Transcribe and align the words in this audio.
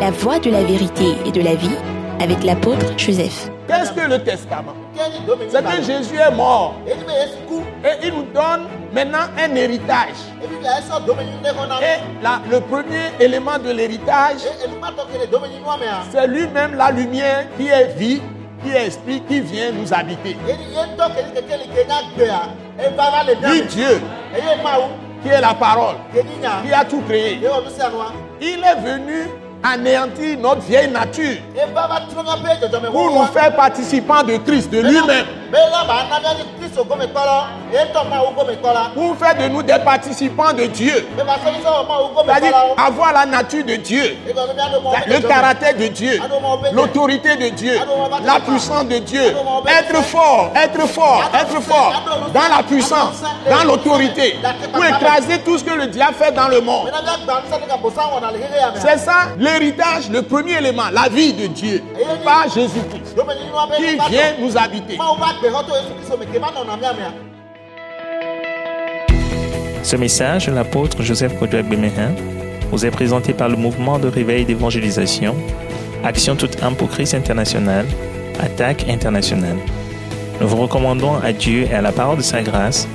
La 0.00 0.10
voie 0.10 0.38
de 0.38 0.50
la 0.50 0.62
vérité 0.62 1.16
et 1.24 1.32
de 1.32 1.40
la 1.40 1.54
vie 1.54 1.74
avec 2.20 2.44
l'apôtre 2.44 2.86
Joseph. 2.98 3.50
Qu'est-ce 3.66 3.92
que 3.92 4.06
le 4.08 4.22
testament? 4.22 4.74
C'est 5.48 5.64
que 5.64 5.82
Jésus 5.82 6.16
est 6.16 6.34
mort 6.34 6.74
et 6.86 6.92
il 8.06 8.12
nous 8.12 8.24
donne 8.24 8.66
maintenant 8.92 9.26
un 9.38 9.54
héritage. 9.54 10.16
Et 11.82 12.50
le 12.50 12.60
premier 12.60 13.10
élément 13.18 13.58
de 13.58 13.70
l'héritage, 13.70 14.40
c'est 16.12 16.26
lui-même 16.26 16.74
la 16.74 16.90
lumière 16.90 17.46
qui 17.56 17.68
est 17.68 17.96
vie, 17.96 18.20
qui 18.62 18.70
est 18.70 18.86
esprit, 18.88 19.22
qui 19.26 19.40
vient 19.40 19.72
nous 19.72 19.92
habiter. 19.94 20.36
Dieu, 23.70 24.00
qui 25.22 25.28
est 25.28 25.40
la 25.40 25.54
parole, 25.54 25.96
qui 26.12 26.72
a 26.72 26.84
tout 26.84 27.00
créé. 27.08 27.40
Il 28.40 28.62
est 28.62 28.80
venu 28.82 29.28
anéantir 29.72 30.38
notre 30.38 30.62
vieille 30.62 30.90
nature. 30.90 31.36
Pour 32.92 33.10
nous 33.10 33.26
faire 33.26 33.54
participants 33.56 34.22
de 34.22 34.36
Christ, 34.38 34.70
de 34.70 34.80
lui-même. 34.80 35.26
Pour 38.94 39.16
faire 39.16 39.36
de 39.36 39.48
nous 39.48 39.62
des 39.62 39.78
participants 39.84 40.52
de 40.52 40.66
Dieu. 40.66 41.06
C'est-à-dire 42.26 42.54
avoir 42.76 43.12
la 43.12 43.26
nature 43.26 43.64
de 43.64 43.76
Dieu, 43.76 44.16
le 45.06 45.20
caractère 45.26 45.74
de 45.76 45.86
Dieu, 45.88 46.20
l'autorité 46.72 47.36
de 47.36 47.48
Dieu, 47.48 47.78
la 48.24 48.40
puissance 48.40 48.84
de 48.86 48.98
Dieu. 48.98 49.34
Être 49.66 50.02
fort, 50.04 50.50
être 50.54 50.86
fort, 50.88 51.22
être 51.34 51.60
fort 51.62 51.92
dans 52.32 52.56
la 52.56 52.62
puissance, 52.62 53.22
dans 53.48 53.64
l'autorité, 53.64 54.36
pour 54.72 54.84
écraser 54.84 55.38
tout 55.44 55.58
ce 55.58 55.64
que 55.64 55.72
le 55.74 55.86
diable 55.86 56.14
fait 56.18 56.32
dans 56.32 56.48
le 56.48 56.60
monde. 56.60 56.90
C'est 58.76 58.98
ça 58.98 59.28
l'héritage, 59.38 60.10
le 60.10 60.22
premier 60.22 60.58
élément, 60.58 60.84
la 60.92 61.08
vie 61.08 61.32
de 61.32 61.46
Dieu 61.46 61.82
par 62.24 62.44
Jésus-Christ 62.52 63.16
qui 63.76 63.96
vient 64.10 64.32
nous 64.38 64.56
habiter. 64.56 64.98
Ce 69.82 69.96
message 69.96 70.46
de 70.46 70.52
l'apôtre 70.52 71.02
Joseph 71.02 71.38
Kodouak 71.38 71.68
Bemehin 71.68 72.14
vous 72.72 72.84
est 72.84 72.90
présenté 72.90 73.32
par 73.32 73.48
le 73.48 73.56
mouvement 73.56 74.00
de 74.00 74.08
réveil 74.08 74.44
d'évangélisation, 74.44 75.36
Action 76.02 76.34
toute 76.34 76.60
âme 76.62 76.74
pour 76.74 76.88
Christ 76.88 77.14
international, 77.14 77.86
Attaque 78.40 78.88
internationale. 78.88 79.56
Nous 80.40 80.48
vous 80.48 80.56
recommandons 80.56 81.14
à 81.14 81.32
Dieu 81.32 81.68
et 81.70 81.74
à 81.74 81.80
la 81.80 81.92
parole 81.92 82.18
de 82.18 82.22
sa 82.22 82.42
grâce, 82.42 82.88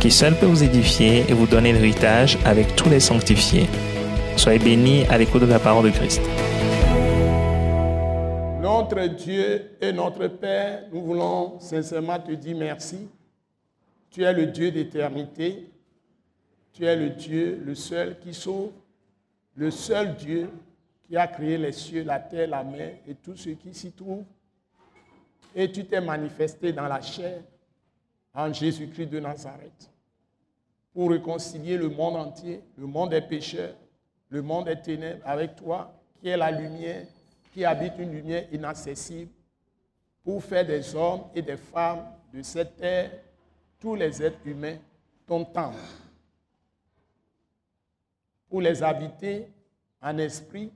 qui 0.00 0.10
seul 0.10 0.34
peut 0.34 0.46
vous 0.46 0.64
édifier 0.64 1.24
et 1.28 1.32
vous 1.32 1.46
donner 1.46 1.72
l'héritage 1.72 2.36
avec 2.44 2.74
tous 2.74 2.90
les 2.90 3.00
sanctifiés. 3.00 3.68
Soyez 4.36 4.58
bénis 4.58 5.04
à 5.08 5.18
l'écoute 5.18 5.42
de 5.42 5.46
la 5.46 5.60
parole 5.60 5.84
de 5.84 5.90
Christ. 5.90 6.20
Notre 8.92 9.14
Dieu 9.14 9.70
et 9.80 9.90
notre 9.90 10.26
Père, 10.26 10.84
nous 10.92 11.00
voulons 11.00 11.58
sincèrement 11.60 12.18
te 12.18 12.32
dire 12.32 12.54
merci. 12.54 13.08
Tu 14.10 14.22
es 14.22 14.32
le 14.34 14.44
Dieu 14.48 14.70
d'éternité. 14.70 15.70
Tu 16.74 16.84
es 16.84 16.94
le 16.94 17.08
Dieu, 17.08 17.62
le 17.64 17.74
seul 17.74 18.18
qui 18.18 18.34
sauve, 18.34 18.72
le 19.54 19.70
seul 19.70 20.14
Dieu 20.16 20.50
qui 21.04 21.16
a 21.16 21.26
créé 21.26 21.56
les 21.56 21.72
cieux, 21.72 22.04
la 22.04 22.20
terre, 22.20 22.48
la 22.48 22.62
mer 22.62 22.96
et 23.08 23.14
tout 23.14 23.34
ce 23.34 23.48
qui 23.48 23.72
s'y 23.72 23.92
trouve. 23.92 24.24
Et 25.54 25.72
tu 25.72 25.86
t'es 25.86 26.02
manifesté 26.02 26.70
dans 26.74 26.86
la 26.86 27.00
chair 27.00 27.40
en 28.34 28.52
Jésus-Christ 28.52 29.06
de 29.06 29.20
Nazareth 29.20 29.90
pour 30.92 31.12
réconcilier 31.12 31.78
le 31.78 31.88
monde 31.88 32.16
entier, 32.16 32.60
le 32.76 32.86
monde 32.86 33.08
des 33.10 33.22
pécheurs, 33.22 33.74
le 34.28 34.42
monde 34.42 34.66
des 34.66 34.78
ténèbres 34.78 35.22
avec 35.24 35.56
toi, 35.56 35.94
qui 36.20 36.28
est 36.28 36.36
la 36.36 36.50
lumière, 36.50 37.06
qui 37.52 37.64
habite 37.64 37.94
une 37.98 38.12
lumière 38.12 38.46
inaccessible, 38.50 39.30
pour 40.24 40.42
faire 40.42 40.66
des 40.66 40.94
hommes 40.94 41.24
et 41.34 41.42
des 41.42 41.56
femmes 41.56 42.06
de 42.32 42.42
cette 42.42 42.76
terre, 42.76 43.10
tous 43.78 43.94
les 43.94 44.22
êtres 44.22 44.46
humains, 44.46 44.78
ton 45.26 45.44
temple, 45.44 45.76
pour 48.48 48.60
les 48.60 48.82
habiter 48.82 49.48
en 50.00 50.16
esprit, 50.18 50.72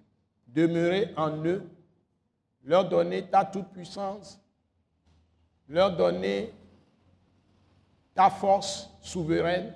demeurer 0.47 1.13
en 1.17 1.45
eux, 1.45 1.63
leur 2.65 2.89
donner 2.89 3.23
ta 3.25 3.45
toute-puissance, 3.45 4.41
leur 5.69 5.97
donner 5.97 6.53
ta 8.15 8.29
force 8.29 8.91
souveraine, 9.01 9.73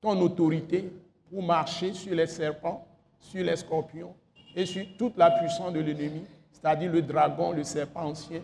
ton 0.00 0.20
autorité 0.20 0.92
pour 1.30 1.42
marcher 1.42 1.94
sur 1.94 2.14
les 2.14 2.26
serpents, 2.26 2.86
sur 3.18 3.42
les 3.42 3.56
scorpions 3.56 4.14
et 4.54 4.66
sur 4.66 4.84
toute 4.98 5.16
la 5.16 5.30
puissance 5.30 5.72
de 5.72 5.80
l'ennemi, 5.80 6.24
c'est-à-dire 6.52 6.92
le 6.92 7.02
dragon, 7.02 7.52
le 7.52 7.64
serpent 7.64 8.10
ancien, 8.10 8.42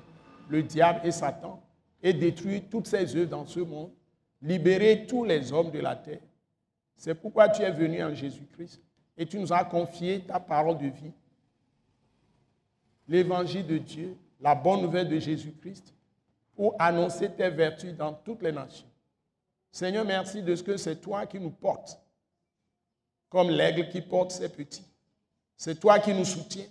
le 0.48 0.62
diable 0.62 1.00
et 1.04 1.10
Satan, 1.10 1.62
et 2.02 2.12
détruire 2.12 2.62
toutes 2.70 2.86
ses 2.86 3.16
œuvres 3.16 3.30
dans 3.30 3.46
ce 3.46 3.60
monde, 3.60 3.90
libérer 4.40 5.06
tous 5.06 5.24
les 5.24 5.52
hommes 5.52 5.70
de 5.70 5.80
la 5.80 5.96
terre. 5.96 6.20
C'est 6.96 7.14
pourquoi 7.14 7.48
tu 7.48 7.62
es 7.62 7.70
venu 7.70 8.02
en 8.02 8.14
Jésus-Christ 8.14 8.80
et 9.16 9.26
tu 9.26 9.38
nous 9.38 9.52
as 9.52 9.64
confié 9.64 10.20
ta 10.20 10.38
parole 10.38 10.78
de 10.78 10.86
vie, 10.86 11.12
l'évangile 13.08 13.66
de 13.66 13.78
Dieu, 13.78 14.16
la 14.40 14.54
bonne 14.54 14.82
nouvelle 14.82 15.08
de 15.08 15.18
Jésus-Christ, 15.18 15.92
pour 16.54 16.74
annoncer 16.78 17.30
tes 17.30 17.50
vertus 17.50 17.94
dans 17.94 18.12
toutes 18.12 18.42
les 18.42 18.52
nations. 18.52 18.86
Seigneur, 19.70 20.04
merci 20.04 20.42
de 20.42 20.54
ce 20.54 20.62
que 20.62 20.76
c'est 20.76 20.96
toi 20.96 21.26
qui 21.26 21.38
nous 21.38 21.50
portes, 21.50 22.00
comme 23.28 23.50
l'aigle 23.50 23.88
qui 23.88 24.00
porte 24.00 24.32
ses 24.32 24.48
petits. 24.48 24.87
C'est 25.58 25.78
toi 25.78 25.98
qui 25.98 26.14
nous 26.14 26.24
soutiens. 26.24 26.66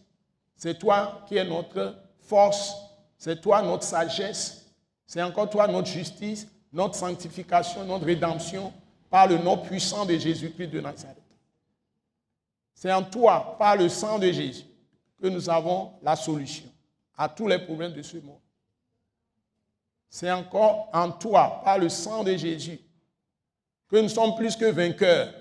C'est 0.55 0.79
toi 0.79 1.23
qui 1.27 1.35
es 1.35 1.43
notre 1.43 1.95
force. 2.21 2.73
C'est 3.17 3.39
toi 3.41 3.61
notre 3.61 3.83
sagesse. 3.83 4.65
C'est 5.05 5.21
encore 5.21 5.49
toi 5.49 5.67
notre 5.67 5.87
justice, 5.87 6.47
notre 6.71 6.95
sanctification, 6.95 7.83
notre 7.83 8.05
rédemption 8.05 8.73
par 9.09 9.27
le 9.27 9.37
nom 9.37 9.57
puissant 9.57 10.05
de 10.05 10.17
Jésus-Christ 10.17 10.67
de 10.69 10.79
Nazareth. 10.79 11.17
C'est 12.73 12.91
en 12.91 13.03
toi, 13.03 13.55
par 13.57 13.75
le 13.75 13.89
sang 13.89 14.19
de 14.19 14.31
Jésus, 14.31 14.65
que 15.21 15.27
nous 15.27 15.49
avons 15.49 15.93
la 16.01 16.15
solution 16.15 16.69
à 17.17 17.27
tous 17.27 17.47
les 17.47 17.59
problèmes 17.59 17.93
de 17.93 18.01
ce 18.01 18.17
monde. 18.17 18.39
C'est 20.09 20.31
encore 20.31 20.89
en 20.93 21.11
toi, 21.11 21.61
par 21.63 21.77
le 21.77 21.89
sang 21.89 22.23
de 22.23 22.35
Jésus, 22.37 22.79
que 23.89 23.97
nous 23.97 24.09
sommes 24.09 24.35
plus 24.35 24.55
que 24.55 24.65
vainqueurs. 24.65 25.33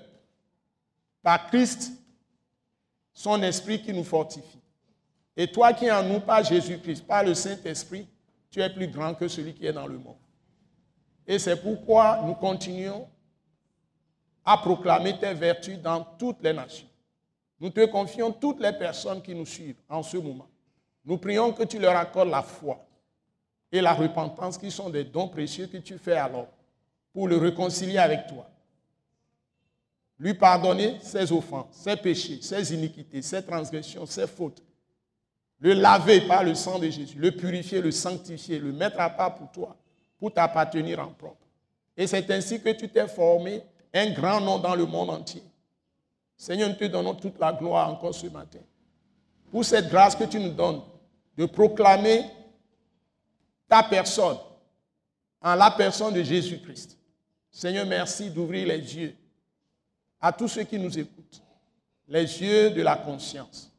Par 1.21 1.47
Christ, 1.47 1.91
son 3.17 3.41
esprit 3.41 3.81
qui 3.81 3.91
nous 3.91 4.03
fortifie. 4.03 4.59
Et 5.35 5.47
toi 5.47 5.73
qui 5.73 5.85
es 5.85 5.91
en 5.91 6.03
nous 6.03 6.19
par 6.19 6.43
Jésus-Christ, 6.43 7.03
par 7.03 7.23
le 7.23 7.33
Saint-Esprit, 7.33 8.07
tu 8.51 8.61
es 8.61 8.69
plus 8.69 8.87
grand 8.89 9.15
que 9.15 9.27
celui 9.27 9.55
qui 9.55 9.65
est 9.65 9.73
dans 9.73 9.87
le 9.87 9.97
monde. 9.97 10.19
Et 11.25 11.39
c'est 11.39 11.59
pourquoi 11.59 12.21
nous 12.23 12.35
continuons 12.35 13.07
à 14.45 14.59
proclamer 14.59 15.17
tes 15.17 15.33
vertus 15.33 15.79
dans 15.79 16.03
toutes 16.19 16.43
les 16.43 16.53
nations. 16.53 16.87
Nous 17.59 17.71
te 17.71 17.83
confions 17.87 18.31
toutes 18.31 18.59
les 18.59 18.73
personnes 18.73 19.23
qui 19.23 19.33
nous 19.33 19.47
suivent 19.47 19.81
en 19.89 20.03
ce 20.03 20.17
moment. 20.17 20.47
Nous 21.03 21.17
prions 21.17 21.51
que 21.53 21.63
tu 21.63 21.79
leur 21.79 21.95
accordes 21.95 22.29
la 22.29 22.43
foi 22.43 22.85
et 23.71 23.81
la 23.81 23.95
repentance 23.95 24.59
qui 24.59 24.69
sont 24.69 24.91
des 24.91 25.05
dons 25.05 25.27
précieux 25.27 25.65
que 25.65 25.77
tu 25.77 25.97
fais 25.97 26.17
alors 26.17 26.49
pour 27.11 27.27
le 27.27 27.37
réconcilier 27.37 27.97
avec 27.97 28.27
toi 28.27 28.47
lui 30.19 30.33
pardonner 30.33 30.97
ses 31.01 31.31
offenses, 31.31 31.67
ses 31.71 31.95
péchés, 31.95 32.39
ses 32.41 32.73
iniquités, 32.73 33.21
ses 33.21 33.43
transgressions, 33.43 34.05
ses 34.05 34.27
fautes, 34.27 34.63
le 35.59 35.73
laver 35.73 36.21
par 36.21 36.43
le 36.43 36.55
sang 36.55 36.79
de 36.79 36.89
Jésus, 36.89 37.17
le 37.17 37.31
purifier, 37.31 37.81
le 37.81 37.91
sanctifier, 37.91 38.59
le 38.59 38.71
mettre 38.71 38.99
à 38.99 39.09
part 39.09 39.35
pour 39.35 39.51
toi, 39.51 39.75
pour 40.19 40.33
t'appartenir 40.33 40.99
en 40.99 41.07
propre. 41.07 41.45
Et 41.95 42.07
c'est 42.07 42.29
ainsi 42.31 42.61
que 42.61 42.69
tu 42.69 42.89
t'es 42.89 43.07
formé 43.07 43.61
un 43.93 44.11
grand 44.11 44.41
nom 44.41 44.59
dans 44.59 44.75
le 44.75 44.85
monde 44.85 45.09
entier. 45.09 45.43
Seigneur, 46.35 46.69
nous 46.69 46.75
te 46.75 46.85
donnons 46.85 47.15
toute 47.15 47.39
la 47.39 47.51
gloire 47.53 47.89
encore 47.89 48.13
ce 48.13 48.27
matin. 48.27 48.59
Pour 49.51 49.65
cette 49.65 49.89
grâce 49.89 50.15
que 50.15 50.25
tu 50.25 50.39
nous 50.39 50.51
donnes 50.51 50.81
de 51.37 51.45
proclamer 51.45 52.25
ta 53.67 53.83
personne 53.83 54.37
en 55.41 55.55
la 55.55 55.71
personne 55.71 56.13
de 56.13 56.21
Jésus-Christ. 56.23 56.97
Seigneur, 57.49 57.85
merci 57.85 58.29
d'ouvrir 58.29 58.67
les 58.67 58.95
yeux 58.95 59.15
à 60.19 60.31
tous 60.31 60.47
ceux 60.47 60.63
qui 60.63 60.79
nous 60.79 60.97
écoutent 60.97 61.41
les 62.07 62.41
yeux 62.41 62.71
de 62.71 62.81
la 62.81 62.95
conscience 62.95 63.71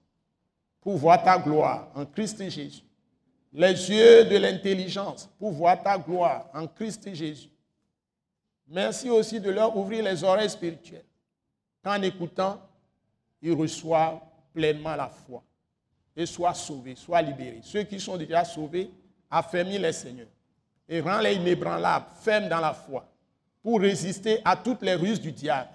pour 0.81 0.97
voir 0.97 1.23
ta 1.23 1.39
gloire 1.39 1.89
en 1.95 2.05
Christ 2.05 2.49
Jésus. 2.49 2.83
Les 3.53 3.73
yeux 3.91 4.25
de 4.27 4.37
l'intelligence 4.37 5.29
pour 5.39 5.53
voir 5.53 5.83
ta 5.83 5.99
gloire 5.99 6.47
en 6.55 6.67
Christ 6.67 7.13
Jésus. 7.15 7.49
Merci 8.69 9.09
aussi 9.09 9.41
de 9.41 9.51
leur 9.51 9.75
ouvrir 9.77 10.05
les 10.05 10.23
oreilles 10.23 10.51
spirituelles. 10.51 11.05
Qu'en 11.83 12.01
écoutant, 12.03 12.61
ils 13.41 13.55
reçoivent 13.55 14.21
pleinement 14.53 14.95
la 14.95 15.09
foi 15.09 15.43
et 16.15 16.27
soient 16.27 16.55
sauvés, 16.55 16.97
soient 16.97 17.23
libérés. 17.23 17.61
Ceux 17.63 17.85
qui 17.85 17.99
sont 17.99 18.17
déjà 18.17 18.45
sauvés, 18.45 18.91
affermis 19.31 19.79
les 19.79 19.93
Seigneurs 19.93 20.27
et 20.89 21.01
rends-les 21.01 21.35
inébranlables, 21.35 22.07
fermes 22.21 22.49
dans 22.49 22.61
la 22.61 22.73
foi, 22.73 23.07
pour 23.63 23.81
résister 23.81 24.41
à 24.45 24.57
toutes 24.57 24.83
les 24.83 24.95
ruses 24.95 25.21
du 25.21 25.33
diable 25.33 25.69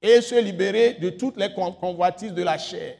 et 0.00 0.20
se 0.20 0.40
libérer 0.40 0.94
de 0.94 1.10
toutes 1.10 1.36
les 1.36 1.52
convoitises 1.52 2.32
de 2.32 2.42
la 2.42 2.58
chair. 2.58 2.96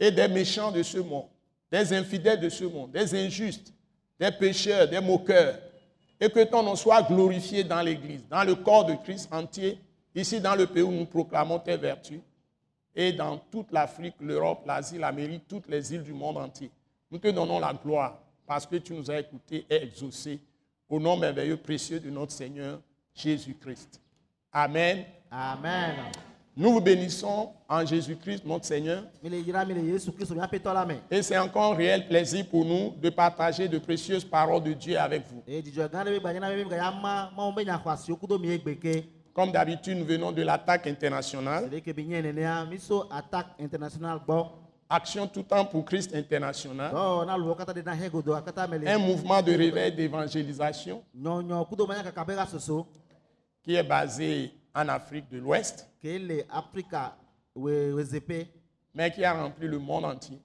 et 0.00 0.10
des 0.10 0.28
méchants 0.28 0.70
de 0.70 0.82
ce 0.82 0.98
monde, 0.98 1.26
des 1.70 1.92
infidèles 1.92 2.40
de 2.40 2.48
ce 2.48 2.64
monde, 2.64 2.92
des 2.92 3.14
injustes, 3.14 3.72
des 4.18 4.30
pécheurs, 4.30 4.88
des 4.88 5.00
moqueurs, 5.00 5.58
et 6.20 6.28
que 6.30 6.44
ton 6.44 6.62
nom 6.62 6.76
soit 6.76 7.02
glorifié 7.02 7.64
dans 7.64 7.80
l'Église, 7.80 8.24
dans 8.28 8.44
le 8.44 8.54
corps 8.54 8.84
de 8.84 8.94
Christ 8.94 9.28
entier, 9.32 9.78
ici 10.14 10.40
dans 10.40 10.54
le 10.54 10.66
pays 10.66 10.82
où 10.82 10.90
nous 10.90 11.06
proclamons 11.06 11.58
tes 11.58 11.76
vertus, 11.76 12.20
et 12.94 13.12
dans 13.12 13.38
toute 13.38 13.70
l'Afrique, 13.70 14.16
l'Europe, 14.20 14.64
l'Asie, 14.66 14.98
l'Amérique, 14.98 15.46
toutes 15.48 15.68
les 15.68 15.94
îles 15.94 16.02
du 16.02 16.12
monde 16.12 16.36
entier. 16.36 16.70
Nous 17.10 17.18
te 17.18 17.28
donnons 17.28 17.60
la 17.60 17.72
gloire 17.72 18.18
parce 18.46 18.66
que 18.66 18.76
tu 18.76 18.92
nous 18.92 19.10
as 19.10 19.20
écoutés 19.20 19.64
et 19.70 19.82
exaucés 19.82 20.40
au 20.88 20.98
nom 20.98 21.16
merveilleux, 21.16 21.58
précieux 21.58 22.00
de 22.00 22.10
notre 22.10 22.32
Seigneur 22.32 22.80
Jésus-Christ. 23.14 24.00
Amen. 24.52 25.04
amen 25.30 25.94
Nous 26.56 26.72
vous 26.72 26.80
bénissons 26.80 27.50
en 27.68 27.84
Jésus-Christ, 27.84 28.44
notre 28.46 28.64
Seigneur. 28.64 29.04
Et 31.10 31.22
c'est 31.22 31.38
encore 31.38 31.72
un 31.74 31.76
réel 31.76 32.08
plaisir 32.08 32.46
pour 32.48 32.64
nous 32.64 32.94
de 33.00 33.10
partager 33.10 33.68
de 33.68 33.78
précieuses 33.78 34.24
paroles 34.24 34.62
de 34.62 34.72
Dieu 34.72 34.98
avec 34.98 35.24
vous. 35.28 35.42
Comme 39.34 39.52
d'habitude, 39.52 39.98
nous 39.98 40.06
venons 40.06 40.32
de 40.32 40.42
l'attaque 40.42 40.86
internationale. 40.86 41.70
Action 44.90 45.26
tout 45.26 45.42
temps 45.42 45.66
pour 45.66 45.84
Christ 45.84 46.14
international. 46.14 46.90
Un 48.86 48.98
mouvement 48.98 49.42
de 49.42 49.52
réveil 49.52 49.92
d'évangélisation 49.92 51.02
qui 53.68 53.74
est 53.74 53.82
basé 53.82 54.50
en 54.74 54.88
Afrique 54.88 55.28
de 55.28 55.36
l'Ouest, 55.36 55.86
mais 58.94 59.10
qui 59.10 59.22
a 59.22 59.34
rempli 59.34 59.68
le 59.68 59.78
monde 59.78 60.06
entier. 60.06 60.40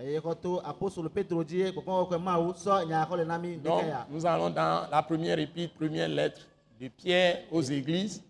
Donc 3.63 3.83
nous 4.09 4.25
allons 4.25 4.49
dans 4.49 4.89
la 4.89 5.03
première 5.03 5.37
épître, 5.37 5.75
première 5.75 6.09
lettre 6.09 6.41
de 6.81 6.87
Pierre 6.87 7.43
aux 7.51 7.61
églises, 7.61 8.23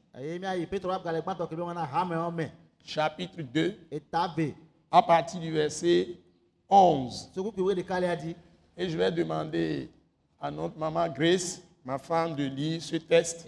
chapitre 2.83 3.41
2, 3.41 3.87
eta 3.91 4.27
ve 4.35 4.53
à 4.91 5.01
partir 5.03 5.39
du 5.39 5.51
verset 5.51 6.07
11. 6.67 7.29
sukukui 7.33 7.61
wo 7.61 7.73
ɖeka 7.73 7.99
lia 7.99 8.15
dzi 8.15 8.35
Et 8.75 8.89
je 8.89 8.97
vais 8.97 9.11
demander 9.11 9.89
à 10.41 10.49
notre 10.49 10.77
maman 10.77 11.07
Grace, 11.09 11.61
ma 11.85 11.97
femme, 11.99 12.35
de 12.35 12.45
lire 12.45 12.81
ce 12.81 12.95
texte. 12.95 13.45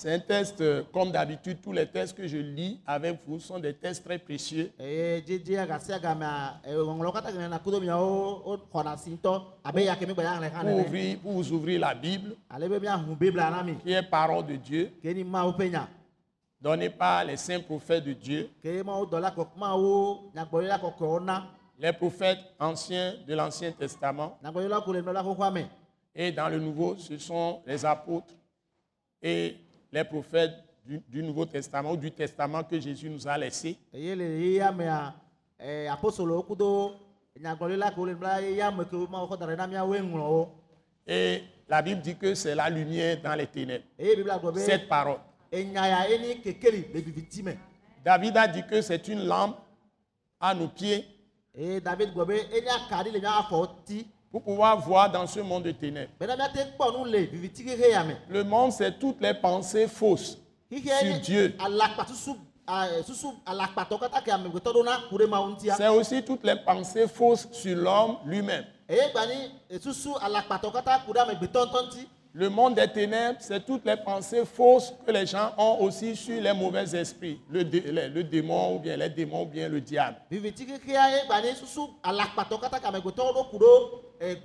C'est 0.00 0.14
un 0.14 0.20
texte, 0.20 0.60
euh, 0.60 0.84
comme 0.92 1.10
d'habitude, 1.10 1.58
tous 1.60 1.72
les 1.72 1.84
textes 1.84 2.16
que 2.16 2.28
je 2.28 2.36
lis 2.36 2.80
avec 2.86 3.18
vous 3.26 3.40
sont 3.40 3.58
des 3.58 3.74
textes 3.74 4.04
très 4.04 4.16
précieux. 4.16 4.70
Pour, 10.60 10.70
nene 10.70 10.86
ouvrir, 10.86 11.18
pour 11.18 11.32
vous 11.32 11.52
ouvrir 11.52 11.80
la 11.80 11.96
Bible, 11.96 12.36
mi. 13.64 13.74
qui 13.78 13.90
est 13.90 14.04
parole 14.04 14.46
de 14.46 14.54
Dieu, 14.54 14.92
donnée 16.60 16.90
par 16.90 17.24
les 17.24 17.36
saints 17.36 17.58
prophètes 17.58 18.04
de 18.04 18.12
Dieu, 18.12 18.50
les 18.62 18.84
prophètes 21.92 22.38
anciens 22.60 23.14
de 23.26 23.34
l'Ancien 23.34 23.72
Testament. 23.72 24.38
Et 26.14 26.30
dans 26.30 26.48
le 26.48 26.60
Nouveau, 26.60 26.94
ce 26.96 27.18
sont 27.18 27.62
les 27.66 27.84
apôtres. 27.84 28.34
Et 29.20 29.56
les 29.92 30.04
prophètes 30.04 30.52
du, 30.84 31.00
du 31.08 31.22
Nouveau 31.22 31.46
Testament 31.46 31.92
ou 31.92 31.96
du 31.96 32.10
Testament 32.10 32.64
que 32.64 32.78
Jésus 32.80 33.08
nous 33.10 33.26
a 33.26 33.38
laissé. 33.38 33.76
wo 40.02 40.48
Et 41.06 41.42
la 41.68 41.80
Bible 41.82 42.00
dit 42.02 42.16
que 42.16 42.34
c'est 42.34 42.54
la 42.54 42.68
lumière 42.68 43.20
dans 43.22 43.34
les 43.34 43.46
ténèbres. 43.46 43.84
be 43.98 44.58
Cette 44.58 44.88
parole. 44.88 45.18
me 45.52 45.64
David 48.04 48.36
a 48.36 48.48
dit 48.48 48.64
que 48.66 48.80
c'est 48.82 49.08
une 49.08 49.24
lampe 49.26 49.56
à 50.40 50.54
nos 50.54 50.68
pieds 50.68 51.04
eye 51.58 51.80
david 51.80 52.10
pour 54.30 54.42
pouvoir 54.42 54.78
voir 54.80 55.10
dans 55.10 55.26
ce 55.26 55.40
monde 55.40 55.64
de 55.64 55.72
ténèbres. 55.72 56.12
le 58.28 58.44
monde, 58.44 58.72
c'est 58.72 58.98
toutes 58.98 59.20
les 59.20 59.34
pensées 59.34 59.88
fausses 59.88 60.38
sur 60.70 61.20
Dieu. 61.20 61.54
C'est 65.78 65.88
aussi 65.88 66.22
toutes 66.22 66.44
les 66.44 66.56
pensées 66.56 67.08
fausses 67.08 67.48
sur 67.52 67.76
l'homme 67.76 68.18
lui-même. 68.26 68.64
Le 72.34 72.48
monde 72.50 72.74
des 72.74 72.86
ténèbres, 72.88 73.38
c'est 73.40 73.64
toutes 73.64 73.84
les 73.86 73.96
pensées 73.96 74.44
fausses 74.44 74.92
que 75.04 75.10
les 75.10 75.26
gens 75.26 75.50
ont 75.56 75.78
aussi 75.80 76.14
sur 76.14 76.40
les 76.40 76.52
mauvais 76.52 76.84
esprits, 76.94 77.40
le, 77.50 77.64
dé- 77.64 77.80
le- 77.80 78.08
le 78.08 78.22
démon 78.22 78.76
ou 78.76 78.78
bien 78.78 78.96
les 78.96 79.08
démons 79.08 79.42
ou 79.42 79.46
bien 79.46 79.68
le 79.68 79.80
diable. 79.80 80.16
e, 84.20 84.36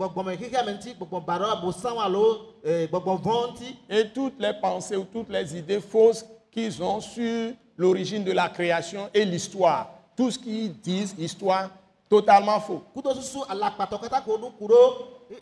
e, 2.63 2.87
vɔ 2.87 3.49
ŋuti 3.51 3.75
Et 3.89 4.07
toutes 4.13 4.39
les 4.39 4.53
pensées 4.53 4.95
ou 4.95 5.03
toutes 5.05 5.29
les 5.29 5.55
idées 5.57 5.81
fausses 5.81 6.25
qu'ils 6.51 6.81
ont 6.81 7.01
sur 7.01 7.51
l'origine 7.77 8.23
de 8.23 8.31
la 8.31 8.47
création 8.49 9.09
et 9.13 9.25
l'histoire. 9.25 9.89
Tout 10.15 10.31
ce 10.31 10.39
qu'ils 10.39 10.71
disent, 10.79 11.15
histoire, 11.17 11.69
totalement 12.09 12.59
faux. 12.59 12.81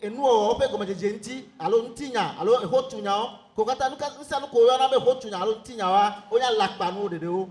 e- 0.00 0.10
alo 1.58 1.76
alo 2.40 2.52
nuka 3.90 4.06
be 4.90 5.34
alo 5.34 5.54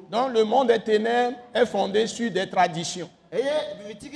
Donc 0.10 0.34
le 0.34 0.44
monde 0.44 0.68
des 0.70 0.80
ténèbres 0.80 1.38
est 1.54 1.66
fondé 1.66 2.08
sur 2.08 2.32
des 2.32 2.50
traditions. 2.50 3.10
ŋuti 3.32 4.10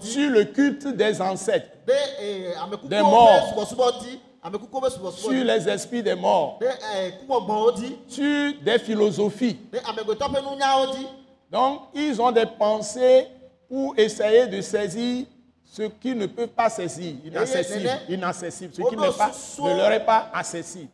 sur 0.00 0.30
le 0.30 0.44
culte 0.44 0.86
des 0.88 1.20
ancêtres, 1.20 1.68
ame 2.62 2.76
Des 2.84 3.00
morts. 3.02 3.54
sur 5.16 5.30
les 5.44 5.68
esprits 5.68 6.02
des 6.02 6.14
morts, 6.14 6.58
sur 8.08 8.52
des 8.62 8.78
philosophies. 8.78 9.56
Donc, 11.50 11.80
ils 11.94 12.20
ont 12.20 12.30
des 12.32 12.46
pensées 12.46 13.28
pour 13.68 13.94
essayer 13.98 14.46
de 14.46 14.60
saisir 14.60 15.26
ce 15.74 15.82
qui 15.82 16.14
ne 16.14 16.26
peut 16.26 16.46
pas 16.46 16.70
saisir, 16.70 17.14
inaccessible, 17.24 17.90
inaccessible, 18.08 18.72
ce 18.74 18.82
qui 18.82 18.96
n'est 18.96 19.10
pas, 19.10 19.32
ne 19.58 19.76
leur 19.76 19.90
est 19.90 20.04
pas 20.06 20.30
accessible. 20.32 20.88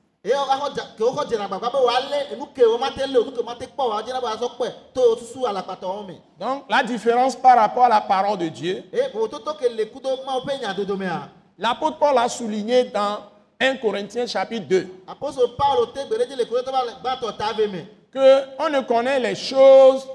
Donc, 6.39 6.65
la 6.71 6.83
différence 6.83 7.37
par 7.37 7.59
rapport 7.59 7.85
à 7.85 7.89
la 7.91 8.01
parole 8.01 8.39
de 8.39 8.49
Dieu, 8.49 8.83
l'apôtre 11.59 11.99
Paul 11.99 12.17
a 12.19 12.29
souligné 12.31 12.85
dans 12.85 13.19
1 13.61 13.77
Corinthiens 13.77 14.27
chapitre 14.27 14.67
2 14.67 14.89
apostole 15.07 15.51
paulo 15.59 15.87
te 15.93 16.01
gbe 16.09 16.17
ɖe 16.17 16.27
dzi 16.27 16.37
le 16.37 16.45
kodotɔ 16.49 16.73
ba 16.73 16.85
le 16.87 16.93
gbãtɔ 17.03 17.37
tave 17.37 17.67
me 17.69 17.83
qu'on 18.11 18.71
ne 18.71 18.81
connaît 18.81 19.21
les 19.21 19.35
choses 19.35 20.09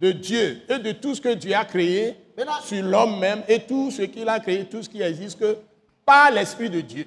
de 0.00 0.12
Dieu 0.12 0.62
et 0.66 0.78
de 0.78 0.92
tout 0.92 1.14
ce 1.14 1.20
que 1.20 1.34
Dieu 1.34 1.54
a 1.54 1.66
créé 1.66 2.16
Maintenant- 2.38 2.60
sur 2.62 2.82
l'homme 2.84 3.18
même 3.18 3.42
et 3.48 3.60
tout 3.60 3.90
ce 3.90 4.02
qu'il 4.02 4.28
a 4.28 4.38
créé, 4.38 4.64
tout 4.64 4.82
ce 4.82 4.88
qui 4.88 5.02
existe, 5.02 5.38
que 5.38 5.58
par 6.06 6.30
l'Esprit 6.30 6.70
de 6.70 6.80
Dieu. 6.80 7.06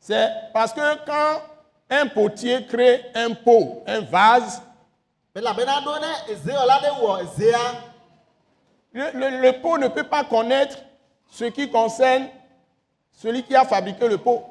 C'est 0.00 0.28
parce 0.52 0.72
que 0.72 0.96
quand 1.06 1.40
un 1.88 2.06
potier 2.08 2.66
crée 2.66 3.04
un 3.14 3.32
pot, 3.32 3.82
un 3.86 4.00
vase, 4.00 4.60
le, 8.92 9.10
le- 9.14 9.40
le 9.42 9.52
pot 9.62 9.78
ne 9.78 9.88
peut 9.88 10.04
pas 10.08 10.24
connaître 10.24 10.76
ce 11.30 11.44
qui 11.44 11.70
concerne 11.70 12.28
celui 13.12 13.42
qui 13.42 13.54
a 13.54 13.64
fabriqué 13.64 14.08
le 14.08 14.18
pot. 14.18 14.42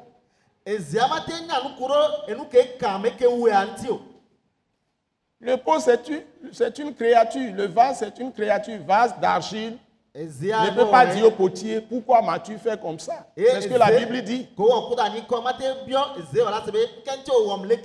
Le 5.38 5.56
pot, 5.56 5.78
c'est 5.78 6.78
une, 6.78 6.94
créature. 6.94 7.54
Le 7.54 7.66
vase, 7.66 7.98
c'est 8.00 8.18
une 8.18 8.32
créature. 8.32 8.78
Vase 8.84 9.14
d'argile. 9.20 9.78
Ne 10.14 10.74
peut 10.74 10.90
pas 10.90 11.04
wɔ 11.04 11.14
dire 11.14 11.26
au 11.26 11.30
potier, 11.30 11.80
pourquoi 11.82 12.22
m'as-tu 12.22 12.56
fait 12.56 12.80
comme 12.80 12.98
ça? 12.98 13.26
C'est 13.36 13.60
ce 13.60 13.68
que 13.68 13.74
la 13.74 13.92
Bible 13.92 14.22
dit. 14.22 14.48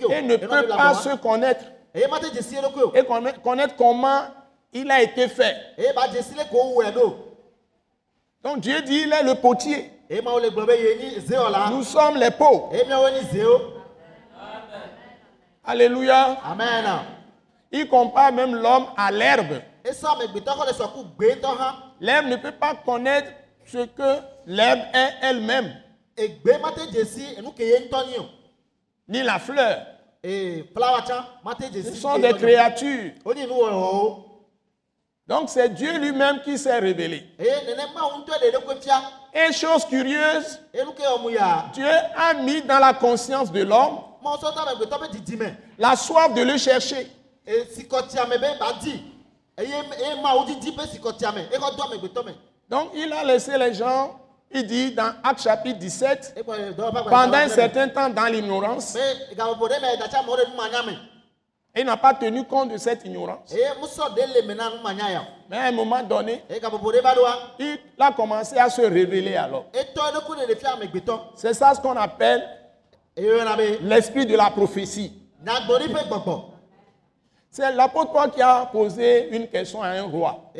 Et 0.09 0.21
ne 0.21 0.38
peut 0.38 0.47
pas 0.47 0.63
gblɔ 0.63 1.03
se 1.03 1.15
connaître 1.17 1.65
et 1.93 3.03
connaître, 3.43 3.75
comment 3.75 4.21
il 4.71 4.89
a 4.89 5.01
été 5.01 5.27
fait. 5.27 5.57
Donc 8.41 8.61
Dieu 8.61 8.81
dit, 8.81 9.01
il 9.05 9.11
est 9.11 9.23
le 9.23 9.35
potier. 9.35 9.91
Nous 11.72 11.84
sommes 11.84 12.18
les 12.18 12.32
zewo 13.32 13.74
Alléluia. 15.63 16.38
amen. 16.44 16.86
Il 17.72 17.88
compare 17.88 18.34
même 18.34 18.53
l'homme 18.56 18.88
à 18.98 19.10
l'herbe. 19.10 19.62
hã 19.86 21.75
L'herbe 22.01 22.25
ne 22.27 22.36
peut 22.36 22.51
pas 22.51 22.75
connaître 22.75 23.32
ce 23.65 23.86
que 23.86 24.20
l'herbe 24.48 24.82
est 24.94 25.13
elle-même, 25.22 25.72
ni 29.08 29.24
la 29.24 29.39
fleur. 29.39 29.86
Ce 30.24 31.96
sont 31.96 32.20
des 32.20 32.34
créatures. 32.34 33.13
wonyi 33.24 33.46
nuwɔwɔwo 33.48 34.25
Donc 35.27 35.50
c'est 35.50 35.70
Dieu 35.70 35.98
lui-même 36.00 36.41
qui 36.41 36.58
s'est 36.58 36.80
révélé. 36.80 37.24
Et 39.33 39.53
chose 39.53 39.85
curieuse, 39.85 40.59
Dieu 41.73 41.88
a 42.17 42.33
mis 42.33 42.61
dans 42.61 42.79
la 42.79 42.93
conscience 42.93 43.51
de 43.51 43.61
l'homme 43.63 44.00
la 45.77 45.95
soif 45.95 46.33
de 46.33 46.41
le 46.41 46.57
chercher. 46.57 47.11
Donc 52.69 52.91
il 52.93 53.11
a 53.13 53.23
laissé 53.23 53.57
les 53.57 53.73
gens, 53.73 54.19
il 54.51 54.67
dit 54.67 54.91
dans 54.93 55.13
Actes 55.23 55.43
chapitre 55.43 55.79
17, 55.79 56.33
ekɔ 56.38 56.75
dɔwɔƒe 56.75 56.97
agbalẽ 56.97 57.09
pendant 57.09 57.38
un 57.38 57.50
certain 57.50 57.88
temps 57.89 58.09
dans 58.09 58.25
l'ignorance, 58.25 58.97
me 61.75 61.80
il 61.82 61.86
n'a 61.86 61.98
pas 61.98 62.13
tenu 62.13 62.44
compte 62.46 62.70
de 62.72 62.78
cette 62.78 63.06
ignorance. 63.06 63.54
Mais 65.50 65.58
à 65.58 65.63
un 65.63 65.72
moment 65.72 66.04
donné, 66.04 66.44
il 66.50 67.78
a 68.00 68.12
commencé 68.12 68.58
à 68.58 68.70
se 68.70 68.82
révéler 68.82 69.36
alors. 69.36 69.66
C'est 71.36 71.54
ça 71.54 71.74
ce 71.75 71.82
qu'on 71.82 71.96
appelle 71.96 72.48
l'esprit 73.82 74.25
de 74.25 74.36
la 74.36 74.50
prophétie. 74.50 75.13
C'est 77.50 77.74
l'apôtre 77.74 78.12
Paul 78.13 78.32
qui 78.32 78.42
a 78.42 78.66
posé 78.72 79.28
une 79.36 79.48
question 79.48 79.82
à 79.82 79.90
un 79.90 80.04
roi. 80.04 80.51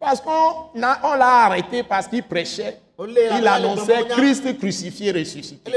Parce 0.00 0.20
qu'on 0.20 0.70
l'a 0.74 1.44
arrêté 1.44 1.82
parce 1.82 2.08
qu'il 2.08 2.22
prêchait. 2.22 2.80
Il 2.98 3.48
annonçait. 3.48 4.04
Christ 4.08 4.58
crucifié, 4.58 5.12
ressuscité. 5.12 5.72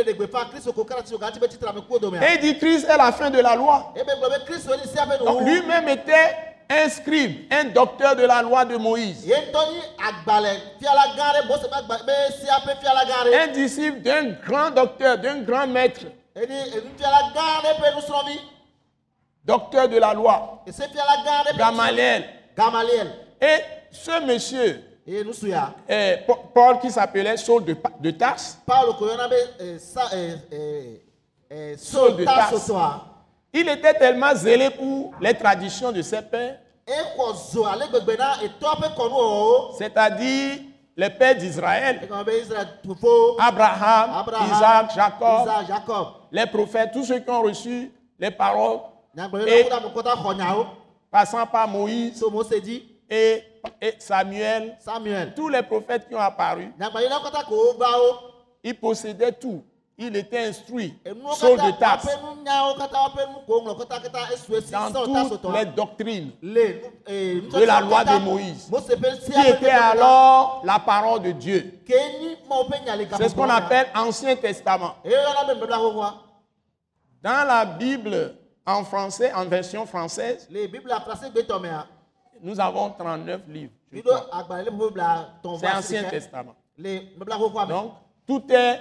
Et 2.32 2.38
dit 2.40 2.58
Christ 2.58 2.88
est 2.90 2.98
la 2.98 3.12
fin 3.12 3.30
de 3.30 3.40
la 3.40 3.56
loi. 3.56 3.94
nuwu 3.96 5.46
lui-même 5.46 5.88
était 5.90 6.36
un 6.70 6.90
scribe, 6.90 7.46
un 7.52 7.66
docteur 7.66 8.16
de 8.16 8.24
la 8.24 8.42
loi 8.42 8.66
de 8.66 8.76
Moïse, 8.76 9.32
un 13.34 13.48
disciple 13.54 14.02
d'un 14.02 14.32
grand 14.46 14.72
docteur, 14.72 15.18
d'un 15.20 15.42
grand 15.42 15.68
maître, 15.68 16.02
docteur 19.46 19.88
de 19.90 19.98
la 19.98 20.14
loi, 20.14 20.64
gamaliel. 21.58 22.26
Et 23.42 23.58
ce 23.92 24.26
monsieur, 24.26 24.84
nusu 25.24 25.48
ya 25.48 25.74
eh, 25.88 26.18
Pa- 26.28 26.40
Paul 26.54 26.80
qui 26.80 26.90
s'appelait 26.92 27.38
Saul 27.38 27.64
de, 27.64 27.76
de 28.00 28.12
Tarse, 28.12 28.58
be 29.30 29.36
eh, 30.52 31.02
eh, 31.50 31.78
Saul 31.78 32.16
de 32.18 32.26
Tarse. 32.26 32.72
il 33.54 33.70
était 33.70 33.94
tellement 33.94 34.34
zélé 34.36 34.70
pour 34.72 35.14
les 35.22 35.34
traditions 35.34 35.92
de 35.92 36.02
ses 36.02 36.22
pères, 36.22 36.60
ƒe 38.62 38.96
kɔnuwɔwɔ 38.96 39.78
c'est-à-dire 39.78 40.60
les 40.98 41.10
pères 41.10 41.36
d'Israël, 41.36 42.00
Abraham, 43.40 44.10
abraham 44.14 44.48
Isaac, 44.52 44.92
Jacob, 44.96 45.42
isaac 45.48 45.68
jacob. 45.68 46.08
Les 46.32 46.46
prophètes, 46.46 46.92
tous 46.94 47.04
ceux 47.04 47.20
qui 47.20 47.30
ont 47.30 47.42
reçu 47.42 47.92
les 48.18 48.32
paroles, 48.32 48.80
Et- 49.46 49.68
passant 51.12 51.46
par 51.48 51.68
Moïse 51.68 52.24
et, 53.10 53.44
et 53.82 53.94
Samuel, 54.00 54.76
samuel. 54.80 55.34
Tous 55.36 55.50
les 55.50 55.62
prophètes 55.62 56.08
qui 56.08 56.16
ont 56.16 56.20
apparu, 56.20 56.72
nyagblɔɖila 56.80 57.20
kɔta 57.24 57.44
ko 57.48 57.56
wova 57.56 57.98
wo 58.00 58.18
il 58.64 58.74
possédait 58.76 59.32
tout. 59.34 59.64
Il 59.98 60.14
était 60.18 60.48
instruit. 60.48 60.94
Saul 61.36 61.58
de 61.58 61.72
esi 64.34 64.72
dans 64.72 64.92
toutes 64.92 65.54
les 65.56 65.66
doctrines 65.66 66.32
ee 66.44 67.40
de 67.42 67.64
la 67.66 67.80
loi 67.80 68.04
de 68.04 68.18
Moïse, 68.20 68.70
qui 69.26 69.48
était 69.48 69.70
alors 69.70 70.62
la 70.66 70.80
parole 70.80 71.22
de 71.22 71.32
Dieu. 71.32 71.80
C'est 71.88 73.30
ce 73.30 73.36
qu'on 73.36 73.50
appelle 73.50 73.88
Ancien 73.96 74.36
Testament. 74.36 74.96
xoxoa 75.06 76.16
Dans 77.24 77.48
la 77.48 77.64
Bible 77.64 78.36
en 78.66 78.84
français, 78.84 79.32
en 79.34 79.46
version 79.46 79.86
française, 79.86 80.50
nous 82.42 82.60
avons 82.60 82.90
39 82.92 83.42
livres. 83.48 83.72
C'est 85.60 85.68
Ancien 85.68 86.04
Testament. 86.04 86.56
Donc, 86.78 87.94
tout 88.28 88.44
est 88.50 88.80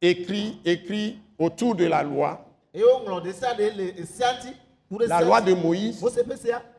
écrit, 0.00 0.60
écrit 0.64 1.18
autour 1.38 1.74
de 1.74 1.86
la 1.86 2.02
loi, 2.02 2.44
la 4.90 5.20
loi 5.22 5.40
de 5.40 5.54
Moïse, 5.54 6.04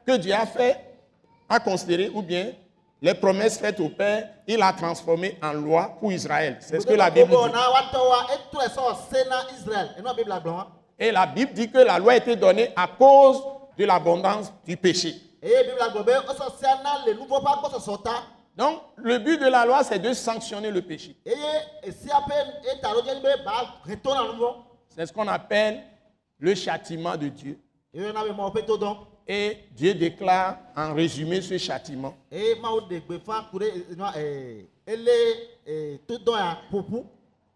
que 0.05 0.17
Dieu 0.17 0.33
a 0.33 0.45
fait, 0.45 0.79
a 1.49 1.59
considéré, 1.59 2.09
ou 2.13 2.21
bien 2.21 2.51
les 3.01 3.13
promesses 3.13 3.57
faites 3.57 3.79
au 3.79 3.89
Père, 3.89 4.29
il 4.47 4.61
a 4.61 4.71
transformé 4.73 5.37
en 5.41 5.53
loi 5.53 5.95
pour 5.99 6.11
Israël. 6.11 6.57
C'est 6.59 6.79
ce 6.79 6.85
que 6.87 6.93
la 6.93 7.09
Bible 7.09 7.29
dit. 7.29 7.35
Et 10.97 11.11
la 11.11 11.25
Bible 11.25 11.53
dit 11.53 11.69
que 11.69 11.79
la 11.79 11.99
loi 11.99 12.13
a 12.13 12.15
été 12.15 12.35
donnée 12.35 12.71
à 12.75 12.87
cause 12.87 13.43
de 13.77 13.85
l'abondance 13.85 14.51
du 14.65 14.77
péché. 14.77 15.13
Donc, 18.57 18.81
le 18.95 19.17
but 19.19 19.37
de 19.39 19.47
la 19.47 19.65
loi, 19.65 19.83
c'est 19.83 19.99
de 19.99 20.13
sanctionner 20.13 20.71
le 20.71 20.81
péché. 20.81 21.15
C'est 24.89 25.05
ce 25.05 25.13
qu'on 25.13 25.27
appelle 25.27 25.83
le 26.39 26.55
châtiment 26.55 27.15
de 27.17 27.27
Dieu. 27.27 27.59
Et 29.27 29.57
Dieu 29.71 29.93
déclare 29.93 30.57
en 30.75 30.93
résumé 30.93 31.41
ce 31.41 31.57
châtiment. 31.57 32.13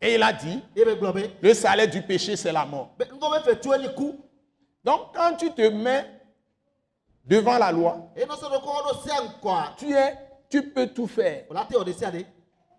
Et 0.02 0.16
il 0.16 0.24
a 0.24 0.32
dit, 0.32 0.62
eye 0.76 0.86
be 0.86 0.96
gblɔ 0.96 1.12
be 1.14 1.24
le 1.42 1.54
salaire 1.54 1.90
du 1.90 2.02
péché, 2.02 2.36
c'est 2.38 2.54
la 2.54 2.66
mort. 2.66 2.92
be 2.98 3.04
ŋgɔ 3.04 3.30
be 3.34 3.44
fetue 3.44 3.78
ni 3.80 3.94
ku 3.94 4.16
Donc, 4.84 5.14
quand 5.14 5.36
tu 5.36 5.52
te 5.52 5.68
mets 5.70 6.06
devant 7.30 7.58
la 7.60 7.72
loi, 7.72 7.98
tu, 9.78 9.94
es, 9.94 10.18
tu 10.50 10.64
peux 10.72 10.88
tout 10.88 11.08
faire. 11.08 11.44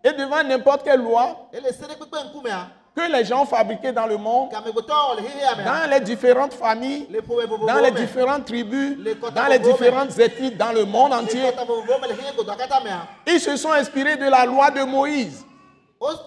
Et 0.03 0.11
devant 0.13 0.43
n'importe 0.43 0.83
quelle 0.83 1.01
loi 1.01 1.49
ŋkumea 1.53 2.67
que 2.93 3.09
les 3.09 3.23
gens 3.23 3.43
ont 3.43 3.45
fabriquée 3.45 3.93
dans 3.93 4.05
le 4.05 4.17
monde, 4.17 4.49
dans 4.51 5.89
les 5.89 5.99
différentes 6.01 6.53
familles, 6.53 7.07
dans 7.65 7.79
les 7.79 7.91
différentes 7.91 8.43
tribus, 8.45 8.97
dans 9.33 9.47
les 9.47 9.59
différentes 9.59 10.19
ethnies, 10.19 10.51
dans 10.51 10.73
le 10.73 10.83
monde 10.83 11.13
entier, 11.13 11.41
mea 12.83 13.07
ils 13.27 13.39
se 13.39 13.55
sont 13.55 13.71
inspirés 13.71 14.17
de 14.17 14.25
la 14.25 14.45
loi 14.45 14.71
de 14.71 14.83
Moïse. 14.83 15.45
Donc, 16.01 16.17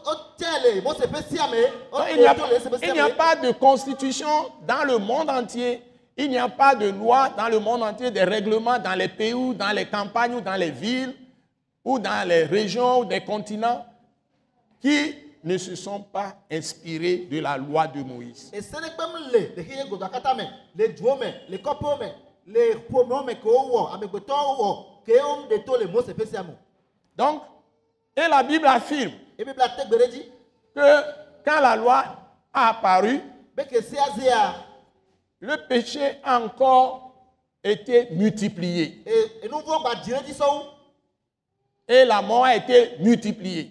il 2.13 2.21
n'y 2.21 3.01
a, 3.01 3.09
pas 3.11 3.37
de 3.37 3.51
constitution 3.51 4.29
dans 4.67 4.85
le 4.85 4.99
monde 4.99 5.29
entier. 5.29 5.83
Il 6.17 6.31
n'y 6.31 6.39
a 6.39 6.49
pas 6.49 6.75
de 6.75 6.89
loi 6.89 7.31
dans 7.37 7.49
le 7.49 7.59
monde 7.59 7.83
entier, 7.83 8.11
des 8.11 8.23
règlements 8.23 8.79
dans 8.79 8.95
les 8.95 9.09
pays 9.09 9.35
ou 9.35 9.53
dans 9.53 9.73
les 9.75 9.87
campagnes 9.87 10.35
ou 10.35 10.41
dans 10.41 10.55
les 10.55 10.71
villes 10.71 11.15
ou 11.85 11.99
dans 11.99 12.27
les 12.29 12.45
régions 12.45 13.01
ou 13.01 13.05
des 13.05 13.21
continents 13.21 13.85
qui 14.81 15.17
ne 15.43 15.59
se 15.59 15.75
sont 15.75 16.01
pas 16.01 16.37
inspirés 16.51 17.29
de 17.31 17.41
la 17.41 17.57
loi 17.57 17.87
de 17.89 18.03
Moïse. 18.03 18.53
Donc, 27.17 27.43
et 28.17 28.29
la 28.29 28.43
Bible 28.43 28.67
affirme 28.67 29.13
que 30.75 30.81
quand 31.45 31.61
la 31.61 31.77
loi 31.77 32.05
a 32.53 32.69
apparu, 32.71 33.21
be 33.55 33.65
ke 33.71 33.83
sea 33.83 34.07
zea 34.17 34.41
le 35.45 35.57
péché 35.69 36.01
a 36.25 36.41
encore 36.41 37.13
été 37.63 38.09
multiplié 38.13 39.03
e 39.07 39.49
sɔwo 40.33 40.71
et 41.87 42.05
la 42.07 42.23
mort 42.23 42.45
a 42.45 42.57
été 42.57 42.97
multipliée. 43.01 43.69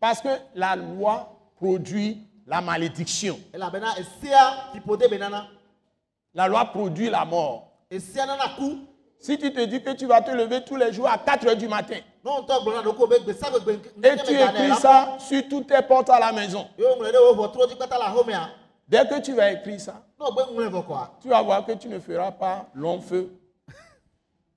Parce 0.00 0.20
que 0.20 0.28
la 0.56 0.74
loi 0.74 1.38
produit 1.56 2.18
la 2.44 2.60
malédiction. 2.60 3.38
La 6.34 6.48
loi 6.48 6.64
produit 6.64 7.08
la 7.08 7.24
mort. 7.24 7.70
ku 7.88 8.78
Si 9.20 9.38
tu 9.38 9.52
te 9.52 9.64
dis 9.64 9.82
que 9.82 9.90
tu 9.92 10.06
vas 10.06 10.20
te 10.22 10.30
lever 10.32 10.64
tous 10.64 10.76
les 10.76 10.92
jours 10.92 11.08
à 11.08 11.18
4 11.18 11.46
heures 11.48 11.56
du 11.56 11.68
matin 11.68 11.98
et 14.02 14.16
tu 14.24 14.34
écris 14.34 14.74
ça 14.80 15.16
sur 15.18 15.48
toutes 15.48 15.66
tes 15.68 15.82
portes 15.82 16.10
à 16.10 16.18
la 16.20 16.32
maison, 16.32 16.66
axomea 18.02 18.48
dès 18.88 19.06
que 19.06 19.20
tu 19.20 19.34
vas 19.34 19.52
écrire 19.52 19.80
ça, 19.80 20.02
tu 21.20 21.28
vas 21.28 21.42
voir 21.42 21.64
que 21.64 21.72
tu 21.72 21.88
ne 21.88 21.98
feras 22.00 22.32
pas 22.32 22.66
long 22.74 23.00
feu. 23.00 23.30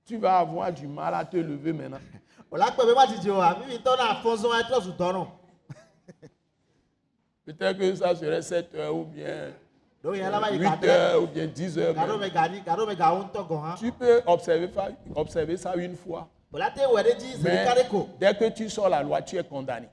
Tu 0.04 0.16
vas 0.18 0.38
avoir 0.38 0.72
du 0.72 0.88
mal 0.88 1.14
à 1.14 1.24
te 1.24 1.36
lever 1.36 1.72
maintenant. 1.72 2.00
Peut-être 7.46 7.78
que 7.78 7.94
ça 7.94 8.14
serait 8.14 8.42
7 8.42 8.74
heures 8.74 8.94
ou 8.94 9.04
bien 9.04 9.52
ɖo 10.04 10.14
yẹn 10.14 10.30
la 10.30 10.40
va 10.40 10.50
yi 10.50 10.58
8 10.58 10.64
gadre 10.64 10.88
heures 10.90 11.22
ou 11.22 11.26
bien 11.28 11.46
10 11.46 11.78
heures. 11.78 11.94
même. 11.94 12.02
hã 13.64 13.74
Tu 13.78 13.92
peux 13.92 14.20
observer 14.26 15.56
ça 15.56 15.74
une 15.76 15.96
fois. 15.96 16.28
Mais 16.52 17.64
dès 18.18 18.34
que 18.34 18.48
tu 18.50 18.68
sors 18.68 18.88
la 18.88 19.02
loi, 19.02 19.22
tu 19.22 19.38
es 19.38 19.42
condamné. 19.44 19.88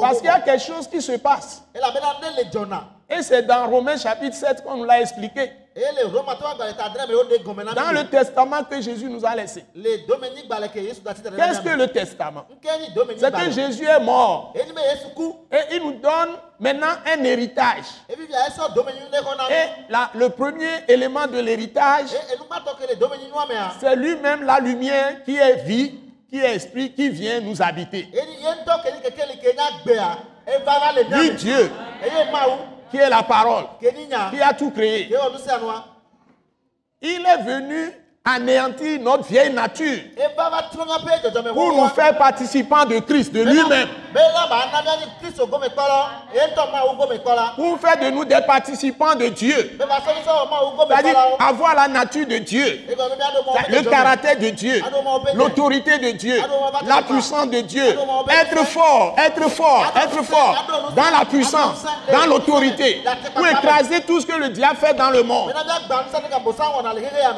Parce 0.00 0.18
qu'il 0.18 0.26
y 0.26 0.30
a 0.30 0.40
quelque 0.40 0.62
chose 0.62 0.88
qui 0.88 1.02
se 1.02 1.12
passe. 1.18 1.62
Et 3.10 3.22
c'est 3.22 3.42
dans 3.42 3.68
Romains 3.68 3.98
chapitre 3.98 4.34
7 4.34 4.64
qu'on 4.64 4.78
nous 4.78 4.84
l'a 4.84 5.00
expliqué. 5.02 5.52
Dans 7.74 7.90
le 7.92 8.04
testament 8.08 8.62
que 8.64 8.80
Jésus 8.80 9.08
nous 9.08 9.24
a 9.26 9.34
laissé. 9.34 9.64
Qu'est-ce 11.36 11.60
que 11.60 11.68
le 11.76 11.88
testament? 11.88 12.46
C'est 13.18 13.30
que 13.32 13.50
Jésus 13.50 13.84
est 13.84 14.00
mort. 14.00 14.52
Et 15.50 15.74
il 15.76 15.82
nous 15.82 15.94
donne 16.00 16.36
maintenant 16.60 16.94
un 17.04 17.24
héritage. 17.24 17.86
Et 19.50 19.68
la- 19.88 20.10
le 20.14 20.28
premier 20.30 20.84
élément 20.86 21.26
de 21.26 21.40
l'héritage, 21.40 22.10
mea 23.48 23.72
c'est 23.80 23.96
lui-même 23.96 24.44
la 24.44 24.60
lumière 24.60 25.24
qui 25.24 25.36
est 25.36 25.56
vie, 25.64 25.98
qui 26.30 26.38
est 26.38 26.54
esprit, 26.54 26.92
qui 26.92 27.08
vient 27.08 27.40
nous 27.40 27.60
habiter. 27.60 28.08
me 31.10 31.30
Dieu, 31.36 31.70
qui 32.94 33.00
est 33.00 33.10
la 33.10 33.24
parole, 33.24 33.64
qui 33.80 34.40
a 34.40 34.52
tout 34.54 34.70
créé? 34.70 35.12
Il 37.02 37.26
est 37.26 37.42
venu 37.42 37.90
anéantir 38.24 39.00
notre 39.00 39.24
vieille 39.24 39.52
nature. 39.52 39.98
Pour 41.52 41.76
nous 41.76 41.88
faire 41.88 42.16
participants 42.16 42.84
de 42.84 43.00
Christ, 43.00 43.32
de 43.32 43.42
lui-même. 43.42 43.88
Pour 47.56 47.80
faire 47.80 47.98
de 47.98 48.10
nous 48.10 48.24
des 48.24 48.40
participants 48.46 49.14
de 49.14 49.26
Dieu. 49.28 49.78
C'est-à-dire 50.88 51.16
avoir 51.38 51.74
la 51.74 51.88
nature 51.88 52.26
de 52.26 52.38
Dieu. 52.38 52.86
Le 53.68 53.82
caractère 53.82 54.38
de 54.38 54.50
Dieu, 54.50 54.82
l'autorité 55.34 55.98
de 55.98 56.10
Dieu, 56.12 56.40
la 56.86 57.02
puissance 57.02 57.48
de 57.48 57.60
Dieu, 57.60 57.84
être 58.30 58.66
fort, 58.66 59.14
être 59.18 59.48
fort, 59.50 59.92
être 59.96 60.22
fort 60.24 60.64
dans 60.94 61.10
la 61.18 61.24
puissance, 61.24 61.84
dans 62.12 62.26
l'autorité, 62.26 63.02
pour 63.34 63.46
écraser 63.46 64.00
tout 64.02 64.20
ce 64.20 64.26
que 64.26 64.36
le 64.36 64.48
diable 64.50 64.76
fait 64.76 64.94
dans 64.94 65.10
le 65.10 65.22
monde. 65.22 65.52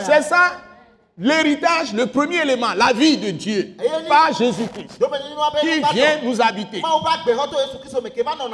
C'est 0.04 0.22
ça 0.22 0.52
l'héritage, 1.18 1.92
le 1.94 2.06
premier 2.06 2.42
élément, 2.42 2.74
la 2.76 2.92
vie 2.92 3.16
de 3.16 3.30
Dieu 3.30 3.74
par 4.08 4.32
Jésus-Christ 4.34 4.98
qui 5.60 5.80
vient 5.94 6.18
nous 6.22 6.40
habiter. 6.42 6.82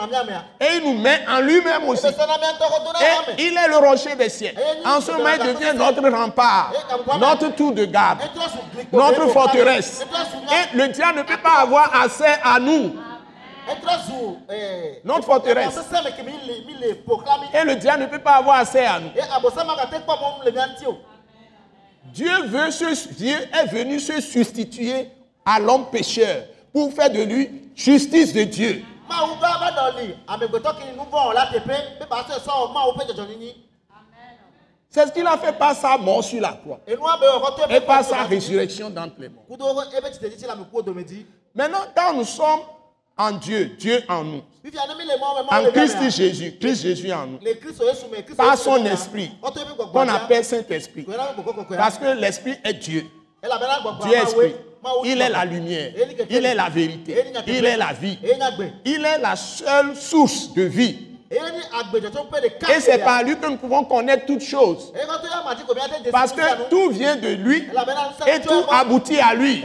mea 0.06 0.44
Et 0.60 0.76
il 0.76 0.82
nous 0.84 0.98
met 1.00 1.20
en 1.28 1.40
lui-même 1.40 1.88
aussi. 1.88 2.06
Et 2.06 3.46
il 3.46 3.56
est 3.56 3.68
le 3.68 3.76
rocher 3.76 4.14
des 4.14 4.28
cieux. 4.28 4.52
En 4.84 5.00
ce 5.00 5.10
moment, 5.12 5.30
il 5.40 5.46
devient 5.54 5.76
notre 5.76 6.08
rempart, 6.08 6.72
notre 7.18 7.48
tour 7.54 7.72
de 7.72 7.84
garde. 7.84 8.18
notre 8.92 9.26
forteresse. 9.28 10.04
Et 10.52 10.76
le 10.76 10.88
diable 10.88 11.18
ne 11.18 11.22
peut 11.24 11.38
pas 11.42 11.60
avoir 11.62 11.90
accès 12.02 12.38
à 12.44 12.60
nous. 12.60 12.94
Notre 15.04 15.24
forteresse. 15.26 15.78
Et 17.54 17.64
le 17.64 17.76
diable 17.76 18.02
ne 18.02 18.06
peut 18.06 18.18
pas 18.18 18.34
avoir 18.36 18.60
accès 18.60 18.84
à 18.86 19.00
nous. 19.00 19.10
Dieu, 22.06 22.30
veut 22.46 22.70
se, 22.70 23.08
Dieu 23.14 23.36
est 23.52 23.66
venu 23.66 24.00
se 24.00 24.20
substituer 24.20 25.08
à 25.44 25.58
l'homme 25.58 25.86
pécheur 25.90 26.44
pour 26.72 26.92
faire 26.92 27.10
de 27.10 27.22
lui 27.22 27.70
justice 27.74 28.32
de 28.32 28.42
Dieu. 28.44 28.82
C'est 34.90 35.06
ce 35.06 35.12
qu'il 35.12 35.26
a 35.26 35.38
fait 35.38 35.52
par 35.58 35.74
sa 35.74 35.96
mort 35.96 36.22
sur 36.22 36.40
la 36.40 36.52
croix. 36.52 36.80
Et 36.86 37.80
par 37.80 38.04
sa 38.04 38.24
résurrection 38.24 38.90
d'entre 38.90 39.14
les 39.18 39.28
morts. 39.28 39.44
Maintenant, 41.54 41.78
quand 41.96 42.14
nous 42.14 42.24
sommes 42.24 42.60
en 43.16 43.32
Dieu, 43.32 43.76
Dieu 43.78 44.02
en 44.08 44.24
nous, 44.24 44.42
en 44.64 45.70
Christ 45.72 46.10
Jésus, 46.10 46.56
Christ 46.60 46.82
Jésus 46.82 47.12
en 47.12 47.26
nous, 47.26 47.38
par 48.36 48.56
son 48.56 48.84
esprit, 48.86 49.32
qu'on 49.92 50.08
appelle 50.08 50.44
Saint-Esprit. 50.44 51.06
Parce 51.76 51.98
que 51.98 52.06
l'Esprit 52.18 52.54
est 52.64 52.74
Dieu. 52.74 53.06
Dieu 54.02 54.14
est 54.14 54.22
esprit. 54.22 54.54
Il 55.04 55.20
est 55.20 55.28
la 55.28 55.44
lumière. 55.44 55.92
Il 56.30 56.44
est 56.44 56.54
la 56.54 56.68
vérité. 56.68 57.24
Il 57.46 57.64
est 57.64 57.76
la 57.76 57.92
vie. 57.92 58.18
Il 58.84 59.04
est 59.04 59.18
la 59.18 59.36
seule 59.36 59.96
source 59.96 60.52
de 60.54 60.62
vie. 60.62 61.08
Et 61.30 62.80
c'est 62.80 62.98
par 62.98 63.22
lui 63.22 63.36
que 63.38 63.46
nous 63.46 63.56
pouvons 63.56 63.84
connaître 63.84 64.26
toutes 64.26 64.42
choses. 64.42 64.92
Parce 66.10 66.32
que 66.32 66.68
tout 66.68 66.90
vient 66.90 67.16
de 67.16 67.28
lui 67.28 67.66
et 68.26 68.40
tout 68.40 68.64
aboutit 68.70 69.18
à 69.18 69.34
lui. 69.34 69.64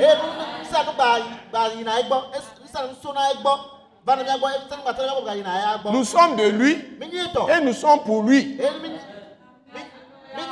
Nous 5.92 6.04
sommes 6.06 6.36
de 6.38 6.48
lui 6.48 6.72
et 6.72 7.62
nous 7.64 7.74
sommes 7.74 8.00
pour 8.04 8.24
lui. 8.24 8.58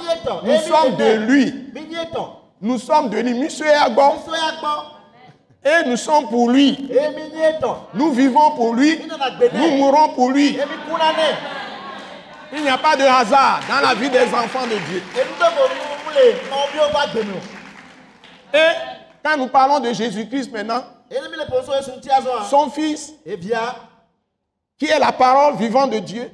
nye 0.05 0.15
tɔ 0.25 0.41
Nous 0.43 0.59
sommes 0.59 0.95
de 0.97 1.15
lui. 1.25 1.53
Nous 2.61 2.77
sommes 2.79 3.09
de 3.09 3.17
lui. 3.19 3.33
Monsieur 3.33 3.65
Et 5.63 5.87
nous 5.87 5.97
sommes 5.97 6.27
pour 6.29 6.49
lui. 6.49 6.89
tɔ 7.61 7.75
Nous 7.93 8.11
vivons 8.11 8.51
pour 8.51 8.73
lui. 8.73 8.99
Nous 9.53 9.59
nɛ 9.59 9.77
mourrons 9.77 10.09
pour 10.09 10.31
lui. 10.31 10.57
Il 12.53 12.61
n'y 12.61 12.69
a 12.69 12.77
pas 12.77 12.95
de 12.95 13.03
hasard 13.03 13.61
dans 13.69 13.87
la 13.87 13.95
vie 13.95 14.09
des 14.09 14.25
enfants 14.33 14.65
de 14.65 14.77
Dieu. 14.89 15.03
Et 18.53 18.59
quand 19.23 19.37
nous 19.37 19.47
parlons 19.47 19.79
de 19.79 19.91
Jésus-Christ 19.93 20.51
maintenant, 20.51 20.83
son 22.49 22.69
fils, 22.69 23.13
evia 23.25 23.75
qui 24.77 24.85
est 24.87 24.99
la 24.99 25.11
parole 25.13 25.55
vivante 25.55 25.91
de 25.91 25.99
Dieu, 25.99 26.31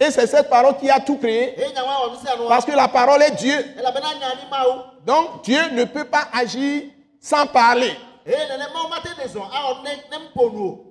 et 0.00 0.10
c'est 0.10 0.26
cette 0.26 0.50
parole 0.50 0.76
qui 0.78 0.90
a 0.90 0.98
tout 0.98 1.16
créé, 1.16 1.54
wa 1.76 2.48
parce 2.48 2.64
que 2.64 2.72
la 2.72 2.88
parole 2.88 3.22
est 3.22 3.30
Dieu. 3.32 3.64
wo 3.78 4.82
Donc 5.06 5.44
Dieu 5.44 5.60
ne 5.72 5.84
peut 5.84 6.04
pas 6.04 6.28
agir 6.32 6.82
sans 7.20 7.46
parler. 7.46 7.92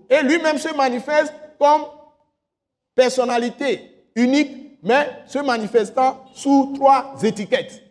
Et 0.10 0.24
lui-même 0.24 0.58
se 0.58 0.74
manifeste 0.74 1.34
comme 1.60 1.86
personnalité 2.96 4.10
unique, 4.16 4.80
mais 4.82 5.24
se 5.28 5.40
manifestant 5.40 6.26
sous 6.34 6.74
trois 6.76 7.14
étiquettes. 7.22 7.84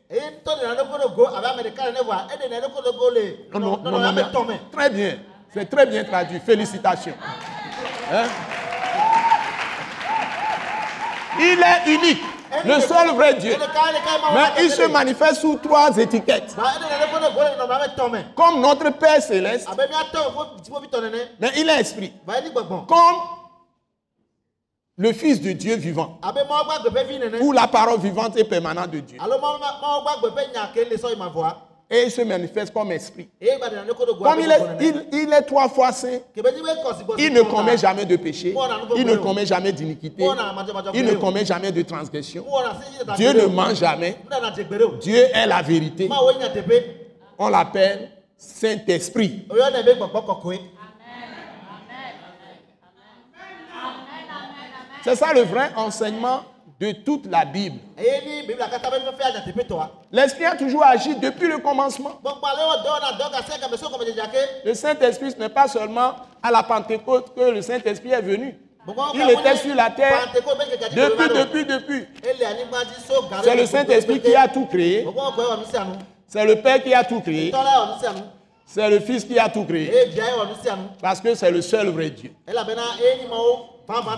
Non, 3.52 3.58
non, 3.60 3.76
non, 3.82 4.12
non, 4.12 4.58
très 4.72 4.90
bien. 4.90 5.18
C'est 5.52 5.68
très 5.68 5.86
bien 5.86 6.04
traduit. 6.04 6.38
Félicitations. 6.40 7.14
Hein? 8.12 8.26
Il 11.38 11.60
est 11.60 11.94
unique, 11.94 12.22
le 12.64 12.80
seul 12.80 13.08
vrai 13.14 13.34
Dieu. 13.34 13.56
Mais 13.58 14.34
ma 14.34 14.60
il 14.62 14.70
se 14.70 14.82
manifeste 14.88 15.40
sous 15.40 15.56
trois 15.56 15.94
étiquettes. 15.98 16.54
Comme 18.34 18.60
notre 18.60 18.90
Père 18.90 19.20
céleste, 19.22 19.68
mais 21.40 21.50
il 21.56 21.68
est 21.68 21.80
esprit. 21.80 22.12
Comme 22.86 23.16
le 24.98 25.12
Fils 25.12 25.40
de 25.40 25.52
Dieu 25.52 25.76
vivant, 25.76 26.18
ou 27.40 27.52
la 27.52 27.66
parole 27.66 28.00
vivante 28.00 28.36
et 28.38 28.44
permanente 28.44 28.90
de 28.90 29.00
Dieu. 29.00 29.18
Et 31.88 32.02
il 32.04 32.10
se 32.10 32.22
manifeste 32.22 32.72
comme 32.74 32.90
esprit. 32.90 33.28
Comme 34.18 34.40
il 34.40 34.50
est, 34.50 34.60
il, 34.80 35.06
il 35.12 35.32
est 35.32 35.42
trois 35.42 35.68
fois 35.68 35.92
saint, 35.92 36.18
kebe 36.34 36.50
nyi 36.50 36.60
be 36.60 36.72
kɔsi 36.82 37.04
gbɔ 37.04 37.14
il 37.18 37.32
ne 37.32 37.42
commet 37.42 37.78
jamais 37.78 38.04
de 38.04 38.16
péché, 38.16 38.52
il 38.96 39.06
ne 39.06 39.14
commet 39.14 39.46
jamais 39.46 39.70
d'iniquité, 39.70 40.24
il 40.94 41.04
ne 41.04 41.14
commet 41.14 41.44
jamais 41.44 41.70
de 41.70 41.82
transgression. 41.82 42.44
Dieu 43.16 43.32
ne 43.32 43.46
ment 43.46 43.72
jamais. 43.72 44.16
Dieu 45.00 45.28
est 45.32 45.46
la 45.46 45.62
vérité. 45.62 46.08
On 47.38 47.48
l'appelle 47.48 48.10
Saint-Esprit. 48.36 49.46
oyɔ 49.48 49.70
ne 49.70 49.82
be 49.84 49.94
gbɔgbɔ 49.96 50.26
kɔkɔe 50.26 50.58
C'est 55.06 55.14
ça 55.14 55.32
le 55.32 55.42
vrai 55.42 55.70
enseignement 55.76 56.40
de 56.80 56.90
toute 56.90 57.26
la 57.26 57.44
Bible. 57.44 57.78
L'Esprit 60.10 60.44
a 60.44 60.56
toujours 60.56 60.82
agi 60.84 61.14
depuis 61.14 61.46
le 61.46 61.58
commencement. 61.58 62.20
Le 64.64 64.74
Saint-Esprit, 64.74 65.30
ce 65.30 65.36
n'est 65.36 65.48
pas 65.48 65.68
seulement 65.68 66.16
à 66.42 66.50
la 66.50 66.64
Pentecôte 66.64 67.32
que 67.36 67.40
le 67.50 67.62
Saint-Esprit 67.62 68.10
est 68.10 68.20
venu. 68.20 68.58
Il 69.14 69.30
était 69.30 69.56
sur 69.56 69.74
la 69.76 69.90
terre 69.90 70.28
depuis, 70.34 71.28
depuis, 71.28 71.64
depuis. 71.64 72.06
C'est 73.44 73.56
le 73.56 73.66
Saint-Esprit 73.66 74.20
qui 74.20 74.34
a 74.34 74.48
tout 74.48 74.66
créé. 74.66 75.06
C'est 76.26 76.44
le 76.44 76.56
Père 76.60 76.82
qui 76.82 76.92
a 76.92 77.04
tout 77.04 77.20
créé. 77.20 77.52
C'est 78.64 78.90
le 78.90 78.98
Fils 78.98 79.24
qui 79.24 79.38
a 79.38 79.48
tout 79.48 79.64
créé. 79.64 80.10
Parce 81.00 81.20
que 81.20 81.34
c'est 81.36 81.50
le 81.52 81.62
seul 81.62 81.88
vrai 81.90 82.10
Dieu. 82.10 82.32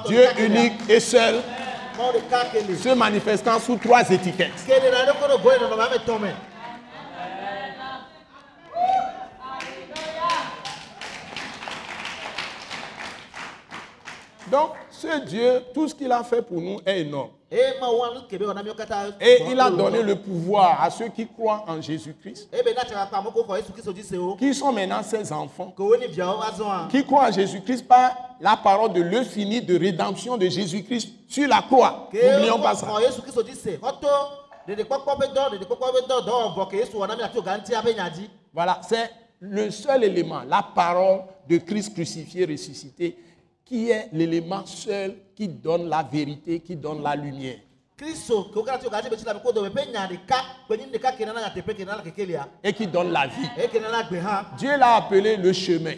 Dieu 0.07 0.24
unique 0.38 0.88
et 0.88 1.00
seul, 1.00 1.42
se 2.76 2.94
manifestant 2.94 3.59
sous 3.59 3.76
trois 3.76 4.09
étiquettes. 4.11 4.52
Donc, 14.50 14.70
ce 14.90 15.24
Dieu, 15.26 15.62
tout 15.74 15.88
ce 15.88 15.94
qu'il 15.94 16.11
a 16.11 16.24
fait 16.24 16.42
pour 16.42 16.61
nous 16.61 16.81
est 16.87 17.00
énorme. 17.00 17.38
Et 17.50 19.38
il 19.50 19.58
a 19.58 19.70
donné 19.70 20.02
le 20.02 20.16
pouvoir 20.16 20.82
à 20.82 20.90
ceux 20.90 21.08
qui 21.08 21.26
croient 21.26 21.64
en 21.66 21.80
Jésus-Christ, 21.80 22.50
eye 22.52 22.62
be 22.62 22.74
na 22.76 22.84
tsaka 22.84 23.06
kpa 23.06 23.18
amewo 23.18 23.42
xɔ 23.42 23.56
yesu 23.56 23.72
kristu 23.72 23.92
dzi 23.94 24.02
se 24.04 24.16
wo 24.16 24.37
qui 24.37 24.54
sont 24.54 24.70
maintenant 24.70 25.02
ses 25.02 25.32
enfants, 25.32 25.72
qui 26.90 27.04
croient 27.06 27.28
en 27.28 27.32
Jésus-Christ 27.32 27.88
par 27.88 28.11
la 28.38 28.54
parole 28.56 28.92
de 28.92 29.22
finie 29.22 29.62
de 29.62 29.78
rédemption 29.78 30.37
de 30.37 30.46
Jésus-Christ 30.46 31.08
sur 31.26 31.48
la 31.48 31.62
croix. 31.62 32.11
N'oublions 32.12 32.58
pas 32.61 32.74
ça. 32.74 32.87
Voilà, 38.52 38.80
c'est 38.87 39.11
le 39.40 39.70
seul 39.70 40.04
élément, 40.04 40.42
la 40.46 40.62
parole 40.62 41.20
de 41.48 41.56
Christ 41.56 41.94
crucifié, 41.94 42.44
ressuscité, 42.44 43.16
qui 43.68 43.90
est 43.90 44.09
l'élément 44.12 44.64
seul 44.64 45.14
qui 45.37 45.46
donne 45.46 45.88
la 45.90 46.02
vérité, 46.02 46.59
qui 46.61 46.74
donne 46.74 47.02
la 47.02 47.14
lumière. 47.14 47.59
et 52.64 52.72
qui 52.72 52.87
donne 52.87 53.12
la 53.12 53.26
vie. 53.26 53.46
hã 54.24 54.46
Dieu 54.57 54.76
l'a 54.76 54.94
appelé 54.96 55.37
le 55.37 55.52
chemin. 55.52 55.94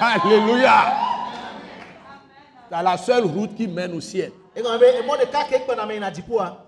Alléluia. 0.00 0.92
C'est 2.70 2.82
la 2.82 2.96
seule 2.98 3.24
route 3.24 3.54
qui 3.54 3.66
mène 3.66 3.94
au 3.94 4.00
ciel. 4.00 4.32
yina 4.54 6.10
dziƒoa 6.10 6.66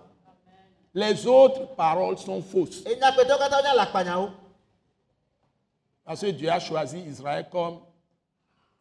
Les 0.95 1.27
autres 1.27 1.75
paroles 1.77 2.17
sont 2.19 2.41
fausses. 2.43 2.85
Parce 6.05 6.21
que 6.21 6.27
Dieu 6.31 6.49
a 6.51 6.59
choisi 6.59 6.99
Israël 7.01 7.47
comme 7.51 7.81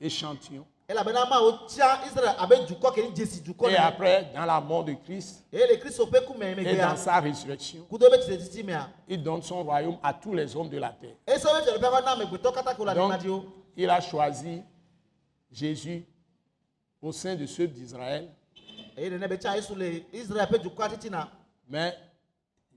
échantillon. 0.01 0.65
Et 0.89 0.93
après, 3.77 4.31
dans 4.33 4.45
la 4.45 4.59
mort 4.59 4.83
de 4.83 4.93
Christ 4.93 5.45
et 5.53 5.59
dans 5.59 6.37
megbea 6.37 6.95
sa 6.97 7.19
résurrection, 7.21 7.87
mea 8.65 8.89
il 9.07 9.23
donne 9.23 9.41
son 9.41 9.63
royaume 9.63 9.97
à 10.03 10.13
tous 10.13 10.33
les 10.33 10.53
hommes 10.53 10.69
de 10.69 10.77
la 10.77 10.89
terre. 10.89 11.15
Donc, 12.95 13.45
il 13.77 13.89
a 13.89 14.01
choisi 14.01 14.61
Jésus 15.49 16.03
au 17.01 17.13
sein 17.13 17.35
de 17.35 17.45
ceux 17.45 17.67
d'Israël. 17.67 18.29
Mais 21.69 21.97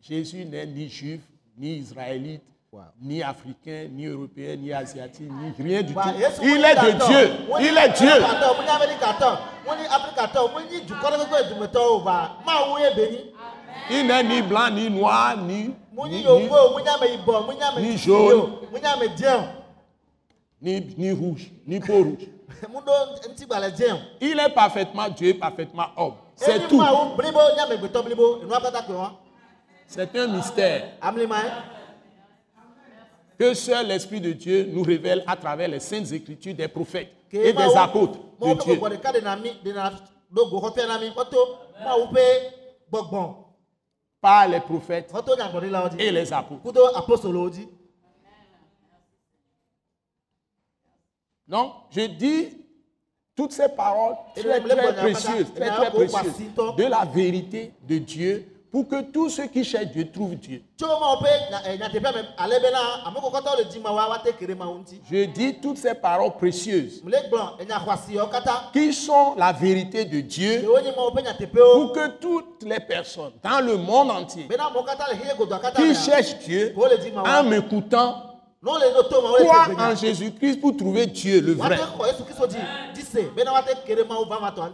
Jésus 0.00 0.44
n'est 0.44 0.66
ni 0.66 0.88
juif, 0.88 1.20
ni 1.56 1.78
israélite, 1.78 2.44
Ni 3.00 3.22
africain, 3.22 3.88
ni 3.92 4.06
européen, 4.06 4.56
ni 4.56 4.72
asiatique, 4.72 5.30
ni 5.30 5.52
rien 5.62 5.82
du 5.82 5.94
tout. 5.94 6.00
Il 6.42 6.64
est 6.64 6.74
de 6.74 6.90
Dieu. 7.06 7.30
Il 7.60 7.76
est 7.76 7.88
Dieu. 7.96 8.10
Il 13.90 14.06
n'est 14.06 14.22
ni 14.22 14.42
blanc, 14.42 14.70
ni 14.70 14.90
noir, 14.90 15.36
ni, 15.36 15.74
ni, 17.78 17.96
jaune. 17.98 18.52
ni, 20.60 20.94
ni, 20.96 21.12
rouge, 21.12 21.50
ni 21.66 21.78
peau 21.80 22.02
rouge. 22.02 22.28
Il 24.20 24.38
est 24.40 24.48
parfaitement 24.54 25.08
Dieu, 25.10 25.34
parfaitement 25.34 25.86
homme. 25.96 26.14
C'est 26.34 26.66
tout. 26.66 26.82
C'est 29.86 30.16
un 30.16 30.26
mystère 30.28 30.82
que 33.38 33.54
seul 33.54 33.88
l'Esprit 33.88 34.20
de 34.20 34.32
Dieu 34.32 34.68
nous 34.72 34.82
révèle 34.82 35.24
à 35.26 35.36
travers 35.36 35.68
les 35.68 35.80
saintes 35.80 36.12
écritures 36.12 36.54
des 36.54 36.68
prophètes 36.68 37.12
et 37.32 37.52
des 37.52 37.76
apôtres 37.76 38.18
de 38.40 38.54
Dieu. 38.62 38.80
Par 44.20 44.48
les 44.48 44.60
prophètes 44.60 45.12
et 45.98 46.10
les 46.10 46.32
apôtres. 46.32 46.72
Donc, 51.46 51.72
je 51.90 52.00
dis 52.06 52.48
toutes 53.36 53.52
ces 53.52 53.68
paroles 53.68 54.14
très, 54.34 54.60
précieuses, 54.60 55.52
très, 55.54 55.68
très 55.68 55.90
précieuses 55.90 56.54
de 56.78 56.84
la 56.84 57.04
vérité 57.04 57.74
de 57.82 57.98
Dieu 57.98 58.53
pour 58.74 58.88
que 58.88 59.02
tous 59.02 59.30
ceux 59.30 59.46
qui 59.46 59.62
cherchent 59.62 59.92
Dieu 59.92 60.10
trouvent 60.10 60.34
Dieu. 60.34 60.60
Je 65.08 65.24
dis 65.26 65.54
toutes 65.62 65.76
ces 65.76 65.94
paroles 65.94 66.32
précieuses 66.32 67.00
qui 68.72 68.92
sont 68.92 69.36
la 69.36 69.52
vérité 69.52 70.04
de 70.06 70.20
Dieu 70.22 70.64
pour 70.64 71.92
que 71.92 72.08
toutes 72.18 72.64
les 72.64 72.80
personnes 72.80 73.34
dans 73.44 73.64
le 73.64 73.76
monde 73.76 74.10
entier 74.10 74.48
qui 75.76 75.94
cherchent 75.94 76.38
Dieu 76.40 76.74
en 77.24 77.44
m'écoutant 77.44 78.33
te 78.64 79.80
en 79.80 79.94
Jésus-Christ 79.94 80.60
pour 80.60 80.76
trouver 80.76 81.06
Dieu, 81.06 81.40
le 81.40 81.52
vrai. 81.52 81.78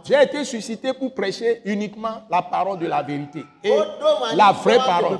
J'ai 0.03 0.23
été 0.23 0.45
suscité 0.45 0.93
pour 0.93 1.13
prêcher 1.13 1.61
uniquement 1.65 2.23
la 2.29 2.41
parole 2.41 2.79
de 2.79 2.87
la 2.87 3.01
vérité. 3.01 3.43
Et 3.63 3.69
ma 3.69 4.35
la 4.35 4.51
vraie 4.51 4.77
parole. 4.77 5.19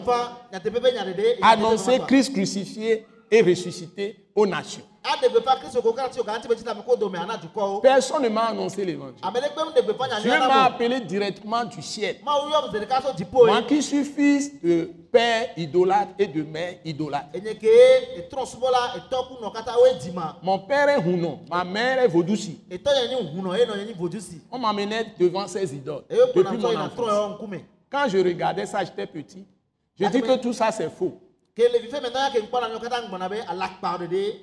Annoncer 1.41 1.99
Christ 2.07 2.33
crucifié 2.33 3.05
et 3.31 3.41
ressuscité 3.41 4.27
aux 4.35 4.45
nations. 4.45 4.83
dukɔwo 7.41 7.81
Personne 7.81 8.23
ne 8.23 8.29
m'a 8.29 8.49
annoncé 8.49 8.85
l'évangile. 8.85 9.21
gbeƒã 9.21 10.21
Dieu 10.21 10.31
m'a 10.31 10.65
appelé 10.65 10.99
directement 10.99 11.63
du 11.65 11.81
ciel. 11.81 12.17
Moi 12.23 13.61
qui 13.67 13.81
suis 13.81 14.03
fils 14.03 14.61
de 14.61 14.91
père 15.11 15.49
idolâtre 15.57 16.11
et 16.19 16.27
de 16.27 16.43
mère 16.43 16.75
idolâtre. 16.85 17.29
Mon 20.43 20.59
père 20.59 20.89
est 20.89 20.97
Hounon, 20.97 21.39
ma 21.49 21.63
mère 21.63 22.03
est 22.03 22.07
vodzusi 22.07 22.59
On 24.51 24.59
m'amenait 24.59 25.13
devant 25.19 25.47
ces 25.47 25.73
idoles 25.73 26.03
depuis 26.35 26.57
mon 26.57 26.75
enfance. 26.75 27.61
Quand 27.89 28.07
je 28.07 28.17
regardais 28.19 28.65
ça, 28.65 28.83
j'étais 28.83 29.07
petit. 29.07 29.45
Je 29.99 30.05
dis 30.07 30.21
que 30.21 30.37
tout 30.37 30.53
ça, 30.53 30.71
c'est 30.71 30.89
faux. 30.89 31.19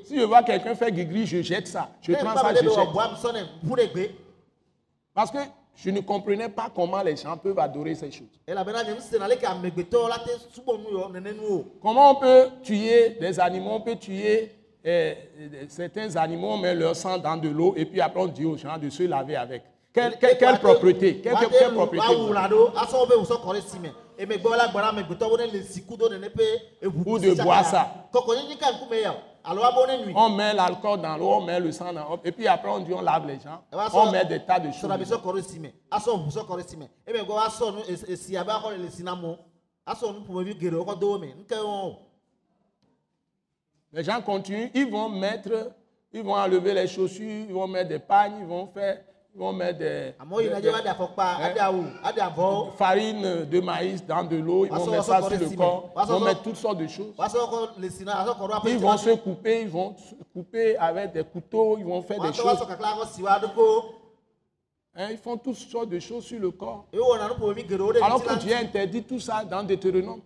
Si 0.04 0.18
je 0.18 0.24
vois 0.24 0.42
quelqu'un 0.42 0.74
faire 0.74 0.90
gris 0.90 1.26
je 1.26 1.42
jette 1.42 1.66
ça. 1.66 1.90
Je 2.02 2.12
prends 2.12 2.36
ça, 2.36 2.54
je 2.54 2.68
jette. 2.68 2.88
Parce 5.14 5.30
que 5.30 5.38
je 5.74 5.90
ne 5.90 6.00
comprenais 6.00 6.48
pas 6.48 6.70
comment 6.74 7.02
les 7.02 7.16
gens 7.16 7.36
peuvent 7.36 7.58
adorer 7.58 7.94
ces 7.94 8.10
choses. 8.10 8.26
o 11.44 11.64
Comment 11.80 12.10
on 12.10 12.14
peut 12.16 12.48
tuer 12.62 13.10
des 13.20 13.38
animaux, 13.40 13.70
on 13.74 13.80
peut 13.80 13.96
tuer 13.96 14.52
euh, 14.84 15.14
euh, 15.40 15.64
certains 15.68 16.14
animaux, 16.16 16.52
on 16.52 16.58
met 16.58 16.74
leur 16.74 16.94
sang 16.96 17.18
dans 17.18 17.36
de 17.36 17.48
l'eau 17.48 17.74
et 17.76 17.84
puis 17.84 18.00
après 18.00 18.20
on 18.20 18.26
dit 18.26 18.44
aux 18.44 18.56
gens 18.56 18.76
de 18.76 18.90
se 18.90 19.02
laver 19.04 19.36
avec. 19.36 19.62
Quelle, 19.98 20.18
quelle- 20.18 20.38
quelle 20.38 20.58
propreté 20.60 21.20
Quelle, 21.20 21.32
quelle- 21.50 21.74
eʋu 26.82 27.02
Ou 27.06 27.18
de 27.18 27.34
boire 27.42 27.64
ça. 27.64 27.86
On 30.16 30.28
met 30.30 30.52
l'alcool 30.54 31.00
dans 31.00 31.16
l'eau, 31.16 31.30
on 31.32 31.40
met 31.44 31.58
le 31.60 31.72
sang 31.72 31.92
dans 31.92 32.08
l'eau 32.08 32.20
et 32.24 32.32
puis 32.32 32.46
après 32.48 32.68
on 32.70 32.80
dit 32.80 32.92
on 32.92 33.00
lave 33.00 33.26
les 33.26 33.38
gens. 33.40 33.62
On 33.94 34.10
met 34.12 34.24
des 34.24 34.40
tas 34.44 34.60
de 34.60 34.70
choses. 34.72 34.88
Les 43.92 44.04
gens 44.04 44.20
continuent, 44.20 44.70
ils 44.74 44.90
vont 44.90 45.08
mettre, 45.08 45.72
ils 46.12 46.22
vont 46.22 46.34
enlever 46.34 46.74
les 46.74 46.86
chaussures, 46.86 47.46
ils 47.48 47.52
vont 47.54 47.66
mettre 47.66 47.88
des 47.88 47.98
pagnes, 47.98 48.36
ils 48.40 48.46
vont 48.46 48.66
faire, 48.66 49.00
ils 49.38 49.44
vont 49.44 49.52
mettre 49.52 49.78
des, 49.78 50.14
des- 50.62 50.66
farine 52.76 53.44
de 53.44 53.60
maïs 53.60 54.04
dans 54.04 54.24
de 54.24 54.36
l'eau, 54.36 54.64
ils 54.66 54.70
vont 54.78 54.84
mettre 54.90 55.04
ça 55.04 55.20
sur 55.20 55.30
le 55.38 55.46
corps, 55.56 55.90
ils 55.94 56.08
vont 56.12 56.18
mettre 56.24 56.42
toutes 56.42 56.56
sortes 56.56 56.78
de 56.78 56.86
choses. 56.88 57.14
Ils 58.72 58.78
vont 58.80 58.96
se 58.98 59.10
couper, 59.22 59.60
ils 59.62 59.68
vont 59.68 59.94
se 59.96 60.14
couper 60.34 60.76
avec 60.76 61.12
des 61.12 61.22
couteaux, 61.22 61.76
ils 61.78 61.84
vont 61.84 62.02
faire 62.02 62.16
des 62.32 62.32
choses. 62.56 62.66
Hein, 64.96 65.08
ils 65.12 65.18
font 65.18 65.36
toutes 65.36 65.54
sortes 65.54 65.88
de 65.90 66.00
choses 66.00 66.24
sur 66.24 66.40
le 66.40 66.50
corps. 66.50 66.86
Alors 68.02 68.20
que 68.24 68.34
Dieu 68.40 68.54
interdit 68.56 69.04
tout 69.04 69.20
ça 69.20 69.44
dans 69.44 69.62
Deutéronome. 69.62 70.20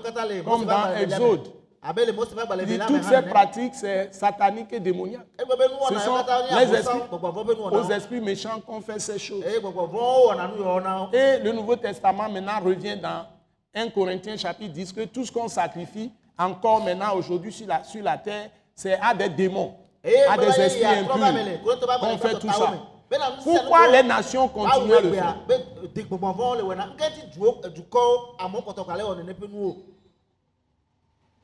katã 0.00 0.24
le 0.26 0.42
Comme 0.44 0.64
dans. 0.66 0.94
Exode. 1.02 1.48
Toutes 2.86 3.02
ces 3.04 3.22
pratiques, 3.22 3.74
c'est 3.74 4.14
satanique 4.14 4.72
et 4.72 4.78
démoniaque. 4.78 5.26
egbe 5.38 5.48
be 5.48 5.62
Ce 5.88 5.98
sont 5.98 6.14
les 6.56 6.74
esprits, 6.78 7.00
aux 7.72 7.90
esprits 7.90 8.20
méchants 8.20 8.60
qu'on 8.64 8.80
fait 8.80 9.00
ces 9.00 9.18
choses. 9.18 9.42
wo 9.92 10.32
Et 11.12 11.38
le 11.40 11.52
Nouveau 11.52 11.74
Testament 11.76 12.28
maintenant 12.28 12.60
revient 12.64 12.96
dans 12.96 13.26
1 13.74 13.88
Corinthiens 13.90 14.36
chapitre 14.36 14.72
10 14.72 14.92
que 14.92 15.04
tout 15.06 15.24
ce 15.24 15.32
qu'on 15.32 15.48
sacrifie 15.48 16.12
encore 16.38 16.84
maintenant 16.84 17.14
aujourd'hui 17.16 17.52
sur 17.52 17.66
la, 17.66 17.82
sur 17.82 18.02
la 18.02 18.16
terre, 18.16 18.50
c'est 18.74 18.98
à 19.00 19.12
des 19.12 19.28
démons, 19.28 19.74
eye 20.04 20.22
à 20.28 20.36
des 20.36 20.46
ye 20.46 20.60
esprits 20.60 20.84
impurs 20.84 21.18
qu'on 22.00 22.18
fait 22.18 22.38
tout 22.38 22.52
ça. 22.52 22.72
Pourquoi 23.42 23.88
les 23.88 24.02
nations 24.02 24.48
Woawu 24.54 24.68
continuent 24.68 24.94
à 24.94 25.00
le 25.00 25.12
faire 25.12 25.36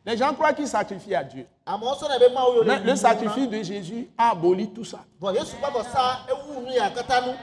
Les 0.08 0.16
gens 0.16 0.32
croient 0.32 0.54
qu'ils 0.54 0.66
sacrifient 0.66 1.14
à 1.14 1.22
Dieu. 1.22 1.46
Mais 2.64 2.78
le 2.82 2.96
sacrifice 2.96 3.46
de 3.46 3.62
Jésus 3.62 4.08
a 4.16 4.30
aboli 4.30 4.70
tout 4.70 4.82
ça. 4.82 5.00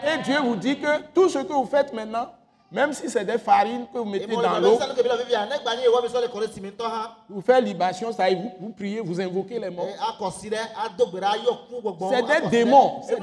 Et 0.04 0.18
Dieu 0.24 0.40
vous 0.40 0.56
dit 0.56 0.80
que 0.80 1.04
tout 1.14 1.30
ce 1.30 1.38
que 1.38 1.54
vous 1.54 1.68
faites 1.68 1.94
maintenant, 1.94 2.28
même 2.76 2.94
si 2.94 3.10
c'est 3.10 3.24
des 3.26 3.38
farines 3.38 3.86
que 3.92 3.98
vous 3.98 4.06
mettez 4.06 4.28
dans 4.36 4.60
le 4.60 4.68
l'eau, 4.68 4.78
hã 6.86 7.16
vous 7.30 7.42
faites 7.42 7.64
libation, 7.64 8.12
ça 8.12 8.30
y 8.30 8.34
est, 8.34 8.36
vous, 8.36 8.52
vous 8.60 8.70
priez, 8.74 9.00
vous 9.00 9.20
invoquez 9.22 9.60
les 9.60 9.70
morts. 9.70 9.88
C'est 12.12 12.22
des 12.42 12.50
démons. 12.50 13.02
Des- 13.16 13.22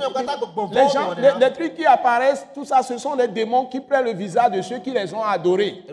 Les, 0.74 0.88
gens, 0.88 1.10
les, 1.18 1.30
les 1.46 1.52
trucs 1.52 1.74
qui 1.76 1.84
apparaissent, 1.86 2.46
tout 2.54 2.64
ça, 2.64 2.82
ce 2.82 2.96
sont 2.98 3.14
les 3.14 3.28
démons 3.28 3.66
qui 3.66 3.80
prennent 3.80 4.04
le 4.04 4.14
visage 4.14 4.50
de 4.52 4.62
ceux 4.62 4.78
qui 4.78 4.90
les 4.90 5.12
ont 5.14 5.22
adorés. 5.22 5.84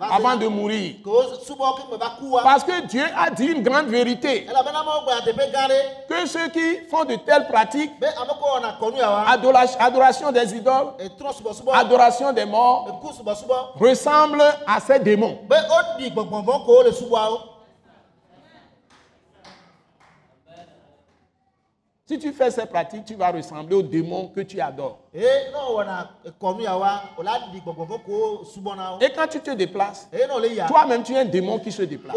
Avant 0.00 0.36
de 0.36 0.46
mourir. 0.48 0.96
Parce 2.42 2.64
que 2.64 2.86
Dieu 2.86 3.04
a 3.16 3.30
dit 3.30 3.46
une 3.46 3.62
grande 3.62 3.86
vérité, 3.86 4.46
que 6.08 6.26
ceux 6.26 6.48
qui 6.48 6.76
font 6.90 7.04
de 7.04 7.16
telles 7.16 7.46
pratiques, 7.46 7.92
adoration, 9.28 9.75
adoration 9.78 10.32
des 10.32 10.54
idoles, 10.54 10.88
adoration 11.72 12.32
des 12.32 12.44
morts, 12.44 13.00
ressemblent 13.78 14.42
à 14.66 14.80
ces 14.80 14.98
démons. 14.98 15.38
Si 22.08 22.20
tu 22.20 22.32
fais 22.32 22.52
ces 22.52 22.64
pratiques, 22.66 23.04
tu 23.04 23.16
vas 23.16 23.32
ressembler 23.32 23.74
aux 23.74 23.82
démons 23.82 24.28
que 24.28 24.40
tu 24.42 24.60
adores. 24.60 25.00
Et 25.12 25.18
quand 29.12 29.26
tu 29.28 29.40
te 29.40 29.50
déplaces, 29.50 30.08
yia 30.12 30.68
toi-même, 30.68 31.02
tu 31.02 31.14
es 31.14 31.18
un 31.18 31.24
démon 31.24 31.58
qui 31.58 31.72
se 31.72 31.82
déplace. 31.82 32.14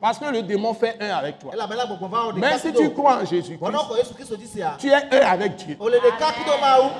Parce 0.00 0.18
que 0.18 0.24
le 0.24 0.42
démon 0.42 0.74
fait 0.74 0.96
un 1.00 1.10
avec 1.10 1.38
toi. 1.38 1.52
vɔ 1.54 2.32
wo 2.32 2.32
Mais 2.36 2.58
si 2.58 2.72
tu 2.72 2.90
crois 2.90 3.18
en 3.22 3.24
Jésus-Christ, 3.24 4.34
tu 4.78 4.88
es 4.88 4.94
un 4.94 5.26
avec 5.26 5.54
Dieu. 5.54 5.76
Amen, 5.80 5.92
amen. 5.92 6.96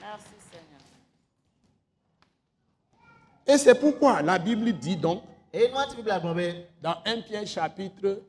Merci 0.00 0.34
Seigneur. 0.50 0.80
Et 3.46 3.58
c'est 3.58 3.76
pourquoi 3.76 4.22
la 4.22 4.38
Bible 4.40 4.72
dit 4.72 4.96
donc, 4.96 5.22
dans 6.82 6.96
1 7.04 7.20
Pierre 7.22 7.46
chapitre 7.46 8.22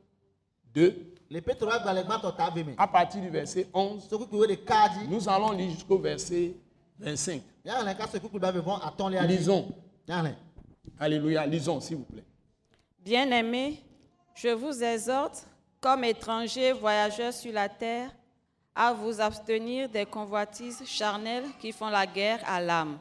2, 0.74 1.14
le 1.30 1.40
petro 1.40 1.66
ƒe 1.68 1.72
agbalẽ 1.72 2.04
gbãtɔ 2.04 2.36
ta 2.36 2.50
ve 2.50 2.62
me 2.64 2.74
à 2.78 2.86
partir 2.86 3.20
du 3.20 3.28
verset 3.28 3.66
11, 3.74 4.08
sokukui 4.08 4.38
wo 4.38 4.46
ɖeka 4.46 4.88
dzi 4.88 5.08
nous 5.08 5.28
allons 5.28 5.50
lire 5.50 5.70
jusqu'au 5.70 5.98
verset 5.98 6.54
25. 6.98 7.42
míaxlẽ 7.64 7.96
ka 7.96 8.06
sokukui 8.06 8.38
ba 8.38 8.52
ve 8.52 8.60
vɔ 8.60 8.80
atɔ̃lia 8.80 9.26
dzi 9.26 9.36
Lisons. 9.36 9.72
Alléluia. 10.98 11.46
Lisons, 11.46 11.80
s'il 11.80 11.96
vous 11.96 12.04
plaît. 12.04 12.24
Bien-aimés, 13.00 13.82
je 14.34 14.48
vous 14.48 14.82
exhorte, 14.82 15.46
comme 15.80 16.04
étrangers 16.04 16.72
voyageurs 16.72 17.32
sur 17.32 17.52
la 17.52 17.68
terre, 17.68 18.10
à 18.74 18.92
vous 18.92 19.20
abstenir 19.20 19.88
des 19.88 20.06
convoitises 20.06 20.82
charnelles 20.84 21.46
qui 21.60 21.72
font 21.72 21.88
la 21.88 22.06
guerre 22.06 22.40
à 22.46 22.60
l'âme. 22.60 22.98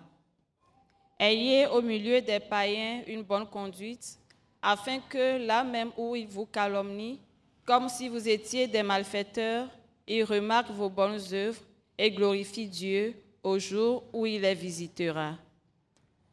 Ayez 1.20 1.68
au 1.68 1.82
milieu 1.82 2.22
des 2.22 2.40
païens 2.40 3.02
une 3.08 3.24
bonne 3.24 3.48
conduite, 3.48 4.18
afin 4.62 5.00
que 5.00 5.38
là 5.46 5.64
même 5.64 5.92
où 5.98 6.16
ils 6.16 6.28
vous 6.28 6.46
calomnient, 6.46 7.20
comme 7.66 7.88
si 7.88 8.10
vous 8.10 8.28
étiez 8.28 8.68
des 8.68 8.84
malfaiteurs, 8.84 9.68
ils 10.08 10.24
remarquent 10.24 10.72
vos 10.72 10.90
bonnes 10.90 11.22
œuvres 11.32 11.62
et 11.98 12.12
glorifient 12.12 12.68
Dieu 12.68 13.16
au 13.42 13.58
jour 13.58 14.04
où 14.12 14.26
il 14.26 14.42
les 14.42 14.54
visitera. 14.54 15.36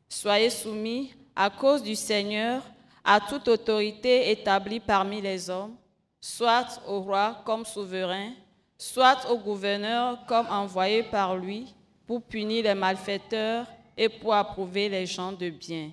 Soyez 0.08 0.50
soumis 0.50 1.14
à 1.34 1.48
cause 1.48 1.82
du 1.82 1.94
Seigneur 1.94 2.62
à 3.04 3.20
toute 3.20 3.48
autorité 3.48 4.30
établie 4.30 4.80
parmi 4.80 5.20
les 5.20 5.48
hommes, 5.48 5.76
soit 6.20 6.82
au 6.86 7.00
roi 7.00 7.42
comme 7.44 7.64
souverain, 7.64 8.32
soit 8.76 9.30
au 9.30 9.38
gouverneur 9.38 10.26
comme 10.26 10.46
envoyé 10.48 11.02
par 11.02 11.36
lui 11.36 11.72
pour 12.06 12.22
punir 12.22 12.64
les 12.64 12.74
malfaiteurs 12.74 13.66
et 13.96 14.08
pour 14.08 14.34
approuver 14.34 14.88
les 14.88 15.06
gens 15.06 15.32
de 15.32 15.50
bien. 15.50 15.90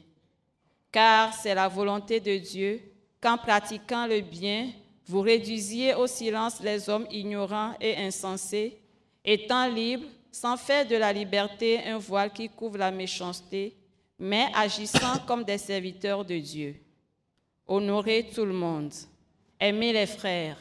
Car 0.91 1.33
c'est 1.33 1.55
la 1.55 1.67
volonté 1.67 2.19
de 2.19 2.38
Dieu 2.38 2.81
qu'en 3.21 3.38
pratiquant 3.38 4.07
le 4.07 4.21
bien, 4.21 4.69
vous 5.05 5.21
réduisiez 5.21 5.95
au 5.95 6.07
silence 6.07 6.62
les 6.62 6.89
hommes 6.89 7.07
ignorants 7.12 7.73
et 7.81 7.97
insensés, 7.97 8.79
étant 9.25 9.67
libres, 9.67 10.07
sans 10.31 10.55
faire 10.55 10.88
de 10.88 10.95
la 10.95 11.12
liberté 11.12 11.79
un 11.85 11.97
voile 11.97 12.31
qui 12.31 12.47
couvre 12.47 12.77
la 12.77 12.91
méchanceté, 12.91 13.75
mais 14.17 14.47
agissant 14.53 15.19
comme 15.27 15.43
des 15.43 15.57
serviteurs 15.57 16.23
de 16.23 16.38
Dieu. 16.38 16.75
Honorez 17.67 18.29
tout 18.33 18.45
le 18.45 18.53
monde, 18.53 18.93
aimez 19.59 19.93
les 19.93 20.05
frères, 20.05 20.57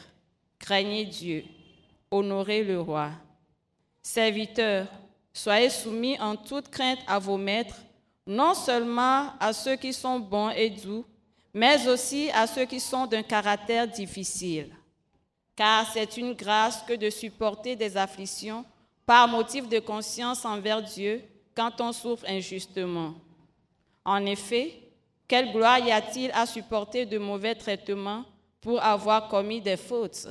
craignez 0.57 1.05
Dieu, 1.05 1.43
honorez 2.11 2.63
le 2.63 2.79
roi. 2.79 3.11
Serviteurs, 4.01 4.87
soyez 5.39 5.69
soumis 5.69 6.19
en 6.19 6.35
toute 6.35 6.69
crainte 6.69 6.99
à 7.07 7.17
vos 7.17 7.37
maîtres, 7.37 7.77
non 8.27 8.53
seulement 8.53 9.31
à 9.39 9.53
ceux 9.53 9.77
qui 9.77 9.93
sont 9.93 10.19
bons 10.19 10.49
et 10.49 10.69
doux, 10.69 11.05
mais 11.53 11.87
aussi 11.87 12.29
à 12.31 12.45
ceux 12.45 12.65
qui 12.65 12.79
sont 12.79 13.05
d'un 13.05 13.23
caractère 13.23 13.87
difficile. 13.87 14.69
Car 15.55 15.89
c'est 15.91 16.17
une 16.17 16.33
grâce 16.33 16.83
que 16.83 16.93
de 16.93 17.09
supporter 17.09 17.77
des 17.77 17.95
afflictions 17.95 18.65
par 19.05 19.29
motif 19.29 19.69
de 19.69 19.79
conscience 19.79 20.43
envers 20.43 20.81
Dieu 20.81 21.23
quand 21.55 21.79
on 21.79 21.93
souffre 21.93 22.25
injustement. 22.27 23.13
En 24.03 24.25
effet, 24.25 24.73
quelle 25.25 25.53
gloire 25.53 25.79
y 25.79 25.91
a-t-il 25.91 26.31
à 26.33 26.45
supporter 26.45 27.05
de 27.05 27.17
mauvais 27.17 27.55
traitements 27.55 28.25
pour 28.59 28.83
avoir 28.83 29.29
commis 29.29 29.61
des 29.61 29.77
fautes? 29.77 30.27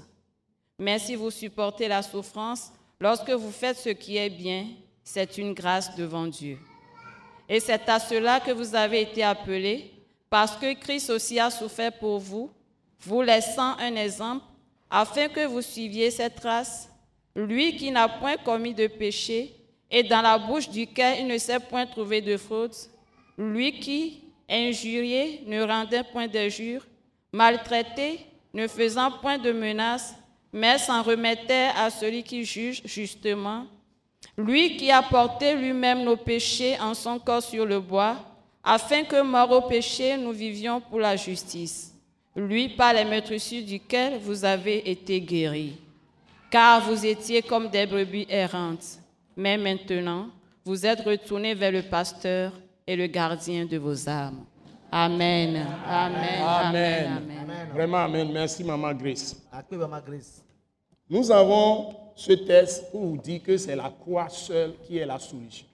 Mais 0.79 0.99
si 0.99 1.15
vous 1.15 1.31
supportez 1.31 1.89
la 1.89 2.03
souffrance 2.03 2.73
lorsque 3.01 3.31
vous 3.31 3.51
faites 3.51 3.79
ce 3.79 3.91
qui 3.91 4.19
est 4.19 4.31
bien, 4.31 4.67
c'est 5.11 5.39
une 5.39 5.55
grâce 5.55 5.97
devant 5.97 6.27
Dieu. 6.27 6.59
Et 7.49 7.61
c'est 7.61 7.89
à 7.89 7.99
cela 7.99 8.41
que 8.41 8.51
vous 8.51 8.75
avez 8.75 9.01
été 9.01 9.23
appelés, 9.23 9.91
parce 10.29 10.55
que 10.55 10.75
Christ 10.75 11.09
aussi 11.09 11.41
a 11.41 11.49
souffert 11.49 11.93
pour 11.99 12.19
vous, 12.19 12.51
vous 13.01 13.23
laissant 13.23 13.75
un 13.79 13.97
exemple, 13.97 14.45
afin 14.91 15.29
que 15.29 15.47
vous 15.47 15.63
suiviez 15.63 16.11
cette 16.11 16.35
trace, 16.35 16.91
lui 17.35 17.75
qui 17.77 17.91
n'a 17.91 18.07
point 18.07 18.37
commis 18.37 18.75
de 18.75 18.87
péché, 18.87 19.55
et 19.91 20.03
dans 20.03 20.21
la 20.21 20.37
bouche 20.37 20.69
duquel 20.69 21.21
il 21.21 21.27
ne 21.27 21.39
s'est 21.39 21.61
point 21.61 21.87
trouvé 21.87 22.21
de 22.21 22.37
faute, 22.37 22.91
lui 23.39 23.81
qui, 23.81 24.25
injurié, 24.47 25.43
ne 25.47 25.63
rendait 25.63 26.05
point 26.05 26.29
d'injure, 26.29 26.87
maltraité, 27.33 28.27
ne 28.53 28.69
faisant 28.69 29.11
point 29.23 29.39
de 29.39 29.53
menaces, 29.53 30.15
mais 30.53 30.77
s'en 30.77 31.03
remettait 31.03 31.71
à 31.75 31.89
celui 31.89 32.23
qui 32.23 32.45
juge 32.45 32.83
justement, 32.85 33.65
lui 34.37 34.77
qui 34.77 34.91
a 34.91 35.03
porté 35.03 35.55
lui-même 35.57 36.05
nos 36.05 36.17
péchés 36.17 36.79
en 36.81 36.95
son 36.95 37.19
corps 37.19 37.43
sur 37.43 37.67
le 37.67 37.81
bois, 37.81 38.17
afin 38.63 39.03
que, 39.05 39.21
mort 39.23 39.51
au 39.51 39.63
péché, 39.63 40.17
nous 40.17 40.33
vivions 40.33 40.81
pour 40.81 41.01
la 41.01 41.17
justice. 41.17 41.93
Lui, 42.37 42.69
par 42.69 42.93
les 42.93 43.05
meurtrissures 43.05 43.65
duquel 43.65 44.19
vous 44.19 44.45
avez 44.45 44.89
été 44.89 45.21
guéris. 45.21 45.77
Car 46.51 46.83
vous 46.83 47.05
étiez 47.05 47.43
comme 47.43 47.69
des 47.69 47.87
brebis 47.87 48.27
errantes, 48.29 48.99
mais 49.37 49.59
maintenant, 49.59 50.29
vous 50.65 50.87
êtes 50.87 51.01
retournés 51.01 51.55
vers 51.55 51.73
le 51.73 51.83
pasteur 51.83 52.53
et 52.87 52.95
le 52.95 53.07
gardien 53.07 53.65
de 53.67 53.77
vos 53.77 54.09
âmes. 54.09 54.45
Amen. 54.91 55.67
Amen. 55.87 56.43
Amen. 56.43 57.23
Amen. 57.43 57.69
Vraiment, 57.73 57.99
Amen. 57.99 58.31
Merci, 58.33 58.65
Maman 58.65 58.95
grace 58.95 59.37
Nous 61.11 61.31
avons 61.31 62.08
ce 62.19 62.33
texte 62.33 62.91
pour 62.91 63.07
vous 63.07 63.17
dire 63.17 63.41
que 63.45 63.57
c'est 63.57 63.77
la 63.77 63.91
croix 63.91 64.29
seule 64.29 64.75
qui 64.83 64.99
est 64.99 65.07
la 65.07 65.21
solution. 65.21 65.67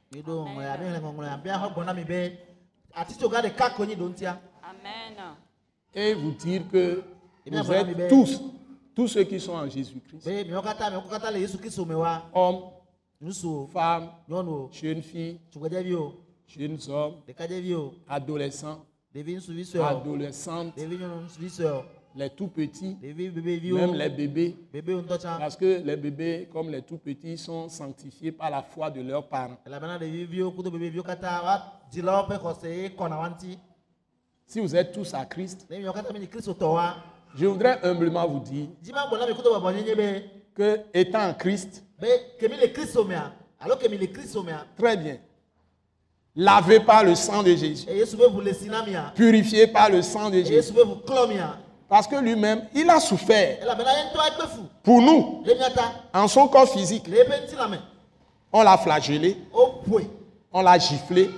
Amen. 4.62 5.16
Et 5.94 6.12
vous 6.12 6.32
dire 6.32 6.62
que 6.70 7.02
Eh 7.46 7.50
vous 7.50 7.72
êtes 7.72 8.08
tous, 8.10 8.42
tous 8.94 9.08
ceux 9.08 9.24
qui 9.24 9.40
sont 9.40 9.52
en 9.54 9.68
Jésus-Christ, 9.70 10.26
wa 11.94 12.22
hommes, 12.34 12.60
femmes, 13.72 14.10
jeunes 14.70 15.02
filles, 15.02 15.40
jeunes 16.46 16.78
hommes, 16.90 17.22
adolescents, 18.06 18.84
adolescentes, 19.82 20.74
les 22.16 22.30
tout 22.30 22.46
petits, 22.48 22.96
même 23.02 23.94
les 23.94 24.08
bébés, 24.08 24.56
parce 25.38 25.56
que 25.56 25.82
les 25.84 25.96
bébés, 25.96 26.48
comme 26.52 26.70
les 26.70 26.82
tout 26.82 26.98
petits, 26.98 27.36
sont 27.36 27.68
sanctifiés 27.68 28.30
par 28.30 28.50
la 28.50 28.62
foi 28.62 28.90
de 28.90 29.00
leurs 29.02 29.26
parents. 29.28 29.58
Si 34.46 34.60
vous 34.60 34.76
êtes 34.76 34.92
tous 34.92 35.12
à 35.14 35.24
Christ, 35.24 35.66
je 37.36 37.46
voudrais 37.46 37.80
humblement 37.82 38.28
vous 38.28 38.40
dire 38.40 38.68
que, 40.54 40.80
étant 40.92 41.28
en 41.30 41.34
Christ, 41.34 41.82
très 44.76 44.96
bien, 44.96 45.18
lavé 46.36 46.78
par 46.80 47.02
le 47.02 47.14
sang 47.16 47.42
de 47.42 47.56
Jésus, 47.56 47.86
purifié 49.16 49.66
par 49.66 49.90
le 49.90 50.00
sang 50.02 50.30
de 50.30 50.42
Jésus, 50.42 50.72
parce 51.94 52.08
que 52.08 52.16
lui-même, 52.16 52.66
il 52.74 52.90
a 52.90 52.98
souffert. 52.98 53.58
Pour 54.82 55.00
nous, 55.00 55.44
en 56.12 56.26
son 56.26 56.48
corps 56.48 56.68
physique. 56.68 57.08
On 58.52 58.62
l'a 58.64 58.76
flagellé, 58.78 59.36
on 60.52 60.60
l'a 60.60 60.76
giflé, 60.76 61.30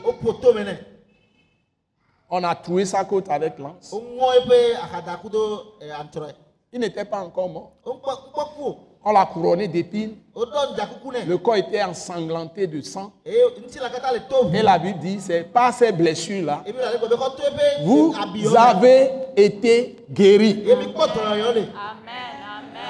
on 2.31 2.43
a 2.43 2.55
troué 2.55 2.87
sa 2.87 3.05
côte 3.05 3.29
avec 3.29 3.59
lance. 3.59 3.95
Il 6.73 6.81
n'était 6.81 7.05
pas 7.05 7.21
encore 7.21 7.49
mort. 7.49 7.73
On 9.05 9.13
l'a 9.13 9.25
couronné 9.27 9.69
d'épines. 9.69 10.17
Le 10.35 11.37
corps 11.37 11.55
était 11.57 11.83
ensanglanté 11.83 12.67
de 12.67 12.81
sang. 12.81 13.13
Et 13.25 14.63
la 14.63 14.79
Bible 14.79 14.99
dit, 14.99 15.21
c'est 15.21 15.45
par 15.45 15.73
ces 15.73 15.93
blessures-là, 15.93 16.65
vous 17.85 18.15
avez 18.57 19.13
été 19.37 20.05
guéris. 20.11 20.65
le 20.65 20.73
Amen. 20.73 21.77
Amen. 21.77 22.81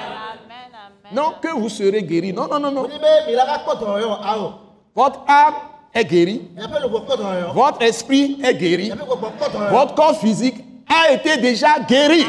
Amen. 0.43 0.71
Amen. 0.73 1.13
Non 1.13 1.33
que 1.39 1.49
vous 1.49 1.69
serez 1.69 2.01
guéris. 2.01 2.33
Non, 2.33 2.47
non, 2.47 2.59
non, 2.59 2.71
non. 2.71 2.87
Votre 4.95 5.19
âme 5.27 5.53
est 5.93 6.03
guérie. 6.03 6.49
Votre 7.53 7.81
esprit 7.83 8.39
est 8.43 8.55
guéri. 8.55 8.91
Votre 9.71 9.93
corps 9.93 10.17
physique 10.17 10.66
a 10.89 11.11
été 11.11 11.37
déjà 11.37 11.79
guéri. 11.79 12.25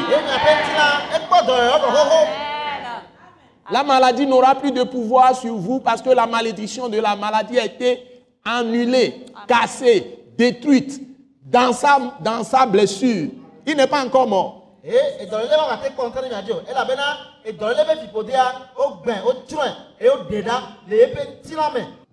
La 3.71 3.83
maladie 3.83 4.25
n'aura 4.25 4.55
plus 4.55 4.71
de 4.71 4.83
pouvoir 4.83 5.35
sur 5.35 5.55
vous 5.55 5.79
parce 5.79 6.01
que 6.01 6.09
la 6.09 6.25
malédiction 6.25 6.89
de 6.89 6.99
la 6.99 7.15
maladie 7.15 7.59
a 7.59 7.65
été 7.65 8.03
annulée, 8.43 9.25
cassée, 9.47 10.19
détruite 10.37 11.01
dans 11.45 11.71
sa, 11.73 11.99
dans 12.19 12.43
sa 12.43 12.65
blessure. 12.65 13.29
Il 13.65 13.75
n'est 13.75 13.87
pas 13.87 14.03
encore 14.03 14.27
mort. 14.27 14.55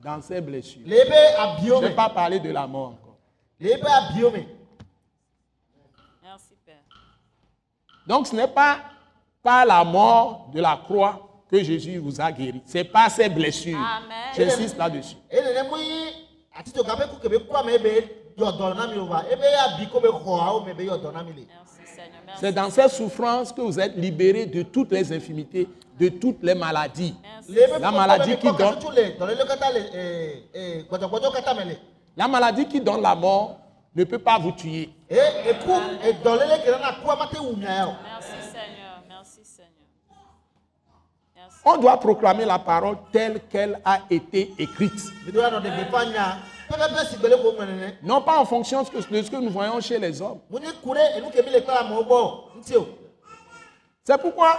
Dans 0.04 0.20
ses 0.20 0.40
blessures. 0.40 0.82
Je 0.84 0.90
ne 1.84 1.88
vais 1.88 1.94
pas 1.94 2.08
parler 2.10 2.38
de 2.40 2.50
la 2.50 2.66
mort 2.66 2.88
encore. 2.88 3.16
Donc 8.06 8.26
ce 8.26 8.34
n'est 8.34 8.48
pas 8.48 8.78
par 9.42 9.64
la 9.66 9.84
mort 9.84 10.48
de 10.52 10.60
la 10.60 10.80
croix 10.84 11.20
que 11.50 11.62
Jésus 11.62 11.98
vous 11.98 12.20
a 12.20 12.30
guéri. 12.32 12.60
C'est 12.64 12.84
par 12.84 13.10
ses 13.10 13.28
blessures. 13.28 13.78
J'insiste 14.36 14.76
là-dessus. 14.76 15.16
C'est 22.40 22.52
dans 22.52 22.70
ces 22.70 22.88
souffrances 22.88 23.52
que 23.52 23.60
vous 23.60 23.80
êtes 23.80 23.96
libérés 23.96 24.46
de 24.46 24.62
toutes 24.62 24.92
les 24.92 25.12
infimités, 25.12 25.68
de 25.98 26.08
toutes 26.08 26.42
les 26.42 26.54
maladies. 26.54 27.14
La 27.80 27.90
maladie 27.90 28.36
qui 28.36 28.46
donne, 28.52 28.76
me 28.76 28.94
le 31.64 31.76
la 32.16 32.28
maladie 32.28 32.66
qui 32.66 32.80
donne 32.80 33.02
la 33.02 33.14
mort 33.14 33.58
ne 33.96 34.04
peut 34.04 34.18
pas 34.18 34.38
vous 34.38 34.52
tuer. 34.52 34.90
Merci, 35.10 35.24
Seigneur. 38.52 39.02
Merci, 39.08 39.40
Seigneur. 39.42 39.72
Merci. 41.34 41.58
On 41.64 41.76
doit 41.78 41.98
proclamer 41.98 42.44
la 42.44 42.58
parole 42.58 42.96
telle 43.10 43.40
qu'elle 43.48 43.80
a 43.84 44.00
été 44.10 44.52
écrite. 44.58 44.92
me 47.58 47.64
nene 47.64 47.92
Non 48.02 48.20
pas 48.20 48.38
en 48.38 48.44
fonction 48.44 48.82
de 48.82 48.86
ce 49.22 49.30
que, 49.30 49.36
nous 49.36 49.50
voyons 49.50 49.80
chez 49.80 49.98
les 49.98 50.20
hommes. 50.20 50.40
mo 50.50 50.58
ní 50.58 50.66
ku 50.82 50.90
ɖe 50.90 51.16
enu 51.18 51.30
ke 51.30 51.42
mi 51.44 51.50
le 51.52 51.60
kple 51.60 51.72
amewo 51.78 52.02
gbɔ 52.04 52.14
o 52.14 52.50
ŋuti 52.56 52.76
o 52.76 52.86
C'est 54.04 54.18
pourquoi 54.18 54.58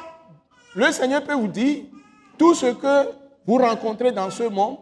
le 0.73 0.91
Seigneur 0.91 1.21
peut 1.23 1.33
vous 1.33 1.47
dire, 1.47 1.83
tout 2.37 2.53
ce 2.55 2.67
que 2.67 3.11
vous 3.45 3.57
rencontrez 3.57 4.11
dans 4.11 4.29
ce 4.29 4.43
monde, 4.43 4.77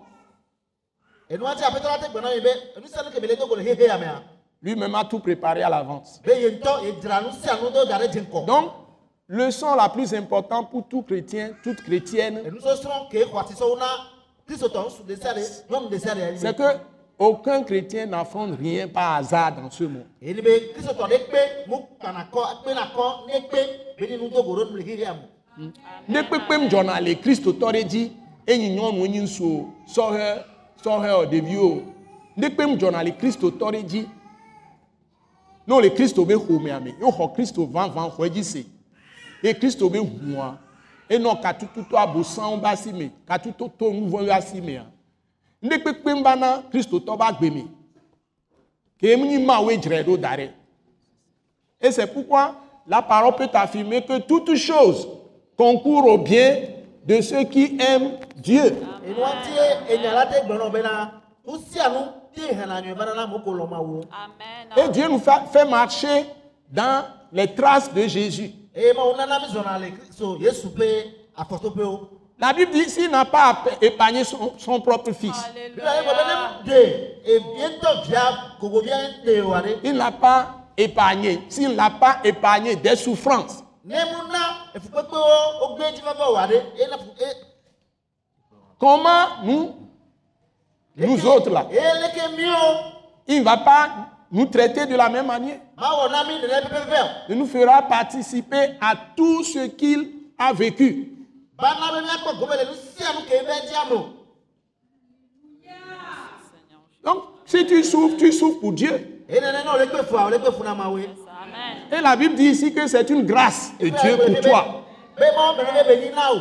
lui-même 4.65 4.95
a 4.95 5.05
tout 5.05 5.19
préparé 5.19 5.61
à 5.61 5.69
l'avance. 5.69 6.19
Donc, 8.47 8.71
leçon 9.27 9.75
la 9.75 9.89
plus 9.89 10.11
importante 10.13 10.71
pour 10.71 10.87
tout 10.87 11.03
chrétien, 11.03 11.51
toute 11.63 11.81
chrétienne, 11.83 12.41
c'est 16.37 16.57
que 16.57 16.63
aucun 17.17 17.63
chrétien 17.63 18.05
n'affronte 18.07 18.57
rien 18.59 18.87
par 18.87 19.15
hasard 19.15 19.55
dans 19.55 19.69
ce 19.69 19.83
monde. 19.83 20.05
le 20.21 20.41
kristotɔ 27.15 27.71
ɖe 27.71 27.83
dzi 27.87 28.11
nyɔnu 28.47 29.21
le 33.05 33.11
kristotɔ 33.11 33.71
ɖe 33.71 33.83
dzi 33.83 34.07
ne 35.67 35.73
wole 35.73 35.89
kristo 35.89 36.25
be 36.25 36.35
xɔmea 36.35 36.83
me 36.83 36.95
ye 36.99 37.11
xɔ 37.11 37.35
kristo 37.35 37.65
vavã 37.65 38.09
xɔ 38.09 38.25
edzi 38.27 38.43
se 38.43 38.65
ye 39.43 39.53
kristo 39.53 39.89
be 39.89 39.99
hũa 39.99 40.57
enɔ 41.09 41.41
katututo 41.41 41.97
abosãwo 41.97 42.57
be 42.61 42.67
asi 42.67 42.91
me. 42.93 43.11
Katutoto 43.27 43.91
nuvɔ 43.91 44.25
be 44.25 44.31
asi 44.31 44.61
mea 44.61 44.85
ne 45.61 45.77
kpekpem 45.77 46.23
va 46.23 46.35
na 46.35 46.61
kristotɔ 46.71 47.17
be 47.17 47.23
agbe 47.23 47.53
me. 47.53 47.67
Ke 48.99 49.15
nyi 49.15 49.37
mawoe 49.37 49.77
dzrae 49.77 50.03
ɖo 50.03 50.17
da 50.17 50.35
ɖe 50.37 50.49
Et 51.81 51.91
c'est 51.91 52.07
pourquoi 52.07 52.55
la 52.87 53.01
parole 53.01 53.35
peut 53.35 53.49
affirmer 53.53 54.01
que 54.01 54.19
toutes 54.19 54.55
choses 54.55 55.07
concourent 55.57 56.07
au 56.07 56.17
bien 56.17 56.57
de 57.05 57.21
ceux 57.21 57.43
qui 57.43 57.77
aiment 57.79 58.17
Dieu. 58.37 58.75
enya 59.89 60.13
la 60.13 60.25
te 60.25 60.41
gblɔ 60.45 60.57
na 60.57 60.63
wo 60.63 60.69
bena 60.71 61.21
nu 61.45 61.57
sia 61.69 61.89
nu 61.89 61.99
te 61.99 62.01
hena 62.01 62.01
nyuie 62.01 62.03
va 62.03 62.03
na 62.03 62.03
ame 62.03 62.03
ko 62.03 62.03
lɔ 62.03 62.03
ma 62.03 62.03
wo 62.03 62.05
Amen. 62.05 62.24
Et 64.77 64.87
Dieu 64.89 65.07
nous 65.07 65.19
fait, 65.19 65.31
fait 65.51 65.65
marcher 65.65 66.25
dans 66.71 67.05
les 67.31 67.53
traces 67.53 67.93
de 67.93 68.07
Jésus. 68.07 68.51
La 72.37 72.51
Bible 72.51 72.73
dit 72.73 72.89
s'il 72.89 73.09
n'a 73.09 73.23
pas 73.23 73.63
épargné 73.81 74.25
son, 74.25 74.53
son 74.57 74.81
propre 74.81 75.13
fils, 75.13 75.31
Alléluia. 75.49 75.83
il 79.83 79.93
n'a 79.93 80.11
pas 80.11 80.47
épargné, 80.75 81.41
s'il 81.47 81.73
n'a 81.73 81.89
pas 81.89 82.17
épargné 82.25 82.75
des 82.75 82.97
souffrances, 82.97 83.63
comment 88.77 89.27
nous, 89.43 89.73
nous 90.97 91.25
autres 91.25 91.49
là, 91.49 91.67
miwo 92.37 92.93
il 93.27 93.39
ne 93.39 93.43
va 93.43 93.57
pas 93.57 93.89
nous 94.31 94.45
traiter 94.45 94.85
de 94.85 94.95
la 94.95 95.09
même 95.09 95.25
manière. 95.25 95.59
Il 97.27 97.35
nous 97.35 97.47
fera 97.47 97.81
participer 97.81 98.75
à 98.79 98.93
tout 99.15 99.43
ce 99.43 99.67
qu'il 99.67 100.09
a 100.37 100.53
vécu. 100.53 101.11
Donc, 107.03 107.23
si 107.45 107.65
tu 107.65 107.83
souffres, 107.83 108.17
tu 108.17 108.31
souffres 108.31 108.59
pour 108.59 108.73
Dieu. 108.73 109.25
Amen. 111.45 111.77
Et 111.91 112.01
la 112.01 112.15
Bible 112.15 112.35
dit 112.35 112.45
ici 112.45 112.73
que 112.73 112.85
c'est 112.87 113.09
une 113.09 113.25
grâce 113.25 113.71
de 113.79 113.89
Dieu 113.89 114.17
pour 114.25 114.39
toi. 114.41 114.85
be 115.17 115.25
mawo 115.35 115.55
bene 115.57 115.71
be 115.71 115.87
benyi 115.87 116.09
na 116.11 116.31
o 116.33 116.39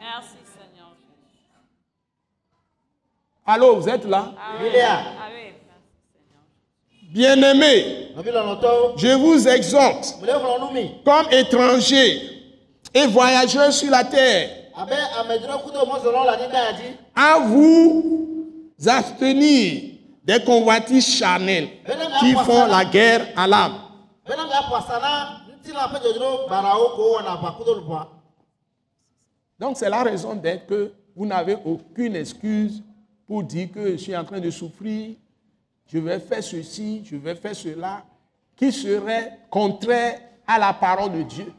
Merci 0.00 0.38
Seigneur. 0.54 0.90
Alors, 3.50 3.80
vous 3.80 3.88
êtes 3.88 4.04
là? 4.04 4.34
Ah 4.36 4.56
oui. 4.62 4.68
Bien-aimés, 7.10 8.12
je 8.98 9.14
vous 9.14 9.48
exhorte, 9.48 10.16
comme 11.02 11.26
étrangers 11.32 12.20
et 12.92 13.06
voyageurs 13.06 13.72
sur 13.72 13.90
la 13.90 14.04
terre, 14.04 14.50
à 17.16 17.38
vous 17.38 18.44
abstenir 18.86 19.94
des 20.22 20.44
convoitises 20.44 21.16
charnelles 21.16 21.70
qui 22.20 22.34
font 22.34 22.66
la 22.66 22.84
guerre 22.84 23.28
à 23.34 23.46
l'âme. 23.46 23.78
Donc, 29.58 29.76
c'est 29.78 29.88
la 29.88 30.02
raison 30.02 30.34
d'être 30.34 30.66
que 30.66 30.92
vous 31.16 31.24
n'avez 31.24 31.56
aucune 31.64 32.14
excuse 32.14 32.82
pour 33.28 33.42
dire 33.44 33.68
que 33.70 33.90
je 33.92 33.96
suis 33.96 34.16
en 34.16 34.24
train 34.24 34.40
de 34.40 34.50
souffrir, 34.50 35.14
je 35.86 35.98
vais 35.98 36.18
faire 36.18 36.42
ceci, 36.42 37.02
je 37.04 37.16
vais 37.16 37.34
faire 37.34 37.54
cela, 37.54 38.02
qui 38.56 38.72
serait 38.72 39.38
contraire 39.50 40.18
à 40.46 40.58
la 40.58 40.72
parole 40.72 41.12
de 41.12 41.22
Dieu. 41.22 41.52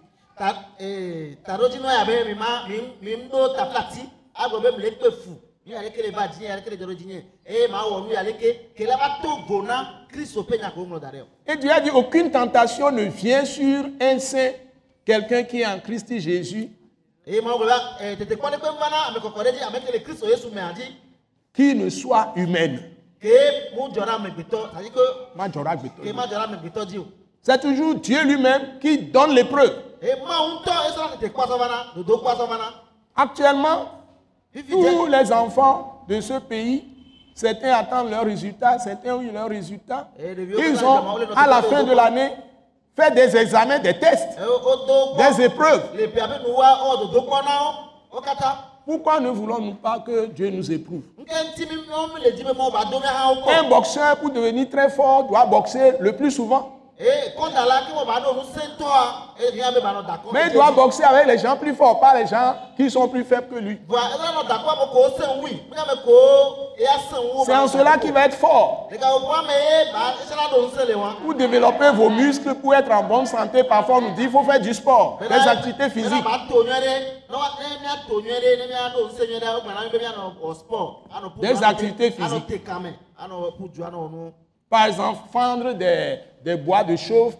Et 11.46 11.56
Dieu 11.58 11.72
a 11.72 11.80
dit, 11.80 11.92
aucune 11.92 12.32
tentation 12.32 12.90
ne 12.92 13.04
vient 13.04 13.46
sur 13.46 13.86
un 14.02 14.18
saint, 14.18 14.52
quelqu'un 15.06 15.44
qui 15.44 15.62
est 15.62 15.68
en 15.68 15.80
Christ 15.80 16.18
Jésus, 16.20 16.72
qui 21.60 21.76
ne 21.76 21.90
soit 21.90 22.32
humaine. 22.38 22.80
C'est 27.42 27.62
toujours 27.62 27.96
Dieu 27.96 28.24
lui-même 28.24 28.80
qui 28.80 28.98
donne 29.00 29.32
l'épreuve. 29.32 29.74
Actuellement, 33.14 33.92
tous 34.70 35.06
les 35.08 35.34
enfants 35.34 36.06
de 36.08 36.22
ce 36.22 36.40
pays, 36.40 36.86
certains 37.36 37.74
attendent 37.74 38.10
leurs 38.10 38.24
résultats, 38.24 38.80
certains 38.80 39.16
ont 39.16 39.22
eu 39.22 39.32
leurs 39.32 39.50
résultats. 39.50 40.08
Ils 40.18 40.82
ont, 40.86 41.18
à 41.36 41.46
la 41.46 41.62
fin 41.62 41.84
de 41.84 41.92
l'année, 41.92 42.32
fait 42.96 43.12
des 43.12 43.36
examens, 43.36 43.80
des 43.80 44.00
tests, 44.00 44.40
des 45.18 45.44
épreuves. 45.44 45.84
Pourquoi 48.90 49.20
ne 49.20 49.30
voulons-nous 49.30 49.76
pas 49.76 50.00
que 50.00 50.26
Dieu 50.26 50.50
nous 50.50 50.72
éprouve? 50.72 51.04
Un 53.48 53.70
boxeur, 53.70 54.18
pour 54.18 54.32
devenir 54.32 54.68
très 54.68 54.90
fort, 54.90 55.26
doit 55.26 55.46
boxer 55.46 55.94
le 56.00 56.16
plus 56.16 56.32
souvent. 56.32 56.79
Mais 60.34 60.48
il 60.48 60.54
doit 60.54 60.72
boxer 60.72 61.04
avec 61.04 61.28
les 61.28 61.38
gens 61.38 61.56
plus 61.56 61.74
forts, 61.74 61.98
pas 62.02 62.14
les 62.20 62.28
gens 62.28 62.56
qui 62.76 62.92
sont 62.92 63.08
plus 63.08 63.24
faibles 63.24 63.48
que 63.48 63.56
lui. 63.56 63.80
C'est 67.46 67.56
en 67.56 67.68
cela 67.70 67.98
qu'il 67.98 68.12
va 68.12 68.26
être 68.26 68.36
fort. 68.36 68.90
le 68.92 68.98
gawo 68.98 69.20
bo 69.20 69.32
ame 69.32 69.48
ye 69.48 69.92
ba 69.94 70.14
esena 70.22 70.44
ɖo 70.52 70.66
nusẽ 70.66 70.86
le 70.88 70.96
wa 70.96 71.16
Pour 71.24 71.36
développer 71.36 71.92
vos 71.92 72.10
muscles, 72.10 72.56
pour 72.56 72.76
être 72.76 72.92
en 72.92 73.04
bonne 73.04 73.26
santé, 73.26 73.64
parfois 73.64 73.98
on 73.98 74.02
nous 74.02 74.12
dit 74.12 74.24
qu'il 74.24 74.32
faut 74.32 74.44
faire 74.44 74.60
du 74.60 74.74
sport, 74.74 75.20
des 75.22 75.34
activités 75.34 75.90
physiques. 75.90 76.10
Des 76.10 76.30
activités 81.88 82.12
physiques. 82.12 82.36
Par 84.70 84.86
exemple, 84.86 85.20
fendre 85.32 85.74
des, 85.74 86.20
des 86.44 86.56
bois 86.56 86.84
de 86.84 86.96
chauffe, 86.96 87.36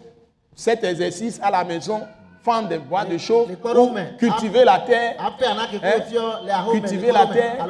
cet 0.54 0.82
exercice 0.84 1.38
à 1.42 1.50
la 1.50 1.62
maison, 1.64 2.00
fendre 2.42 2.68
des 2.68 2.78
bois 2.78 3.04
de 3.04 3.16
chauffe, 3.18 3.48
ou 3.48 3.94
cultiver 4.18 4.64
la 4.64 4.80
terre, 4.80 5.14
anake 5.18 5.80
Hein? 5.82 6.66
Cultiver 6.72 7.12
la 7.12 7.26
terre. 7.26 7.66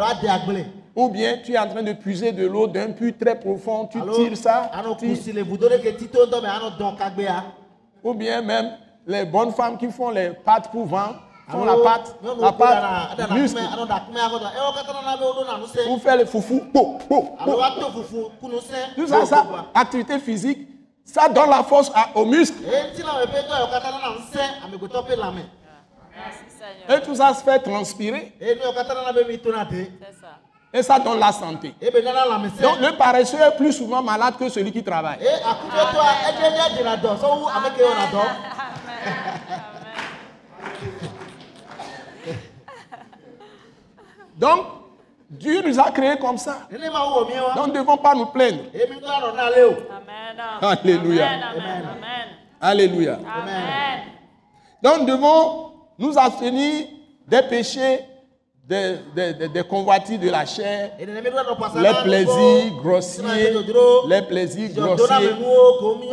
ou 0.97 1.09
bien 1.09 1.39
tu 1.45 1.53
es 1.53 1.59
en 1.59 1.69
train 1.69 1.83
de 1.83 1.93
puiser 1.93 2.33
de 2.33 2.47
l'eau 2.47 2.67
d'un 2.67 2.93
puits 2.93 3.13
très 3.15 3.39
profond, 3.39 3.87
tu 3.87 3.99
tires 4.15 4.37
ça, 4.37 4.71
tires. 4.97 5.17
kagbea. 6.97 7.45
ou 8.03 8.15
bien 8.15 8.41
même 8.43 8.73
les 9.07 9.25
bonnes 9.25 9.53
femmes 9.53 9.77
qui 9.77 9.91
font 9.91 10.11
les 10.11 10.31
pâtes 10.31 10.71
pour 10.71 10.87
vendre, 10.87 11.21
font 11.51 11.63
Alo, 11.63 11.83
la 11.83 11.91
pâte, 11.91 12.17
la 12.39 12.53
pâte, 12.53 13.31
muscle, 13.31 13.61
pour 15.87 16.03
faire 16.03 16.17
le 16.17 16.25
foufou, 16.25 16.61
po, 16.73 16.99
po, 17.09 17.37
po. 17.45 17.59
Tout 18.97 19.07
ça, 19.07 19.27
ça, 19.27 19.47
activité 19.75 20.19
physique, 20.19 20.69
ça 21.05 21.29
donne 21.29 21.51
la 21.51 21.63
force 21.63 21.93
aux 22.15 22.25
muscles. 22.25 22.63
Et 26.89 27.01
tout 27.01 27.15
ça 27.15 27.35
se 27.35 27.43
fait 27.43 27.59
transpirer 27.61 28.33
et 30.73 30.83
ça 30.83 30.99
donne 30.99 31.19
la 31.19 31.33
santé. 31.33 31.75
Donc 31.81 32.81
le 32.81 32.97
paresseux 32.97 33.41
est 33.41 33.57
plus 33.57 33.73
souvent 33.73 34.03
malade 34.03 34.35
que 34.39 34.49
celui 34.49 34.71
qui 34.73 34.83
travaille. 34.85 35.19
eye 35.21 35.43
akutɔtɔa 35.43 36.11
edze 36.29 36.47
mia 36.55 36.69
dzena 36.75 36.97
dɔ 36.97 37.17
sɔ 37.19 37.29
wu 37.39 37.47
ame 37.49 37.69
ke 37.75 37.83
wɔna 37.83 38.07
dɔ 38.13 38.23
Amen. 38.83 39.07
Amen. 39.07 39.61
Donc, 44.41 44.61
Dieu 45.29 45.61
nous 45.65 45.79
a 45.79 45.91
créés 45.91 46.17
comme 46.19 46.39
ça. 46.39 46.67
nous 46.73 46.79
ne 46.79 47.73
devons 47.73 47.97
pas 47.99 48.15
nous 48.15 48.27
plaindre. 48.27 48.63
Amen. 48.75 50.39
Alléluia. 50.63 51.29
Alléluia. 52.61 53.19
Donc, 54.83 55.01
nous 55.01 55.07
devons 55.07 55.73
nous 55.99 56.19
abstenir 56.19 56.87
des 57.29 57.43
péchés, 57.43 58.01
des, 58.67 59.63
convoitises 59.69 60.19
de 60.19 60.31
la 60.31 60.47
chair, 60.47 60.93
les 60.99 61.07
plaisirs 62.03 62.73
grossiers, 62.83 63.53
les 64.09 64.23
plaisirs 64.23 64.71
grossiers, 64.75 65.31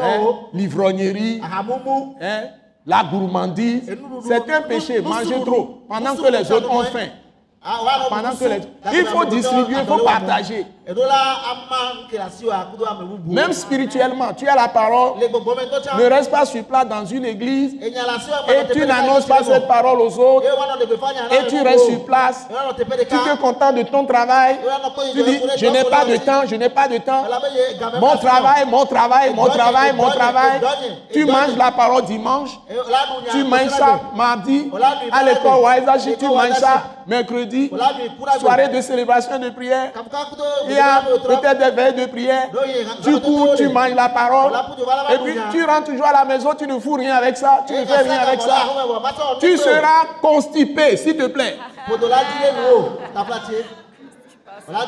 hein, 0.02 0.20
l'ivrognerie, 0.54 1.40
hein, 1.42 2.44
la 2.86 3.04
gourmandise. 3.04 3.90
C'est 4.28 4.52
un 4.52 4.62
péché, 4.64 5.00
manger 5.02 5.40
trop, 5.46 5.84
pendant 5.88 6.16
que 6.16 6.30
les 6.30 6.52
autres 6.52 6.70
ont 6.70 6.84
faim. 6.84 7.08
Il 8.94 9.06
faut 9.08 9.26
distribuer, 9.26 9.78
il 9.82 9.86
faut 9.86 10.04
partager. 10.04 10.66
Même 13.26 13.52
spirituellement, 13.52 14.34
tu 14.34 14.48
as 14.48 14.56
la 14.56 14.70
parole, 14.70 15.20
ne 15.20 16.06
reste 16.10 16.32
pas 16.32 16.46
sur 16.46 16.64
place 16.64 16.88
dans 16.88 17.04
une 17.06 17.26
église 17.26 17.76
et 17.82 17.92
tu 18.72 18.86
n'annonces 18.86 19.26
pas 19.26 19.44
cette 19.44 19.68
parole 19.68 20.00
aux 20.00 20.18
autres 20.18 20.48
et 21.32 21.48
tu 21.48 21.62
restes 21.62 21.86
sur 21.90 22.06
place. 22.06 22.48
Tu 23.00 23.06
te 23.06 23.36
contentes 23.42 23.76
de 23.76 23.84
ton 23.84 24.06
travail. 24.06 24.60
Tu 25.12 25.24
dis, 25.24 25.42
je 25.58 25.66
n'ai 25.66 25.84
pas 25.84 26.06
de 26.06 26.16
temps, 26.18 26.42
je 26.46 26.56
n'ai 26.56 26.70
pas 26.70 26.88
de 26.88 26.98
temps. 27.00 27.26
Mon 28.00 28.16
travail, 28.16 28.66
mon 28.68 28.86
travail, 28.86 29.34
mon 29.34 29.46
travail, 29.48 29.94
mon 29.94 30.10
travail. 30.10 30.62
Tu 31.12 31.26
manges 31.26 31.58
la 31.58 31.72
parole 31.72 32.06
dimanche. 32.06 32.52
Tu 33.32 33.44
manges 33.44 33.70
ça 33.72 34.00
mardi 34.16 34.72
à 35.12 35.24
l'école 35.24 35.60
Waisashi. 35.64 36.16
Tu 36.18 36.28
manges 36.28 36.54
ça 36.60 36.84
mercredi. 37.06 37.72
Soirée 38.40 38.70
de 38.70 38.80
célébration 38.82 39.38
de 39.40 39.50
prière. 39.50 39.92
Peut-être 41.28 41.58
des 41.58 41.72
veilles 41.72 41.94
de 41.94 42.06
prière. 42.06 42.50
Tu 43.04 43.20
cours, 43.22 43.56
tu 43.56 43.68
manges 43.70 43.94
la 43.96 44.10
parole. 44.10 44.52
Et 45.14 45.18
puis 45.20 45.36
tu 45.52 45.64
rentres 45.64 45.86
toujours 45.86 46.06
à 46.08 46.14
la 46.14 46.26
maison, 46.26 46.54
tu 46.58 46.68
ne 46.68 46.80
fous 46.80 46.94
rien 46.94 47.16
avec 47.16 47.38
ça. 47.38 47.64
Tu 47.68 47.74
ne 47.74 47.86
fais 47.86 47.98
rien 47.98 48.20
avec 48.20 48.42
ça. 48.42 48.56
Tu 49.40 49.58
seras 49.58 50.06
constipé, 50.22 50.98
s'il 50.98 51.18
te 51.18 51.28
plaît. 51.28 51.58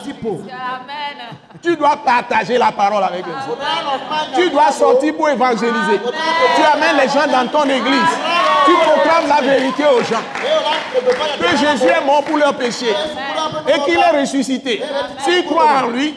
Dit 0.04 0.14
pour. 0.14 0.40
Amen. 0.42 1.30
Tu 1.64 1.76
dois 1.78 1.96
partager 2.04 2.58
la 2.58 2.72
parole 2.72 3.04
avec 3.04 3.26
normalement- 3.26 4.36
Tu 4.36 4.50
dois 4.50 4.72
sortir 4.72 5.16
pour 5.16 5.30
évangéliser. 5.30 6.00
Tu 6.56 6.62
amènes 6.64 6.98
les 6.98 7.08
gens 7.08 7.28
dans 7.32 7.48
ton 7.48 7.64
église. 7.64 8.02
Tu 8.66 8.74
proclames 8.76 9.28
la 9.28 9.42
vérité 9.42 9.84
aux 9.86 10.04
gens. 10.04 10.22
Que 11.40 11.58
Jésus 11.58 11.88
est 11.88 12.06
mort 12.06 12.24
pour 12.24 12.38
leurs 12.38 12.54
péchés 12.56 12.94
et 13.68 13.80
qu'il 13.82 13.98
est 13.98 14.20
ressuscité. 14.22 14.84
S'ils 15.20 15.46
croient 15.46 15.84
en 15.84 15.88
lui, 15.88 16.14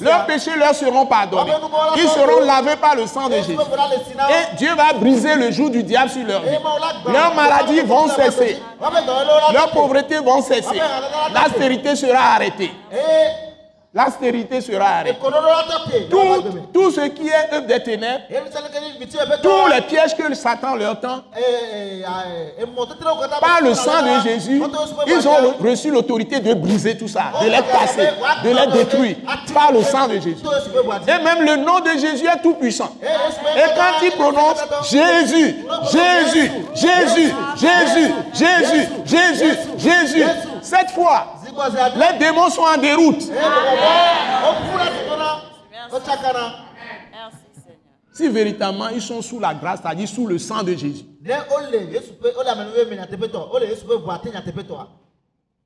leurs 0.00 0.24
péchés 0.26 0.54
leur 0.56 0.74
seront 0.74 1.04
pardonnés. 1.06 1.52
Ils 1.96 2.08
seront 2.08 2.40
lavés 2.40 2.76
par 2.76 2.94
le 2.94 3.06
sang 3.06 3.28
de 3.28 3.34
Jésus. 3.36 3.56
Et 4.30 4.56
Dieu 4.56 4.74
va 4.76 4.92
briser 4.94 5.34
le 5.34 5.50
joug 5.50 5.70
du 5.70 5.82
diable 5.82 6.10
sur 6.10 6.24
leur 6.26 6.40
vie. 6.42 6.50
L'a- 7.06 7.12
Leurs 7.12 7.34
maladies 7.34 7.80
vont 7.80 8.08
cesser. 8.08 8.62
Leurs 9.52 9.70
pauvretés 9.70 10.18
vont 10.18 10.40
cesser. 10.42 10.80
L'austérité 11.34 11.96
sera 11.96 12.34
arrêtée. 12.36 12.72
Et- 12.92 12.98
L'austérité 13.94 14.62
sera 14.62 14.86
arrêtée. 14.86 15.18
Tout, 16.08 16.44
tout 16.72 16.90
ce 16.90 17.02
qui 17.08 17.28
est 17.28 17.52
œuvre 17.54 17.66
des 17.66 17.82
ténèbres, 17.82 18.22
ben, 18.30 19.38
tous 19.42 19.66
les 19.70 19.80
pièges 19.82 20.16
que 20.16 20.32
Satan 20.34 20.76
leur 20.76 20.98
tend, 20.98 21.20
par 23.38 23.60
le 23.62 23.74
sang 23.74 24.00
de 24.02 24.22
Jésus, 24.26 24.62
ils 25.06 25.28
ont 25.28 25.54
reçu 25.62 25.90
l'autorité 25.90 26.40
de 26.40 26.54
briser 26.54 26.96
tout 26.96 27.06
ça, 27.06 27.24
de 27.42 27.46
les 27.50 27.60
casser, 27.70 28.08
de 28.42 28.48
les 28.48 28.66
détruire 28.72 29.16
par 29.52 29.70
le 29.72 29.82
sang 29.82 30.08
de 30.08 30.14
Jésus. 30.14 30.36
Et 31.06 31.22
même 31.22 31.44
le 31.44 31.56
nom 31.56 31.80
de 31.80 31.90
Jésus 31.98 32.26
est 32.26 32.40
tout 32.42 32.54
puissant. 32.54 32.96
Et 33.02 33.74
quand 33.76 34.02
ils 34.06 34.12
prononcent 34.12 34.64
Jésus, 34.90 35.66
Jésus, 35.92 36.50
Jésus, 36.74 37.32
Jésus, 37.56 38.12
Jésus, 38.32 38.88
Jésus, 39.04 39.58
Jésus, 39.76 40.24
cette 40.62 40.90
fois, 40.92 41.26
les 41.96 42.18
démons 42.18 42.50
sont 42.50 42.62
en 42.62 42.76
déroute. 42.76 43.30
Merci. 47.10 47.36
Seigneur. 47.54 47.78
Si 48.12 48.28
véritablement 48.28 48.88
ils 48.88 49.02
sont 49.02 49.22
sous 49.22 49.38
la 49.38 49.54
grâce, 49.54 49.80
c'est-à-dire 49.82 50.08
sous 50.08 50.26
le 50.26 50.38
sang 50.38 50.62
de 50.62 50.74
Jésus, 50.74 51.04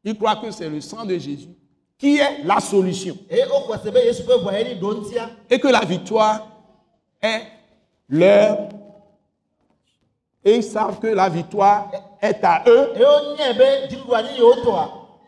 ils 0.04 0.16
croient 0.16 0.36
que 0.36 0.50
c'est 0.50 0.68
le 0.68 0.80
sang 0.80 1.04
de 1.04 1.18
Jésus 1.18 1.48
qui 1.98 2.18
est 2.18 2.42
la 2.44 2.60
solution. 2.60 3.16
Et 5.50 5.58
que 5.58 5.68
la 5.68 5.80
victoire 5.80 6.46
est 7.22 7.42
leur. 8.08 8.68
Et 10.44 10.56
ils 10.56 10.62
savent 10.62 11.00
que 11.00 11.08
la 11.08 11.28
victoire 11.28 11.90
est 12.20 12.44
à 12.44 12.62
eux. 12.66 12.92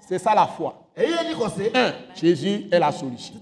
C'est 0.08 0.18
ça 0.18 0.34
la 0.34 0.46
foi. 0.46 0.74
Un, 0.96 1.92
Jésus 2.18 2.66
est 2.72 2.78
la 2.78 2.90
solution. 2.90 3.34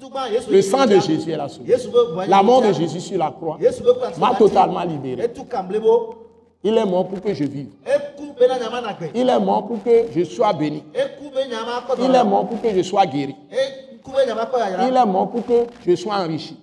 Le 0.51 0.61
sang 0.63 0.85
de 0.85 0.99
Jésus 0.99 1.31
est 1.31 1.37
la 1.37 1.49
solution. 1.49 1.93
La 2.27 2.43
mort 2.43 2.61
de 2.61 2.73
Jésus 2.73 3.01
sur 3.01 3.19
la 3.19 3.31
croix 3.31 3.57
m'a 4.19 4.35
totalement 4.35 4.83
libéré. 4.83 5.31
Il 6.65 6.77
est 6.77 6.85
mort 6.85 7.07
pour 7.07 7.21
que 7.21 7.33
je 7.33 7.45
vive. 7.45 7.69
Il 9.15 9.29
est 9.29 9.39
mort 9.39 9.69
pour 9.69 9.81
que 9.85 10.07
je 10.13 10.25
sois 10.25 10.53
béni. 10.55 10.83
Il 12.01 12.15
est 12.15 12.25
mort 12.25 12.49
pour 12.49 12.61
que 12.61 12.75
je 12.75 12.83
sois 12.83 13.07
guéri. 13.07 13.37
Il 13.49 14.97
est 14.97 15.07
mort 15.07 15.31
pour 15.31 15.47
que 15.47 15.67
je 15.87 15.95
sois 15.95 16.17
enrichi. 16.17 16.59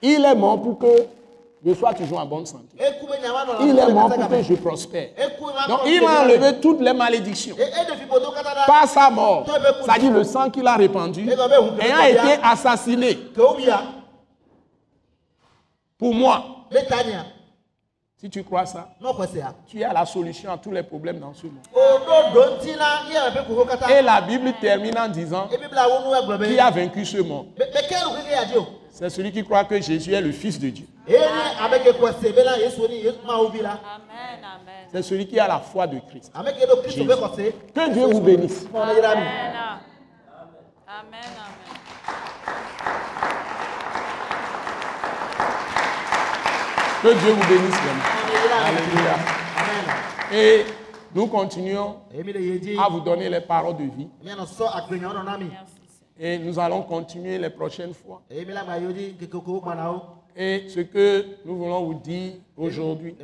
Il 0.00 0.24
est 0.24 0.34
mort 0.34 0.62
pour 0.62 0.78
que 0.78 1.06
je 1.64 1.72
sois 1.74 1.94
toujours 1.94 2.18
en 2.18 2.26
bonne 2.26 2.44
santé. 2.46 2.76
Il 3.60 3.78
est 3.78 3.92
mort 3.92 4.14
pour 4.14 4.28
que 4.28 4.42
je 4.42 4.54
prospère. 4.54 5.08
Donc 5.68 5.80
il 5.86 6.04
a 6.04 6.22
enlevé 6.22 6.60
toutes 6.60 6.80
les 6.80 6.92
malédictions 6.92 7.56
par 8.66 8.86
sa 8.86 9.08
mort. 9.10 9.46
C'est-à-dire 9.84 10.10
le 10.12 10.24
sang 10.24 10.50
qu'il 10.50 10.66
a 10.66 10.76
répandu, 10.76 11.28
ayant 11.80 12.02
été 12.02 12.42
assassiné 12.42 13.18
pour 15.98 16.14
moi. 16.14 16.44
Si 18.16 18.30
tu 18.30 18.42
crois 18.42 18.64
ça, 18.66 18.88
tu 19.66 19.82
as 19.84 19.92
la 19.92 20.06
solution 20.06 20.50
à 20.50 20.56
tous 20.56 20.70
les 20.70 20.82
problèmes 20.82 21.18
dans 21.18 21.34
ce 21.34 21.46
monde. 21.46 21.58
Et 23.90 24.02
la 24.02 24.20
Bible 24.22 24.52
termine 24.60 24.98
en 24.98 25.08
disant 25.08 25.48
qui 25.48 26.58
a 26.58 26.70
vaincu 26.70 27.04
ce 27.04 27.18
monde. 27.18 27.48
C'est 28.90 29.10
celui 29.10 29.32
qui 29.32 29.44
croit 29.44 29.64
que 29.64 29.80
Jésus 29.80 30.12
est 30.12 30.20
le 30.20 30.32
Fils 30.32 30.58
de 30.58 30.70
Dieu. 30.70 30.86
Amen. 33.84 34.42
Amen. 34.44 34.88
C'est 34.90 35.02
celui 35.02 35.26
qui 35.26 35.38
a 35.38 35.46
la 35.46 35.58
foi 35.60 35.86
de 35.86 35.98
Christ. 35.98 36.32
Jésus. 36.88 37.08
Que 37.74 37.90
Dieu 37.92 38.06
vous 38.06 38.20
bénisse. 38.20 38.66
Amen. 38.74 39.04
Amen. 39.04 39.54
Amen. 40.88 41.20
Que 47.02 47.12
Dieu 47.12 47.32
vous 47.32 47.48
bénisse. 47.48 47.76
Alléluia. 48.66 49.16
Et 50.32 50.64
nous 51.14 51.26
continuons 51.26 51.96
à 52.80 52.88
vous 52.88 53.00
donner 53.00 53.28
les 53.28 53.40
paroles 53.42 53.76
de 53.76 53.84
vie. 53.84 54.08
Et 56.18 56.38
nous 56.38 56.58
allons 56.58 56.82
continuer 56.82 57.36
les 57.38 57.50
prochaines 57.50 57.92
fois. 57.92 58.22
Et 60.36 60.64
ce 60.68 60.80
que 60.80 61.24
nous 61.44 61.56
voulons 61.56 61.84
vous 61.84 61.94
dire 61.94 62.32
aujourd'hui, 62.56 63.14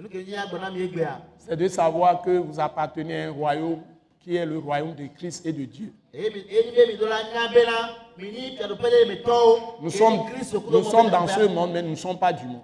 c'est 1.39 1.57
de 1.57 1.69
savoir 1.69 2.23
que 2.23 2.31
vous 2.39 2.61
appartenez 2.61 3.23
à 3.25 3.29
un 3.29 3.33
royaume 3.33 3.81
qui 4.21 4.37
est 4.37 4.47
le 4.47 4.59
royaume 4.59 4.95
de 4.95 5.07
Christ 5.17 5.45
et 5.47 5.53
de 5.53 5.65
Dieu. 5.65 5.93
Nous 9.83 9.91
sommes, 9.91 10.21
nous 10.71 10.85
sommes 10.85 11.11
dans 11.11 11.27
ce 11.27 11.47
monde, 11.49 11.71
mais 11.73 11.83
nous 11.83 11.91
ne 11.91 11.95
sommes 11.97 12.19
pas 12.19 12.33
du 12.33 12.45
monde. 12.47 12.63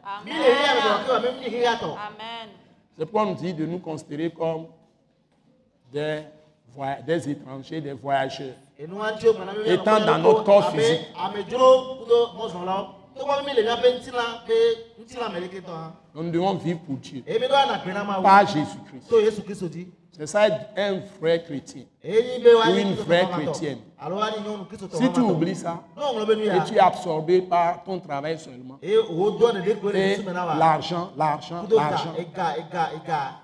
Amen. 1.96 2.48
C'est 2.96 3.04
pourquoi 3.06 3.22
on 3.22 3.26
nous 3.30 3.34
dit 3.34 3.52
de 3.54 3.66
nous 3.66 3.78
considérer 3.78 4.30
comme 4.30 4.66
des, 5.92 6.20
des 7.06 7.30
étrangers, 7.30 7.80
des 7.80 7.92
voyageurs. 7.94 8.54
Étant 9.66 10.00
dans 10.04 10.18
notre 10.18 10.44
corps 10.44 10.70
physique. 10.70 11.00
Donc 16.14 16.24
nous 16.24 16.30
devons 16.30 16.54
vivre 16.54 16.80
pour 16.80 16.96
Dieu, 16.96 17.22
pas 18.22 18.44
Jésus-Christ. 18.44 19.08
C'est 20.18 20.26
ça 20.26 20.46
être 20.48 20.70
un 20.78 20.98
vrai 21.20 21.42
chrétien. 21.42 21.82
ou 22.70 22.70
une 22.78 22.94
vraie 22.94 23.26
chrétienne. 23.44 23.78
Si 24.98 25.12
tu 25.12 25.20
oublies 25.20 25.54
ça, 25.54 25.82
et 26.54 26.64
tu 26.64 26.74
es 26.74 26.78
absorbé 26.78 27.42
par 27.42 27.84
ton 27.84 27.98
travail 28.00 28.38
seulement, 28.38 28.78
et 28.82 30.16
l'argent, 30.58 31.10
l'argent, 31.18 31.62
l'argent, 31.76 32.12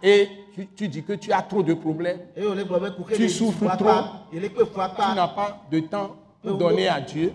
et 0.03 0.29
tu, 0.55 0.67
tu 0.69 0.89
dis 0.89 1.03
que 1.03 1.13
tu 1.15 1.31
as 1.33 1.43
trop 1.43 1.63
de 1.63 1.75
problèmes, 1.75 2.21
Tu 3.17 3.29
souffres 3.29 3.65
trop. 3.77 3.89
tu 5.11 5.15
n'as 5.17 5.29
pas 5.29 5.59
de 5.71 5.81
temps 5.81 6.17
pour 6.43 6.57
donner 6.57 6.89
à 6.89 7.01
Dieu, 7.01 7.33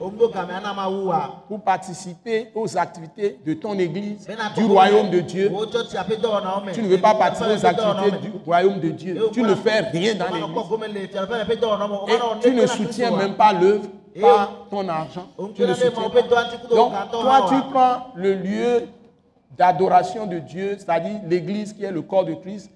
pour 1.47 1.61
participer 1.61 2.51
aux 2.53 2.77
activités 2.77 3.39
de 3.45 3.53
ton 3.53 3.77
église, 3.79 4.27
du 4.55 4.65
royaume 4.65 5.09
de 5.09 5.21
Dieu. 5.21 5.49
me 5.49 6.73
Tu 6.73 6.81
ne 6.81 6.87
veux 6.87 6.99
pas 6.99 7.15
participer 7.15 7.53
aux 7.53 7.65
activités 7.65 8.11
du 8.21 8.31
royaume 8.45 8.79
de 8.79 8.89
Dieu. 8.89 9.29
Tu 9.31 9.41
ne 9.41 9.55
fais 9.55 9.79
rien 9.79 10.15
dans 10.15 10.25
l'église. 10.25 10.55
Et 12.07 12.19
tu 12.41 12.51
ne 12.53 12.65
soutiens 12.67 13.11
même 13.11 13.35
pas 13.35 13.53
l'œuvre 13.53 13.85
par 14.19 14.65
ton 14.69 14.87
argent. 14.89 15.27
Tu 15.55 15.61
ne 15.61 15.73
soutiens 15.73 15.91
pas. 15.91 16.21
Donc, 16.69 16.91
toi, 17.11 17.45
tu 17.47 17.55
wa 17.55 17.61
prends 17.71 18.11
le 18.15 18.33
lieu 18.33 18.87
d'adoration 19.57 20.27
de 20.27 20.39
Dieu, 20.39 20.75
c'est-à-dire 20.77 21.21
l'église 21.25 21.73
qui 21.73 21.83
est 21.83 21.91
le 21.91 22.01
corps 22.01 22.25
de 22.25 22.33
Christ, 22.33 22.69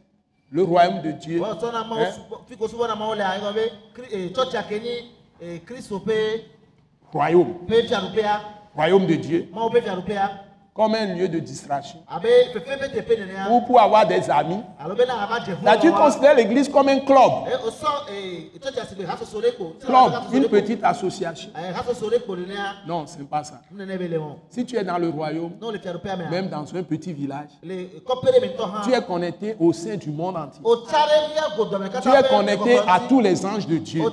le 0.50 0.64
royaume 0.64 1.02
de 1.02 1.12
Dieu. 1.12 1.42
Hein, 1.44 1.58
Kristo 5.66 6.00
ƒe 6.06 6.46
royaume, 7.14 7.56
royaume 8.76 9.08
de 9.08 9.16
Dieu, 9.16 9.48
comme 10.74 10.96
un 10.96 11.14
lieu 11.16 11.28
de 11.28 11.40
distraction. 11.40 12.00
Ou 13.50 13.62
pour 13.62 13.80
avoir 13.80 14.08
des 14.08 14.30
amis. 14.30 14.62
Là, 15.64 15.78
tu 15.78 15.92
considères 15.92 16.36
l'église 16.36 16.70
comme 16.70 16.88
un 16.88 17.00
club. 17.00 17.32
Eh, 17.48 17.52
eh, 18.14 18.52
Club, 19.86 20.14
une 20.32 20.48
petite 20.48 20.82
association. 20.84 21.50
Eh, 21.58 22.88
Non, 22.88 23.06
ce 23.06 23.18
n'est 23.18 23.26
pas 23.26 23.44
ça. 23.44 23.60
Si 24.50 24.66
tu 24.66 24.78
es 24.78 24.84
dans 24.84 24.98
le 24.98 25.10
royaume, 25.10 25.52
même 26.30 26.48
dans 26.48 26.76
un 26.76 26.84
petit 26.84 27.12
village, 27.12 27.50
tu 27.62 28.94
es 28.94 29.02
connecté 29.06 29.56
au 29.60 29.74
sein 29.74 29.98
du 29.98 30.10
monde 30.10 30.38
entier. 30.38 30.62
Tu 32.02 32.10
es 32.10 32.24
connecté 32.30 32.78
à 32.88 33.02
tous 33.10 33.20
les 33.20 33.46
anges 33.46 33.68
de 33.68 33.78
Dieu. 33.78 34.04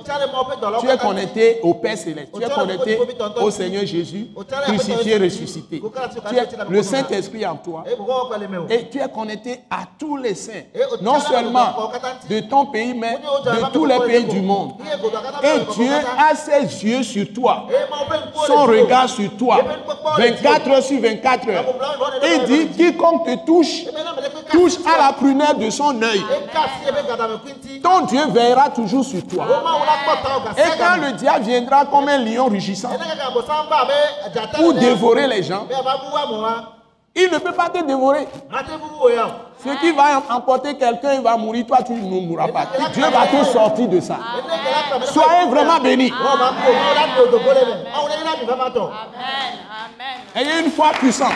Tu 0.81 0.89
es 0.89 0.97
connecté 0.97 1.59
au 1.63 1.73
Père 1.75 1.97
Céleste. 1.97 2.33
Tu 2.33 2.43
es 2.43 2.49
connecté 2.49 2.99
au 3.41 3.49
Seigneur 3.49 3.85
Jésus, 3.85 4.27
crucifié, 4.65 5.17
ressuscité. 5.17 5.81
Tu 6.29 6.35
es 6.35 6.48
le 6.69 6.83
Saint-Esprit 6.83 7.45
en 7.45 7.55
toi. 7.55 7.83
Eh, 7.87 7.95
bɔbɔ 7.95 8.07
wɔ 8.07 8.29
kpɛ 8.29 8.39
le 8.39 8.47
me 8.47 8.57
o. 8.59 8.65
Et 8.69 8.89
tu 8.89 8.99
es 8.99 9.07
connecté 9.09 9.61
à 9.69 9.79
tous 9.97 10.17
les 10.17 10.35
saints. 10.35 10.63
Non 11.01 11.19
seulement 11.19 11.91
de 12.29 12.39
ton 12.41 12.65
pays, 12.67 12.93
mais 12.93 13.17
de 13.17 13.71
tous 13.71 13.85
les 13.85 13.99
pays 13.99 14.23
du 14.25 14.41
monde. 14.41 14.73
Et 15.43 15.59
Dieu 15.73 15.91
a 16.17 16.35
ses 16.35 16.83
yeux 16.85 17.03
sur 17.03 17.31
toi. 17.33 17.67
Eh, 17.69 18.45
Son 18.47 18.65
regard 18.65 19.09
sur 19.09 19.35
toi. 19.37 19.57
Eƒe 19.59 19.77
nukpɔkpɔwo 19.77 20.17
le 20.17 20.23
24 20.31 20.63
dziwò. 20.63 20.73
heures 20.75 20.83
sur 20.83 21.01
24 21.01 21.49
heures. 21.49 21.65
Il 22.23 22.43
dit 22.45 22.67
quiconque 22.69 23.25
te 23.25 23.45
touche, 23.45 23.85
touche 24.51 24.73
à 24.85 24.97
la 25.07 25.13
prunelle 25.13 25.57
de 25.57 25.69
son 25.69 26.01
œil. 26.01 26.23
Ton 27.81 28.01
Dieu 28.05 28.21
veillera 28.29 28.69
toujours 28.69 29.05
sur 29.05 29.25
toi. 29.25 29.45
Et 30.57 30.77
quand 30.77 30.97
le 31.01 31.13
diable 31.13 31.45
viendra 31.45 31.85
comme 31.85 32.07
un 32.07 32.17
lion 32.17 32.47
rugissant 32.47 32.89
pour 34.55 34.73
dévorer 34.73 35.27
les 35.27 35.43
gens, 35.43 35.65
Il 37.15 37.29
ne 37.31 37.37
peut 37.37 37.51
pas 37.51 37.69
te 37.69 37.83
dévorer. 37.83 38.27
Ce 39.63 39.69
qui 39.81 39.91
va 39.91 40.23
emporter 40.29 40.77
quelqu'un, 40.77 41.13
il 41.15 41.21
va 41.21 41.35
mourir, 41.35 41.65
toi 41.65 41.79
tu 41.85 41.93
ne 41.93 42.27
mourras 42.27 42.47
pas. 42.47 42.67
Dieu 42.93 43.03
va 43.03 43.27
te 43.27 43.43
sortir 43.45 43.89
de 43.89 43.99
ça. 43.99 44.17
Soyez 45.05 45.49
vraiment 45.49 45.79
bénis. 45.79 46.11
Amen. 46.11 46.59
Amen. 49.85 50.19
Ayez 50.35 50.59
une 50.65 50.71
foi 50.71 50.91
puissante 50.91 51.33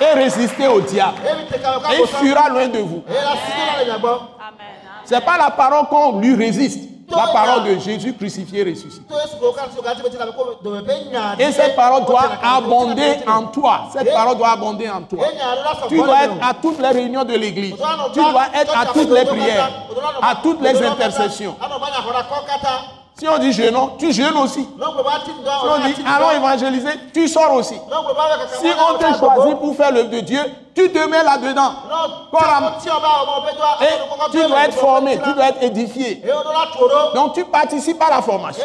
et 0.00 0.14
résistez 0.14 0.66
au 0.66 0.80
diable. 0.80 1.18
Et 1.92 2.00
il 2.00 2.06
fuira 2.06 2.48
loin 2.48 2.68
de 2.68 2.78
vous. 2.78 3.02
Eye 3.08 3.14
la 3.14 3.32
sisi 3.32 3.58
la 3.76 3.84
le 3.84 3.90
nya 3.90 3.98
gbɔ. 3.98 4.08
Amen. 4.08 4.20
Amen. 4.40 4.66
Ce 5.04 5.14
n'est 5.14 5.20
pas 5.20 5.36
la 5.36 5.50
parole 5.50 5.86
qu'on 5.88 6.18
lui 6.20 6.34
résiste. 6.34 6.88
La 7.10 7.26
parole 7.32 7.64
de 7.64 7.78
Jésus 7.78 8.14
crucifié, 8.14 8.62
ressuscité. 8.62 9.14
Et 11.38 11.52
cette 11.52 11.76
parole 11.76 12.04
doit 12.04 12.30
abonder 12.42 13.16
en 13.26 13.46
toi. 13.46 13.88
Cette 13.92 14.12
parole 14.12 14.36
doit 14.36 14.50
abonder 14.50 14.88
en 14.88 15.02
toi. 15.02 15.26
E 15.26 15.88
Tu 15.88 15.96
dois 15.96 16.24
être 16.24 16.34
à 16.42 16.54
toutes 16.54 16.78
les 16.78 16.88
réunions 16.88 17.24
de 17.24 17.34
l'église. 17.34 17.74
Tu 18.12 18.20
dois 18.20 18.46
être 18.54 18.78
à 18.78 18.86
toutes 18.86 19.10
les 19.10 19.24
prières, 19.24 19.70
à 20.22 20.36
toutes 20.36 20.60
les 20.60 20.82
intercessions. 20.82 21.56
Si 23.20 23.28
on 23.28 23.36
dit 23.36 23.52
jeûnons, 23.52 23.90
tu 23.98 24.10
jeûnes 24.14 24.34
aussi. 24.38 24.62
Si 24.62 24.68
on 24.80 25.78
dit 25.86 25.94
allons 26.06 26.30
évangéliser, 26.30 26.88
tu 27.12 27.28
sors 27.28 27.52
aussi. 27.52 27.74
Si 27.74 28.68
on 28.70 28.96
te 28.96 29.18
choisit 29.18 29.58
pour 29.58 29.76
faire 29.76 29.92
l'œuvre 29.92 30.08
de 30.08 30.20
Dieu, 30.20 30.40
tu 30.74 30.90
te 30.90 31.06
mets 31.06 31.22
là-dedans. 31.22 31.70
Et 33.82 34.30
tu 34.30 34.48
dois 34.48 34.64
être 34.64 34.72
formé, 34.74 35.20
tu 35.22 35.34
dois 35.34 35.48
être 35.50 35.62
édifié. 35.62 36.22
Donc 37.14 37.34
tu 37.34 37.44
participes 37.44 38.00
à 38.00 38.08
la 38.08 38.22
formation. 38.22 38.64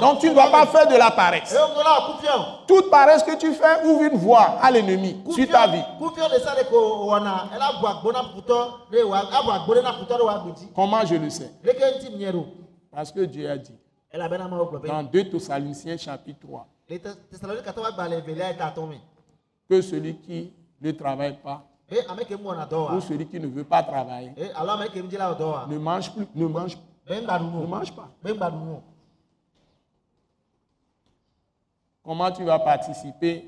Donc 0.00 0.20
tu 0.20 0.30
ne 0.30 0.34
dois 0.34 0.46
pas 0.46 0.64
faire 0.64 0.86
de 0.86 0.96
la 0.96 1.10
paresse. 1.10 1.54
Toute 2.66 2.88
paresse 2.90 3.22
que 3.22 3.36
tu 3.36 3.52
fais 3.52 3.84
ouvre 3.84 4.02
une 4.04 4.16
voie 4.18 4.54
à 4.62 4.70
l'ennemi 4.70 5.20
sur 5.30 5.46
ta 5.46 5.66
vie. 5.66 5.82
Comment 10.74 11.04
je 11.04 11.16
le 11.16 11.28
sais? 11.28 11.52
Parce 12.90 13.12
que 13.12 13.20
Dieu 13.20 13.48
a 13.50 13.56
dit 13.58 13.74
dans 14.86 15.02
2 15.02 15.30
Thessaloniciens 15.30 15.96
chapitre 15.96 16.40
3 16.40 16.66
que 19.68 19.80
celui 19.82 20.16
qui 20.16 20.52
ne 20.80 20.90
travaille 20.92 21.36
pas 21.42 21.64
ou 21.90 23.00
celui 23.00 23.26
qui 23.26 23.38
ne 23.40 23.46
veut 23.46 23.64
pas 23.64 23.82
travailler 23.82 24.32
ne 24.36 25.78
mange 25.78 26.12
plus, 26.14 26.26
ne 26.34 26.46
mange, 26.46 26.78
ne 27.08 27.66
mange 27.66 27.92
pas. 27.94 28.10
Comment 32.02 32.30
tu 32.32 32.44
vas 32.44 32.58
participer 32.58 33.44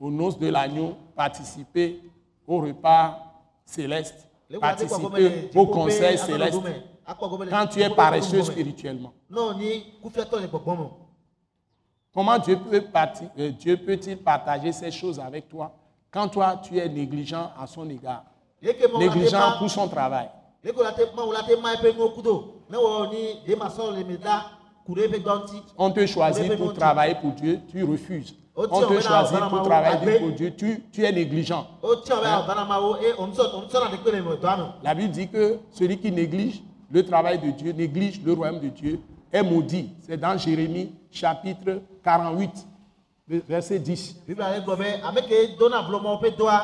aux 0.00 0.10
noces 0.10 0.38
de 0.38 0.48
l'agneau, 0.48 0.96
participer 1.14 2.00
au 2.46 2.58
repas 2.60 3.18
céleste, 3.64 4.26
participer 4.60 5.50
au 5.54 5.66
conseil 5.66 6.18
céleste? 6.18 6.60
Quand 7.50 7.66
tu 7.68 7.80
es 7.80 7.90
paresseux 7.90 8.42
spirituellement. 8.42 9.12
Comment 12.12 12.38
Dieu 12.38 12.58
peut 12.58 12.82
euh, 13.38 13.50
Dieu 13.50 13.76
peut-il 13.76 14.16
partager 14.16 14.72
ces 14.72 14.90
choses 14.90 15.20
avec 15.20 15.48
toi 15.48 15.72
quand 16.10 16.28
toi 16.28 16.60
tu 16.62 16.78
es 16.78 16.88
négligent 16.88 17.52
à 17.60 17.66
son 17.66 17.88
égard, 17.90 18.24
négligent 18.62 19.58
pour 19.58 19.70
son 19.70 19.86
travail 19.86 20.30
ŋuti. 25.28 25.62
On 25.78 25.90
te 25.90 26.06
choisit 26.06 26.56
pour 26.56 26.72
travailler 26.74 27.14
pour 27.16 27.32
Dieu, 27.32 27.60
tu 27.68 27.82
refuses. 27.84 28.34
Oh, 28.54 28.64
On 28.70 28.80
te 28.86 29.00
choisit 29.00 29.38
pour 29.50 29.62
travailler 29.62 30.18
pour 30.18 30.30
Dieu, 30.30 30.54
tu, 30.56 30.82
tu 30.90 31.04
es 31.04 31.12
négligent. 31.12 31.66
Dɔa 34.40 34.56
me. 34.56 34.64
La 34.82 34.94
Bible 34.94 35.12
dit 35.12 35.28
que 35.28 35.58
celui 35.72 35.98
qui 35.98 36.10
néglige 36.10 36.62
le 36.90 37.04
travail 37.04 37.38
de 37.38 37.50
Dieu, 37.50 37.72
néglige 37.72 38.22
le 38.24 38.32
royaume 38.32 38.60
de 38.60 38.68
Dieu, 38.68 39.00
est 39.32 39.42
maudit. 39.42 39.90
C'est 40.00 40.16
dans 40.16 40.36
Jérémie 40.38 40.92
chapitre 41.10 41.82
48, 42.04 42.66
le 43.28 43.38
verset 43.40 43.78
10. 43.78 44.22
Biblia 44.26 44.56
le 44.56 44.62
gblɔ 44.64 44.76
be 44.76 44.86
ame 45.02 45.22
ke 45.26 45.58
dona 45.58 45.82
vlo 45.82 46.00
mawo 46.00 46.20
ƒe 46.22 46.30
dɔa 46.30 46.60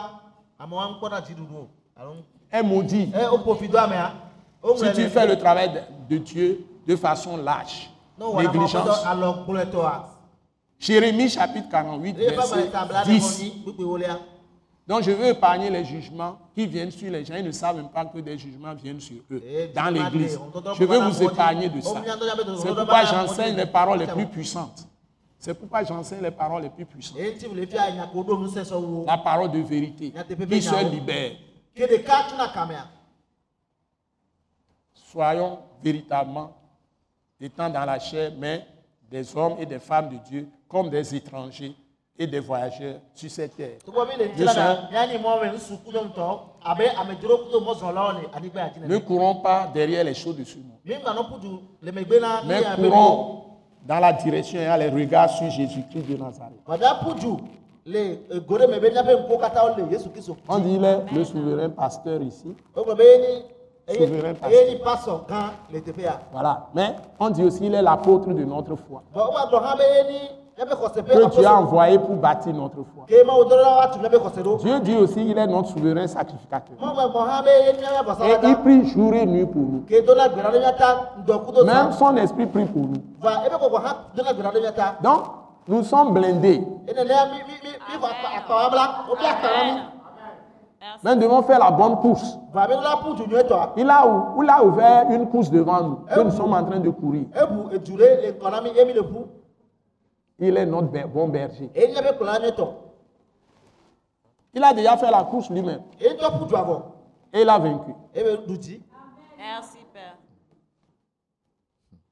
amewo 0.58 0.80
aŋkpɔna 0.80 1.20
dziɖuɖu 1.20 1.56
o. 1.56 1.68
Alo 1.96 2.12
Est 2.52 2.62
maudit 2.62 3.10
mea. 3.88 4.12
si 4.76 4.92
tu 4.92 5.08
fais 5.08 5.26
le 5.26 5.36
travail 5.36 5.70
de, 6.08 6.18
Dieu 6.18 6.64
de 6.86 6.96
façon 6.96 7.36
lâche, 7.36 7.90
négligence. 8.18 9.04
Jérémie 10.78 11.28
chapitre 11.28 11.68
48, 11.68 12.16
Eye 12.18 12.30
ƒe 12.30 12.34
verset 12.34 12.54
agbalẽ 12.54 12.70
ta 12.70 12.84
bla 12.84 13.02
ɖe 13.02 13.06
10. 13.06 13.52
Donc 14.86 15.02
je 15.02 15.12
veux 15.12 15.26
épargner 15.26 15.70
les 15.70 15.84
jugements 15.84 16.38
qui 16.54 16.66
viennent 16.66 16.90
sur 16.90 17.10
les 17.10 17.24
gens. 17.24 17.36
Ils 17.36 17.44
ne 17.44 17.52
savent 17.52 17.76
même 17.76 17.88
pas 17.88 18.04
que 18.04 18.18
des 18.18 18.36
jugements 18.36 18.74
viennent 18.74 19.00
sur 19.00 19.16
eux 19.30 19.40
Eh, 19.46 19.68
dans 19.68 19.90
l'église. 19.92 20.38
Je 20.78 20.84
veux 20.84 20.98
vous 20.98 21.22
épargner 21.22 21.68
de 21.68 21.80
ça. 21.80 22.02
C'est 22.58 22.74
pourquoi 22.74 23.04
j'enseigne 23.04 23.56
les 23.56 23.66
paroles 23.66 23.98
les 24.00 24.06
plus 24.06 24.26
puissantes. 24.26 24.88
C'est 25.38 25.54
pourquoi 25.54 25.84
j'enseigne 25.84 26.22
les 26.22 26.30
paroles 26.30 26.62
les 26.62 26.70
plus 26.70 26.84
puissantes. 26.84 27.18
Wo. 28.72 29.04
La 29.06 29.18
parole 29.18 29.50
de 29.52 29.58
vérité 29.60 30.12
qui 30.48 30.62
seule 30.62 30.90
libère. 30.90 31.32
Soyons 34.94 35.58
véritablement 35.82 36.56
étant 37.40 37.68
dans 37.68 37.84
la 37.84 37.98
chair, 37.98 38.32
mais 38.38 38.66
des 39.10 39.36
hommes 39.36 39.56
et 39.58 39.66
des 39.66 39.78
femmes 39.78 40.10
de 40.10 40.16
Dieu 40.28 40.48
comme 40.68 40.90
des 40.90 41.14
étrangers 41.14 41.74
et 42.18 42.26
des 42.26 42.40
voyageurs 42.40 42.96
sur 43.14 43.30
cette 43.30 43.56
terre. 43.56 43.78
Le 43.86 43.92
le 48.80 48.86
Ne 48.88 48.98
courons 48.98 49.36
pas 49.36 49.68
derrière 49.72 50.04
les 50.04 50.14
choses 50.14 50.36
de 50.36 50.44
ce 50.44 50.56
monde, 50.58 50.78
le 50.84 50.94
mais 52.46 52.62
courons 52.90 53.44
dans 53.86 53.98
la 53.98 54.12
direction 54.12 54.60
et 54.60 54.78
les 54.78 54.88
regards 54.88 55.30
sur 55.30 55.50
Jésus-Christ 55.50 56.06
de 56.08 56.16
Nazareth. 56.16 56.60
Le 57.84 58.38
kristu 60.10 60.32
On 60.48 60.58
dit 60.58 60.76
est 60.76 61.00
le 61.12 61.24
souverain 61.24 61.70
pasteur 61.70 62.22
ici. 62.22 62.54
Souverain 63.88 64.34
pasteur. 64.34 64.50
le 65.72 65.80
Voilà. 66.30 66.68
Mais 66.74 66.94
on 67.18 67.30
dit 67.30 67.42
aussi 67.42 67.66
il 67.66 67.74
est 67.74 67.82
l'apôtre 67.82 68.32
de 68.32 68.44
notre 68.44 68.76
foi. 68.76 69.02
Que 70.56 70.64
Dieu 70.64 71.16
a 71.16 71.24
apostole. 71.24 71.46
envoyé 71.46 71.98
pour 71.98 72.14
bâtir 72.16 72.52
notre 72.52 72.84
foi. 72.84 73.06
Dieu 74.58 74.80
dit 74.80 74.96
aussi 74.96 75.24
il 75.26 75.38
est 75.38 75.46
notre 75.46 75.70
souverain 75.70 76.06
sacrificateur. 76.06 76.76
Et 78.22 78.48
il 78.48 78.56
prie 78.58 78.86
jour 78.88 79.14
et 79.14 79.24
nuit 79.26 79.46
pour 79.46 79.62
nous. 79.62 79.84
Même 81.64 81.92
son 81.92 82.16
esprit 82.16 82.46
prie 82.46 82.66
pour 82.66 82.82
nous. 82.82 83.02
Donc, 85.02 85.22
nous 85.68 85.82
sommes 85.84 86.12
blindés. 86.12 86.66
Mais 91.02 91.14
nous 91.14 91.20
devons 91.22 91.42
faire 91.42 91.58
la 91.60 91.70
bonne 91.70 91.96
course. 91.96 92.36
Il 93.76 93.90
a, 93.90 94.04
il 94.42 94.50
a 94.50 94.64
ouvert 94.64 95.06
une 95.10 95.28
course 95.28 95.50
devant 95.50 95.82
nous, 95.82 95.98
que 96.12 96.20
nous 96.20 96.30
sommes 96.32 96.52
en 96.52 96.64
train 96.64 96.80
de 96.80 96.90
courir. 96.90 97.24
Il 100.44 100.56
est 100.56 100.66
notre 100.66 101.06
bon 101.06 101.28
berger. 101.28 101.70
Il 104.54 104.64
a 104.64 104.72
déjà 104.74 104.96
fait 104.96 105.10
la 105.10 105.22
course 105.22 105.48
lui-même 105.50 105.82
et 106.00 106.08
il 107.40 107.48
a 107.48 107.58
vaincu. 107.58 107.94
Merci, 108.14 109.78
Père. 109.92 110.16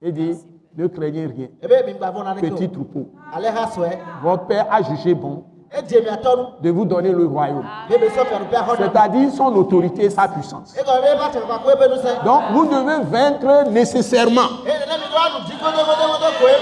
Il 0.00 0.12
dit, 0.12 0.38
ne 0.76 0.86
craignez 0.86 1.26
rien, 1.26 1.48
petit 2.40 2.70
troupeau. 2.70 3.10
Votre 4.22 4.46
Père 4.46 4.66
a 4.72 4.80
jugé 4.82 5.12
bon 5.12 5.44
de 6.62 6.70
vous 6.70 6.84
donner 6.84 7.10
le 7.10 7.26
royaume. 7.26 7.66
C'est-à-dire 7.88 9.32
son 9.32 9.46
autorité 9.56 10.04
et 10.04 10.10
sa 10.10 10.28
puissance. 10.28 10.72
Donc, 12.24 12.42
vous 12.52 12.66
devez 12.66 13.02
vaincre 13.10 13.68
nécessairement. 13.70 14.48
eye 14.66 14.78
nene 14.78 14.96
mi 14.98 15.06
do 15.10 15.18
anu 15.18 15.38
dzi 15.46 15.54
godogodogodo 15.62 16.30
koe 16.38 16.54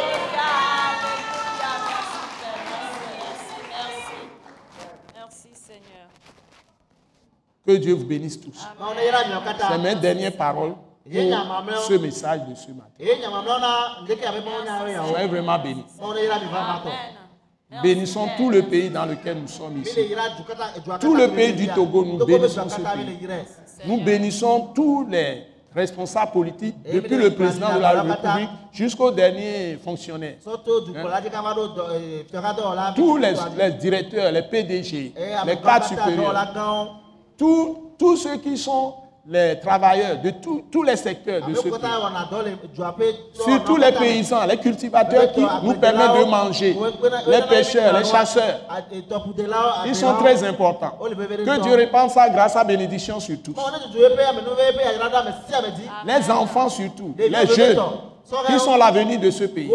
Merci, 5.14 5.49
Seigneur. 5.55 6.09
Que 7.69 7.77
Dieu 7.77 7.93
vous 7.93 8.07
bénisse 8.07 8.41
tous. 8.41 8.66
miawo 8.81 8.95
C'est 9.71 9.79
mes 9.79 9.95
dernières 9.95 10.33
paroles 10.35 10.73
pour 10.73 11.81
ce 11.83 11.99
message 11.99 12.41
de 12.49 12.55
ce 12.55 12.69
matin. 12.69 12.97
yawo 14.89 15.09
Soyez 15.11 15.27
vraiment 15.29 15.59
bénis. 15.59 15.85
Amen. 16.01 17.83
Bénissons 17.83 18.27
tout 18.39 18.49
le 18.49 18.62
pays 18.62 18.89
dans 18.89 19.05
lequel 19.05 19.43
nous 19.43 19.49
sommes 19.49 19.83
ici. 19.83 20.01
Tout 20.99 21.14
le 21.14 21.29
pays 21.29 21.53
du. 21.53 21.69
Togo, 21.69 22.07
nous 22.07 22.25
bénissons 22.25 22.71
ce 22.71 22.77
pays. 22.81 23.19
Nous 23.85 24.01
bénissons 24.03 24.69
tous 24.75 25.07
les 25.07 25.43
responsables 25.75 26.33
politiques, 26.33 26.77
depuis 26.91 27.19
le 27.19 27.35
président 27.35 27.75
de 27.75 27.81
la 27.81 28.01
République 28.01 28.49
jusqu'au 28.73 29.11
dernier 29.11 29.77
fonctionnaire. 29.85 30.37
ee 30.43 32.25
fiɔkadɔwɔla 32.31 32.95
Tous 32.97 33.19
les, 33.19 33.35
les 33.59 33.73
directeurs, 33.73 34.33
les 34.33 34.43
PDG, 34.43 35.12
les 35.45 35.57
cadres 35.61 35.85
supérieurs, 35.87 36.33
tous, 37.39 38.16
ceux 38.16 38.36
qui 38.39 38.57
sont 38.59 38.95
les 39.30 39.61
travailleurs 39.61 40.16
de 40.22 40.30
tous- 40.30 40.64
tous 40.72 40.82
les 40.82 40.97
secteurs 40.97 41.47
de 41.47 41.53
ce 41.55 41.61
pays. 41.68 41.70
Surtout 43.34 43.76
les 43.76 43.93
paysans, 43.93 44.47
les 44.47 44.57
cultivateurs 44.57 45.32
qui 45.32 45.41
nous 45.62 45.74
permettent 45.74 46.12
de 46.18 46.24
manger, 46.30 46.72
les 47.26 47.43
pêcheurs, 47.43 47.93
les 47.93 48.05
chasseurs. 48.05 48.61
Ils 49.86 49.95
sont 49.95 50.14
très 50.14 50.43
importants. 50.45 50.93
Que 51.45 51.61
Dieu 51.62 51.74
répande 51.74 52.11
sa 52.11 52.28
grâce, 52.30 52.55
sa 52.55 52.64
bénédiction 52.64 53.20
sur 53.20 53.36
tous. 53.43 53.55
Les 56.07 56.30
enfants 56.30 56.68
surtout, 56.70 57.14
les 57.28 57.47
jeunes, 57.55 57.76
qui 58.47 58.59
sont 58.61 58.76
l'avenir 58.76 59.20
de 59.20 59.30
ce 59.30 59.45
pays. 59.45 59.70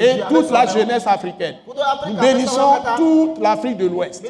Et 0.00 0.20
toute 0.28 0.50
la 0.50 0.66
jeunesse 0.66 1.06
africaine. 1.06 1.56
Nous 2.06 2.14
bénissons 2.20 2.72
toute 2.96 3.38
l'Afrique 3.38 3.76
de 3.78 3.86
l'Ouest. 3.88 4.22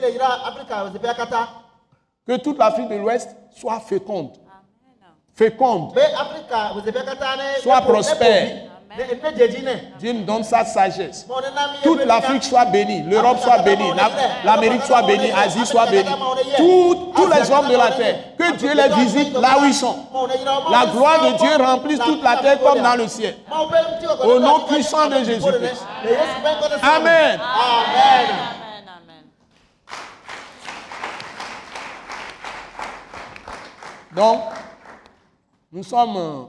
Que 2.26 2.36
toute 2.36 2.58
l'Afrique 2.58 2.88
de 2.88 2.96
l'Ouest 2.96 3.36
soit 3.56 3.80
féconde. 3.80 4.32
Féconde. 5.34 5.92
Soit 7.62 7.80
prospère. 7.82 8.48
Dieu 10.00 10.12
nous 10.12 10.24
donne 10.24 10.42
sa 10.42 10.64
sagesse. 10.64 11.24
Toute 11.82 12.04
l'Afrique 12.04 12.42
soit 12.42 12.64
bénie, 12.66 13.02
l'Europe 13.02 13.38
soit 13.38 13.58
bénie, 13.58 13.88
la- 13.96 14.10
l'Amérique 14.44 14.82
soit 14.82 15.02
bénie, 15.02 15.28
l'Asie 15.30 15.64
soit 15.64 15.86
bénie. 15.86 16.10
Tous- 16.56 17.12
tous 17.14 17.26
les 17.28 17.50
hommes 17.52 17.68
de 17.68 17.76
la 17.76 17.90
terre, 17.92 18.16
que 18.36 18.52
Dieu 18.56 18.74
les 18.74 18.88
visite 18.88 19.32
là 19.34 19.58
où 19.60 19.64
ils 19.64 19.74
sont. 19.74 19.96
La 20.72 20.86
gloire 20.86 21.20
de 21.32 21.38
Dieu 21.38 21.56
remplisse 21.64 22.00
toute 22.00 22.22
la 22.22 22.36
terre 22.38 22.58
comme 22.60 22.82
dans 22.82 22.96
le 22.96 23.06
ciel. 23.08 23.36
Au 24.26 24.40
nom 24.40 24.60
puissant 24.66 25.06
de 25.06 25.14
Jésus-Christ. 25.24 25.84
Amen. 26.82 27.40
Amen, 27.40 27.40
amen. 27.40 28.36
Donc, 34.14 34.40
nous 35.72 35.84
sommes 35.84 36.16
euh, 36.16 36.42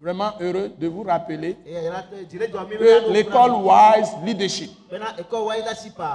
vraiment 0.00 0.32
heureux 0.40 0.70
de 0.78 0.86
vous 0.88 1.02
rappeler 1.02 1.56
que 1.64 3.12
l'école 3.12 3.52
Wise 3.52 4.10
Leadership, 4.24 4.70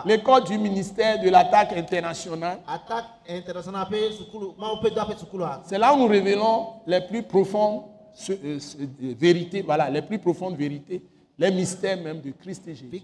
l'école 0.06 0.44
du 0.44 0.58
ministère 0.60 1.20
de 1.20 1.30
l'attaque 1.30 1.74
internationale, 1.74 2.60
sukulua 5.18 5.62
c'est 5.66 5.80
là 5.80 5.94
où 5.94 5.98
nous 5.98 6.08
révélons 6.08 6.68
les 6.86 7.02
plus 7.02 7.24
profondes 7.24 7.84
euh, 8.30 8.34
euh, 8.44 8.60
vérités, 9.18 9.62
voilà, 9.64 9.90
les 9.90 10.02
plus 10.04 10.20
profondes 10.20 10.56
vérités, 10.58 11.02
les 11.38 11.52
mystères 11.52 11.98
même 12.02 12.22
de 12.22 12.32
Christ 12.32 12.68
et 12.68 12.76
Jésus. 12.76 13.04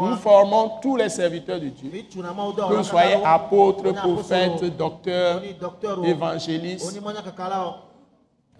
Nous 0.00 0.16
formons 0.16 0.72
tous 0.82 0.96
les 0.96 1.08
serviteurs 1.08 1.60
de 1.60 1.68
Dieu, 1.68 1.90
que 1.90 2.74
vous 2.74 2.84
soyez 2.84 3.14
apôtres, 3.24 3.92
prophètes, 3.94 4.76
docteurs, 4.76 5.42
évangélistes, 6.04 7.00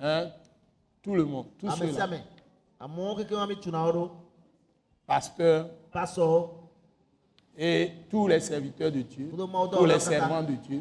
hein, 0.00 0.26
tout 1.02 1.14
le 1.14 1.24
monde, 1.24 1.46
wo 1.62 1.68
ɖo 3.92 4.10
pasteurs 5.06 5.66
et 7.56 7.92
tous 8.10 8.26
les 8.26 8.40
serviteurs 8.40 8.90
de 8.90 9.02
Dieu, 9.02 9.30
tous 9.72 9.84
les 9.84 10.00
servants 10.00 10.42
de 10.42 10.54
Dieu. 10.54 10.80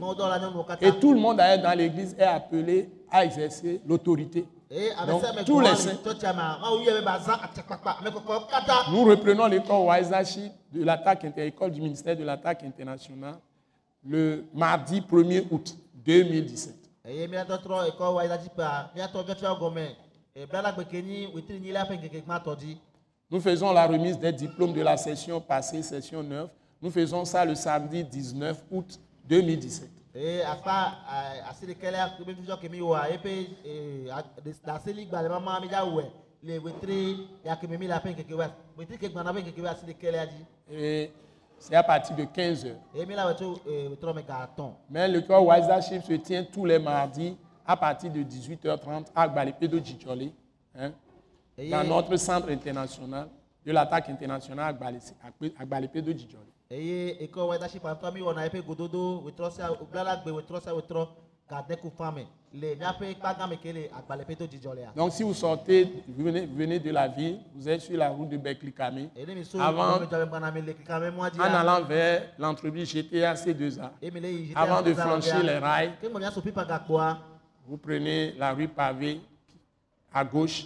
Et 0.81 0.91
tout 0.99 1.13
le 1.13 1.19
monde 1.19 1.37
dans 1.37 1.77
l'église 1.77 2.15
est 2.17 2.23
appelé 2.23 2.89
à 3.11 3.25
exercer 3.25 3.81
l'autorité. 3.85 4.45
Donc, 5.07 5.21
me 5.35 5.43
tous 5.43 5.59
les 5.59 5.69
le 5.69 5.75
saints. 5.75 5.95
kɔkɔ 8.09 8.47
katã 8.49 8.91
Nous 8.91 9.03
reprenons 9.03 9.45
l'école 9.47 9.85
Wisership 9.87 10.51
de 10.71 10.83
l'attaque 10.83 11.25
école 11.37 11.71
du 11.71 11.81
ministère 11.81 12.15
de 12.17 12.23
l'attaque 12.23 12.63
internationale 12.63 13.35
le 14.03 14.45
mardi 14.53 15.01
1er 15.01 15.45
août 15.51 15.75
2017. 16.05 16.73
eye 17.05 17.27
míatɔ 17.27 17.57
trɔ 17.61 17.87
ekɔ 17.89 18.13
wa 18.15 18.23
yi 18.23 18.29
la 18.29 18.37
dzi 18.37 18.49
kpea 18.49 18.89
míatɔ 18.95 19.25
fiafia 19.25 19.49
gɔme 19.59 19.95
eblalagbe 20.35 20.85
ke 20.89 21.01
nyi 21.03 21.27
wetri 21.35 21.59
nyilia 21.59 21.83
ƒe 21.85 21.97
ŋkeke 21.97 22.21
gbãtɔ 22.25 22.55
dzi 22.57 22.77
Nous 23.29 23.41
faisons 23.41 23.71
la 23.73 23.87
remise 23.87 24.19
des 24.19 24.31
diplômes 24.31 24.73
de 24.73 24.81
la 24.81 24.95
session 24.95 25.41
passée, 25.41 25.81
session 25.81 26.21
9. 26.21 26.49
Nous 26.79 26.91
faisons 26.91 27.25
ça 27.25 27.43
le 27.45 27.55
samedi 27.55 28.03
19 28.03 28.63
août 28.71 28.99
2017. 29.27 29.89
Akpa 30.45 30.93
daseli 34.65 35.05
gbalẽ 35.05 35.39
mi 35.61 35.67
dza 35.67 35.83
le 36.43 36.57
wetri 36.59 37.27
ya 37.43 37.57
mi 37.67 37.87
le 37.87 37.93
wa 38.35 38.51
wetri 38.77 38.97
ke 38.97 39.07
wa 39.15 40.25
dzi 40.25 41.09
c'est 41.59 41.75
à 41.75 41.83
partir 41.83 42.15
de 42.17 42.25
15 42.25 42.65
heures. 42.65 42.77
mi 43.07 43.15
la 43.15 43.33
tso 43.33 43.57
wetrɔ 43.65 44.13
atɔ̃ 44.29 44.73
Mais 44.89 45.07
l'école 45.07 45.47
Wisership 45.47 46.03
se 46.03 46.13
tient 46.13 46.43
tous 46.43 46.65
les 46.65 46.77
mardis 46.77 47.37
à 47.65 47.77
partir 47.77 48.11
de 48.11 48.21
18h30 48.21 49.05
à 49.15 49.27
Gbalipedo 49.27 49.79
Djidjolé, 49.79 50.33
hein, 50.75 50.91
dans 51.71 51.83
notre 51.85 52.17
centre 52.17 52.49
international 52.51 53.29
de 53.65 53.71
l'attaque 53.71 54.09
internationale 54.09 54.67
à 54.67 54.73
Gbali- 54.73 55.53
à 55.57 55.65
Gbalipedo 55.65 56.11
Djidjolé. 56.11 56.51
Eye 56.73 57.17
ekɔ 57.25 57.47
wa 57.47 57.57
dasi 57.57 57.79
pantɔ 57.79 58.13
mi 58.13 58.21
wɔna 58.21 58.47
eƒe 58.49 58.61
gododo 58.65 59.21
wetrɔ 59.25 59.51
sia 59.51 59.69
blalagbe 59.91 60.31
wetrɔ 60.31 60.61
sia 60.61 60.73
wetrɔ 60.73 61.07
gadeku 61.49 61.91
fame. 61.97 62.25
Le 62.53 62.75
míaƒe 62.75 63.15
kpagãme 63.15 63.57
ke 63.61 63.73
le 63.73 63.89
agbalẽ 63.91 64.25
ƒe 64.27 64.35
to 64.37 64.45
dzidzɔ 64.47 64.75
lea 64.75 64.89
Donc, 64.95 65.11
si 65.11 65.23
vous 65.23 65.33
sortez, 65.33 65.85
vous 66.07 66.23
venez, 66.23 66.45
venez 66.45 66.79
de 66.79 66.91
la 66.91 67.07
ville, 67.07 67.39
vous 67.55 67.67
êtes 67.67 67.81
sur 67.81 67.97
la 67.97 68.09
route 68.09 68.29
de 68.29 68.37
Beklikame, 68.37 69.09
Avant- 69.59 69.95
en 69.95 71.49
la 71.49 71.59
allant 71.59 71.81
vers 71.83 72.29
l'entreprise 72.37 72.89
GTA 72.91 73.33
C2A, 73.35 73.91
eye 74.01 74.11
mi 74.11 74.19
le 74.19 74.29
yi 74.29 74.45
zi 74.47 74.53
avant 74.55 74.81
de 74.81 74.93
franchir 74.93 75.43
les 75.43 75.57
rails, 75.57 75.93
vous 77.65 77.77
prenez 77.77 78.33
la 78.33 78.53
rue 78.53 78.67
pavée 78.67 79.19
à 80.13 80.23
gauche, 80.23 80.65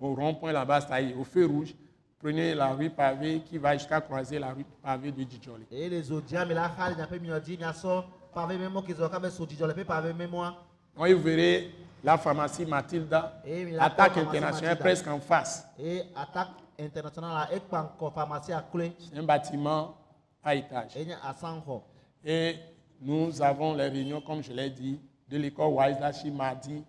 au 0.00 0.14
rond-point 0.14 0.52
là-bas, 0.52 0.80
ça 0.80 1.00
y 1.00 1.10
est, 1.10 1.14
au 1.14 1.24
feu 1.24 1.44
rouge. 1.46 1.74
Prenez 2.18 2.54
la 2.54 2.68
rue 2.74 2.90
pavée 2.90 3.40
qui 3.40 3.58
va 3.58 3.76
jusqu'à 3.76 4.00
croiser 4.00 4.38
la 4.38 4.52
rue 4.52 4.64
pavée 4.82 5.12
de 5.12 5.22
Djidjolé. 5.22 5.66
eye 5.70 5.88
le 5.88 6.02
zo 6.02 6.20
dia 6.20 6.44
mi 6.44 6.54
la 6.54 6.68
xa 6.68 6.88
le 6.90 6.96
miaƒe 6.96 7.18
miɔdzi 7.20 7.56
miasɔ 7.58 8.04
pavé 8.34 8.58
memo 8.58 8.82
ke 8.82 8.92
zɔ 8.92 9.10
kabe 9.10 9.30
so 9.30 9.44
dzidzɔ 9.46 9.66
le 9.68 9.74
ƒe 9.74 9.84
pavé 9.84 10.12
memoa 10.12 10.54
Quand 10.96 11.06
vous 11.12 11.20
verrez 11.22 11.70
la 12.02 12.18
pharmacie 12.18 12.66
Mathilda, 12.66 13.40
Et 13.44 13.62
il 13.62 13.78
a 13.78 13.84
attaque 13.84 14.14
pas 14.14 14.14
pharmacie 14.14 14.36
internationale 14.36 14.78
presque 14.78 15.06
en 15.06 15.20
face. 15.20 15.64
eye 15.78 16.02
attaque 16.16 16.50
international 16.78 17.30
la 17.48 17.54
ekpa 17.56 17.94
ŋkɔ 17.98 18.12
pharmacie 18.14 18.52
akloe 18.52 18.90
C'est 18.98 19.16
un 19.18 19.22
bâtiment 19.22 19.94
à 20.42 20.54
étage. 20.56 20.96
Et 22.24 22.56
nous 23.00 23.40
avons 23.42 23.74
les 23.74 23.88
réunions, 23.88 24.20
comme 24.20 24.42
je 24.42 24.52
l'ai 24.52 24.70
dit, 24.70 25.00
de 25.28 25.36
l'école 25.38 25.72
Waisachi 25.72 26.30
mardi 26.32 26.82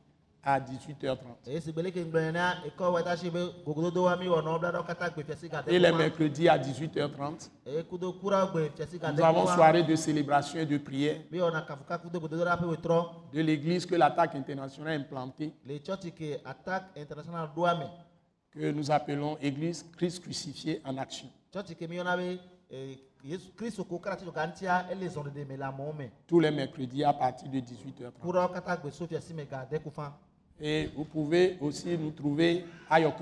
à 0.43 0.59
18h30. 0.59 1.47
eye 1.47 1.61
si 1.61 1.71
gbele 1.71 1.91
ke 1.91 1.99
ŋgblẽ 1.99 2.31
nea 2.31 2.63
ekɔ 2.67 2.85
wɔ 2.93 3.03
ta 3.03 3.15
si 3.17 3.29
be 3.29 3.39
gogododo 3.65 4.03
wa 4.03 4.15
mi 4.15 4.25
wɔ 4.27 4.41
nɔ 4.41 4.59
bla 4.59 4.71
ɖɔ 4.71 4.85
katã 4.87 5.09
gbe 5.09 5.23
fiasi 5.23 5.49
ga 5.49 5.63
Et 5.67 5.79
les 5.79 5.91
mercredis 5.91 6.47
à 6.47 6.57
18h30, 6.57 7.49
eye 7.65 7.83
kudo 7.83 8.13
kura 8.13 8.45
gbe 8.47 8.69
fiasi 8.75 8.97
ga 8.97 9.11
de 9.11 9.17
nous 9.17 9.23
avons 9.23 9.45
soirée 9.47 9.83
de 9.83 9.95
célébration 9.95 10.59
et 10.59 10.65
de 10.65 10.77
prière. 10.77 11.21
De 13.33 13.41
l'église 13.41 13.85
que 13.85 13.95
l'attaque 13.95 14.35
internationale 14.35 14.93
a 14.93 14.95
implantée, 14.95 15.53
que 18.51 18.71
nous 18.71 18.89
appelons 18.91 19.37
Église 19.41 19.85
Christ 19.95 20.21
crucifié 20.23 20.81
en 20.85 20.97
action. 20.97 21.27
eh, 22.71 22.97
Tous 26.27 26.39
les 26.39 26.51
mercredis 26.51 27.03
à 27.03 27.13
partir 27.13 27.49
de 27.49 27.59
18h30. 27.59 28.21
Et 30.61 30.89
vous 30.95 31.05
pouvez 31.05 31.57
aussi 31.61 31.97
nous 31.97 32.11
trouver 32.11 32.65
à 32.89 32.99
Yoke 32.99 33.15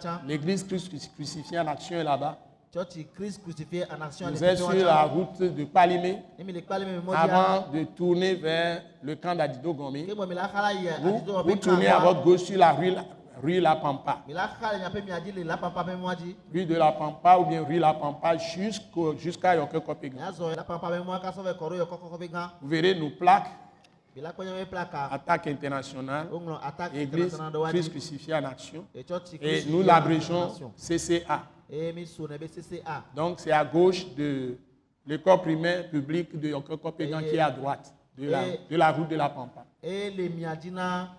tsã 0.00 0.20
L'église 0.26 0.64
Christ 0.64 0.90
crucifié 1.14 1.58
en 1.58 1.66
action 1.68 1.96
est 1.98 2.04
là-bas. 2.04 2.38
Vous 2.74 4.44
êtes 4.44 4.58
sur 4.58 4.72
la 4.84 5.02
route 5.04 5.40
de 5.40 5.64
Palimé 5.64 6.18
avant 7.14 7.68
de 7.72 7.84
tourner 7.84 8.34
vers 8.34 8.82
le 9.02 9.14
camp 9.16 9.34
d'Adido 9.34 9.72
ke 9.72 9.78
Gomé. 9.78 10.06
mɔ 10.06 10.26
mi 10.26 10.34
la 10.34 10.48
xa 10.48 10.60
la 10.60 10.72
yi 10.74 10.88
Vous, 11.00 11.22
vous 11.44 11.56
tournez 11.56 11.86
à 11.86 11.98
votre 12.00 12.22
gauche 12.22 12.42
sur 12.42 12.58
la 12.58 12.72
rue, 12.72 12.92
rue 13.42 13.60
La 13.60 13.76
Pampa. 13.76 14.18
Rue 16.52 16.66
de 16.66 16.74
La 16.74 16.92
Pampa 16.92 17.38
ou 17.38 17.46
bien 17.46 17.64
rue 17.64 17.78
La 17.78 17.94
Pampa 17.94 18.36
jusqu'à 18.36 19.56
Yoke 19.56 19.76
yɔ 19.76 19.80
kɔkɔƒe 19.80 20.10
gã 22.28 22.52
Vous 22.60 22.68
verrez 22.68 22.94
nos 22.94 23.10
plaques, 23.10 23.48
attaque 25.10 25.46
internationale, 25.46 26.28
attaque 26.62 26.94
Église 26.94 27.36
Christ 27.70 27.90
crucifié 27.90 28.34
en 28.34 28.44
action. 28.44 28.86
Et 28.94 29.64
nous 29.68 29.82
l'abrégeons 29.82 30.50
action. 30.50 30.72
CCA. 30.76 31.42
Donc 33.14 33.40
c'est 33.40 33.52
à 33.52 33.64
gauche 33.64 34.06
de 34.14 34.56
l'école 35.06 35.40
primaire 35.40 35.90
publique 35.90 36.38
de 36.38 36.48
Yoke 36.48 36.76
Kopegan 36.80 37.20
qui 37.20 37.36
est 37.36 37.40
à 37.40 37.50
droite 37.50 37.92
de 38.16 38.28
la, 38.30 38.46
Et- 38.46 38.60
de 38.70 38.76
la 38.76 38.92
route 38.92 39.08
de 39.08 39.16
la 39.16 39.28
Pampa. 39.28 39.64
eye 39.82 40.10
le 40.16 40.28
miadzi 40.28 40.70
na 40.70 41.10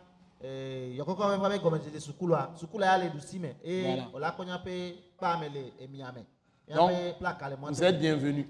eh, 0.41 0.95
yɔkɔkɔ 0.97 1.37
ƒe 1.37 1.37
ƒe 1.37 1.59
gɔmedzedze 1.59 1.99
sukula 1.99 2.51
sukula 2.55 2.85
ya 2.85 2.97
le 2.97 3.09
ɖusi 3.09 3.39
me 3.39 3.55
eye 3.63 3.83
Voilà. 3.83 4.09
wòle 4.13 4.25
akɔnya 4.25 4.57
ƒe 4.65 4.95
kpa 5.17 5.37
me 5.37 5.49
le 5.49 5.73
emia 5.79 6.11
me 6.11 6.25
Donc, 6.75 6.91
miaƒe 6.91 7.13
plaka 7.19 7.49
le 7.49 7.55
mɔa 7.55 7.69
Vous 7.69 7.83
êtes 7.83 7.99
bienvenus. 7.99 8.45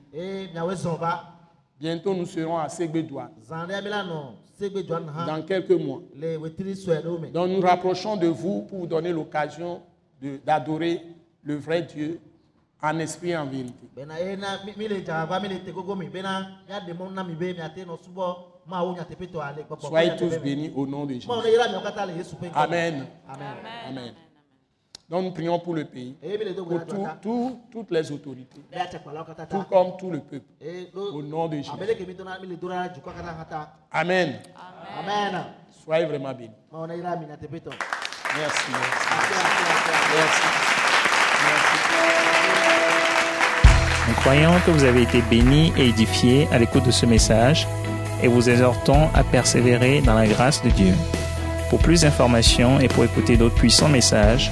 Bientôt 1.79 2.13
nous 2.13 2.25
serons 2.25 2.57
à 2.57 2.69
Segbedoua 2.69 3.29
zã 3.47 3.65
ɖe 3.67 3.81
mi 3.83 3.89
la 3.89 4.03
nɔ 4.03 4.33
segbe 4.59 4.81
dzɔnu 4.83 5.09
hã 5.15 5.25
dans 5.25 5.41
quelques 5.43 5.71
mois. 5.71 6.01
me 6.15 7.29
Donc 7.31 7.49
nous 7.49 7.61
rapprochons 7.61 8.17
de 8.17 8.27
vous 8.27 8.63
pour 8.63 8.79
vous 8.79 8.87
donner 8.87 9.11
l'occasion 9.11 9.81
d'adorer 10.45 11.01
le 11.43 11.55
vrai 11.55 11.83
Dieu 11.83 12.19
en 12.81 12.97
esprit 12.99 13.29
et 13.31 13.37
en 13.37 13.45
vérité. 13.45 13.87
gbɔgbɔ 19.63 19.87
Soyez 19.87 20.15
tous 20.17 20.37
bénis 20.39 20.71
au 20.75 20.87
nom 20.87 21.05
de 21.05 21.13
Jésus. 21.13 21.27
me. 21.27 22.49
Amen. 22.55 23.05
amen 23.29 23.57
Amen. 23.87 24.13
Donc 25.09 25.23
nous 25.23 25.31
prions 25.31 25.57
pour 25.59 25.73
le 25.73 25.85
pays, 25.85 26.17
pour 26.65 26.79
tout- 26.85 26.95
tout- 27.21 27.59
toutes 27.71 27.91
les 27.91 28.11
autorités, 28.11 28.59
tout 29.47 29.63
comme 29.69 29.95
tout 29.97 30.11
le 30.11 30.19
peuple. 30.19 30.45
Au 31.13 31.21
nom 31.21 31.47
de 31.47 31.55
Jésus. 31.57 31.69
Amen. 33.91 34.39
amen 34.99 35.45
Soyez 35.85 36.05
vraiment 36.05 36.33
bénis. 36.33 36.51
Merci. 38.37 38.71
Merci. 40.13 40.41
Merci. 41.45 41.77
Nous 44.09 44.13
croyons 44.15 44.51
que 44.65 44.71
vous 44.71 44.83
avez 44.83 45.03
été 45.03 45.21
bénis 45.21 45.71
et 45.77 45.87
édifiés 45.87 46.47
à 46.51 46.59
l'écoute 46.59 46.83
de 46.83 46.91
ce 46.91 47.05
message 47.05 47.65
et 48.21 48.27
vous 48.27 48.49
exhortons 48.49 49.09
à 49.13 49.23
persévérer 49.23 50.01
dans 50.01 50.15
la 50.15 50.27
grâce 50.27 50.61
de 50.63 50.69
Dieu. 50.69 50.93
Pour 51.69 51.79
plus 51.79 52.01
d'informations 52.01 52.79
et 52.79 52.87
pour 52.89 53.03
écouter 53.05 53.37
d'autres 53.37 53.55
puissants 53.55 53.89
messages, 53.89 54.51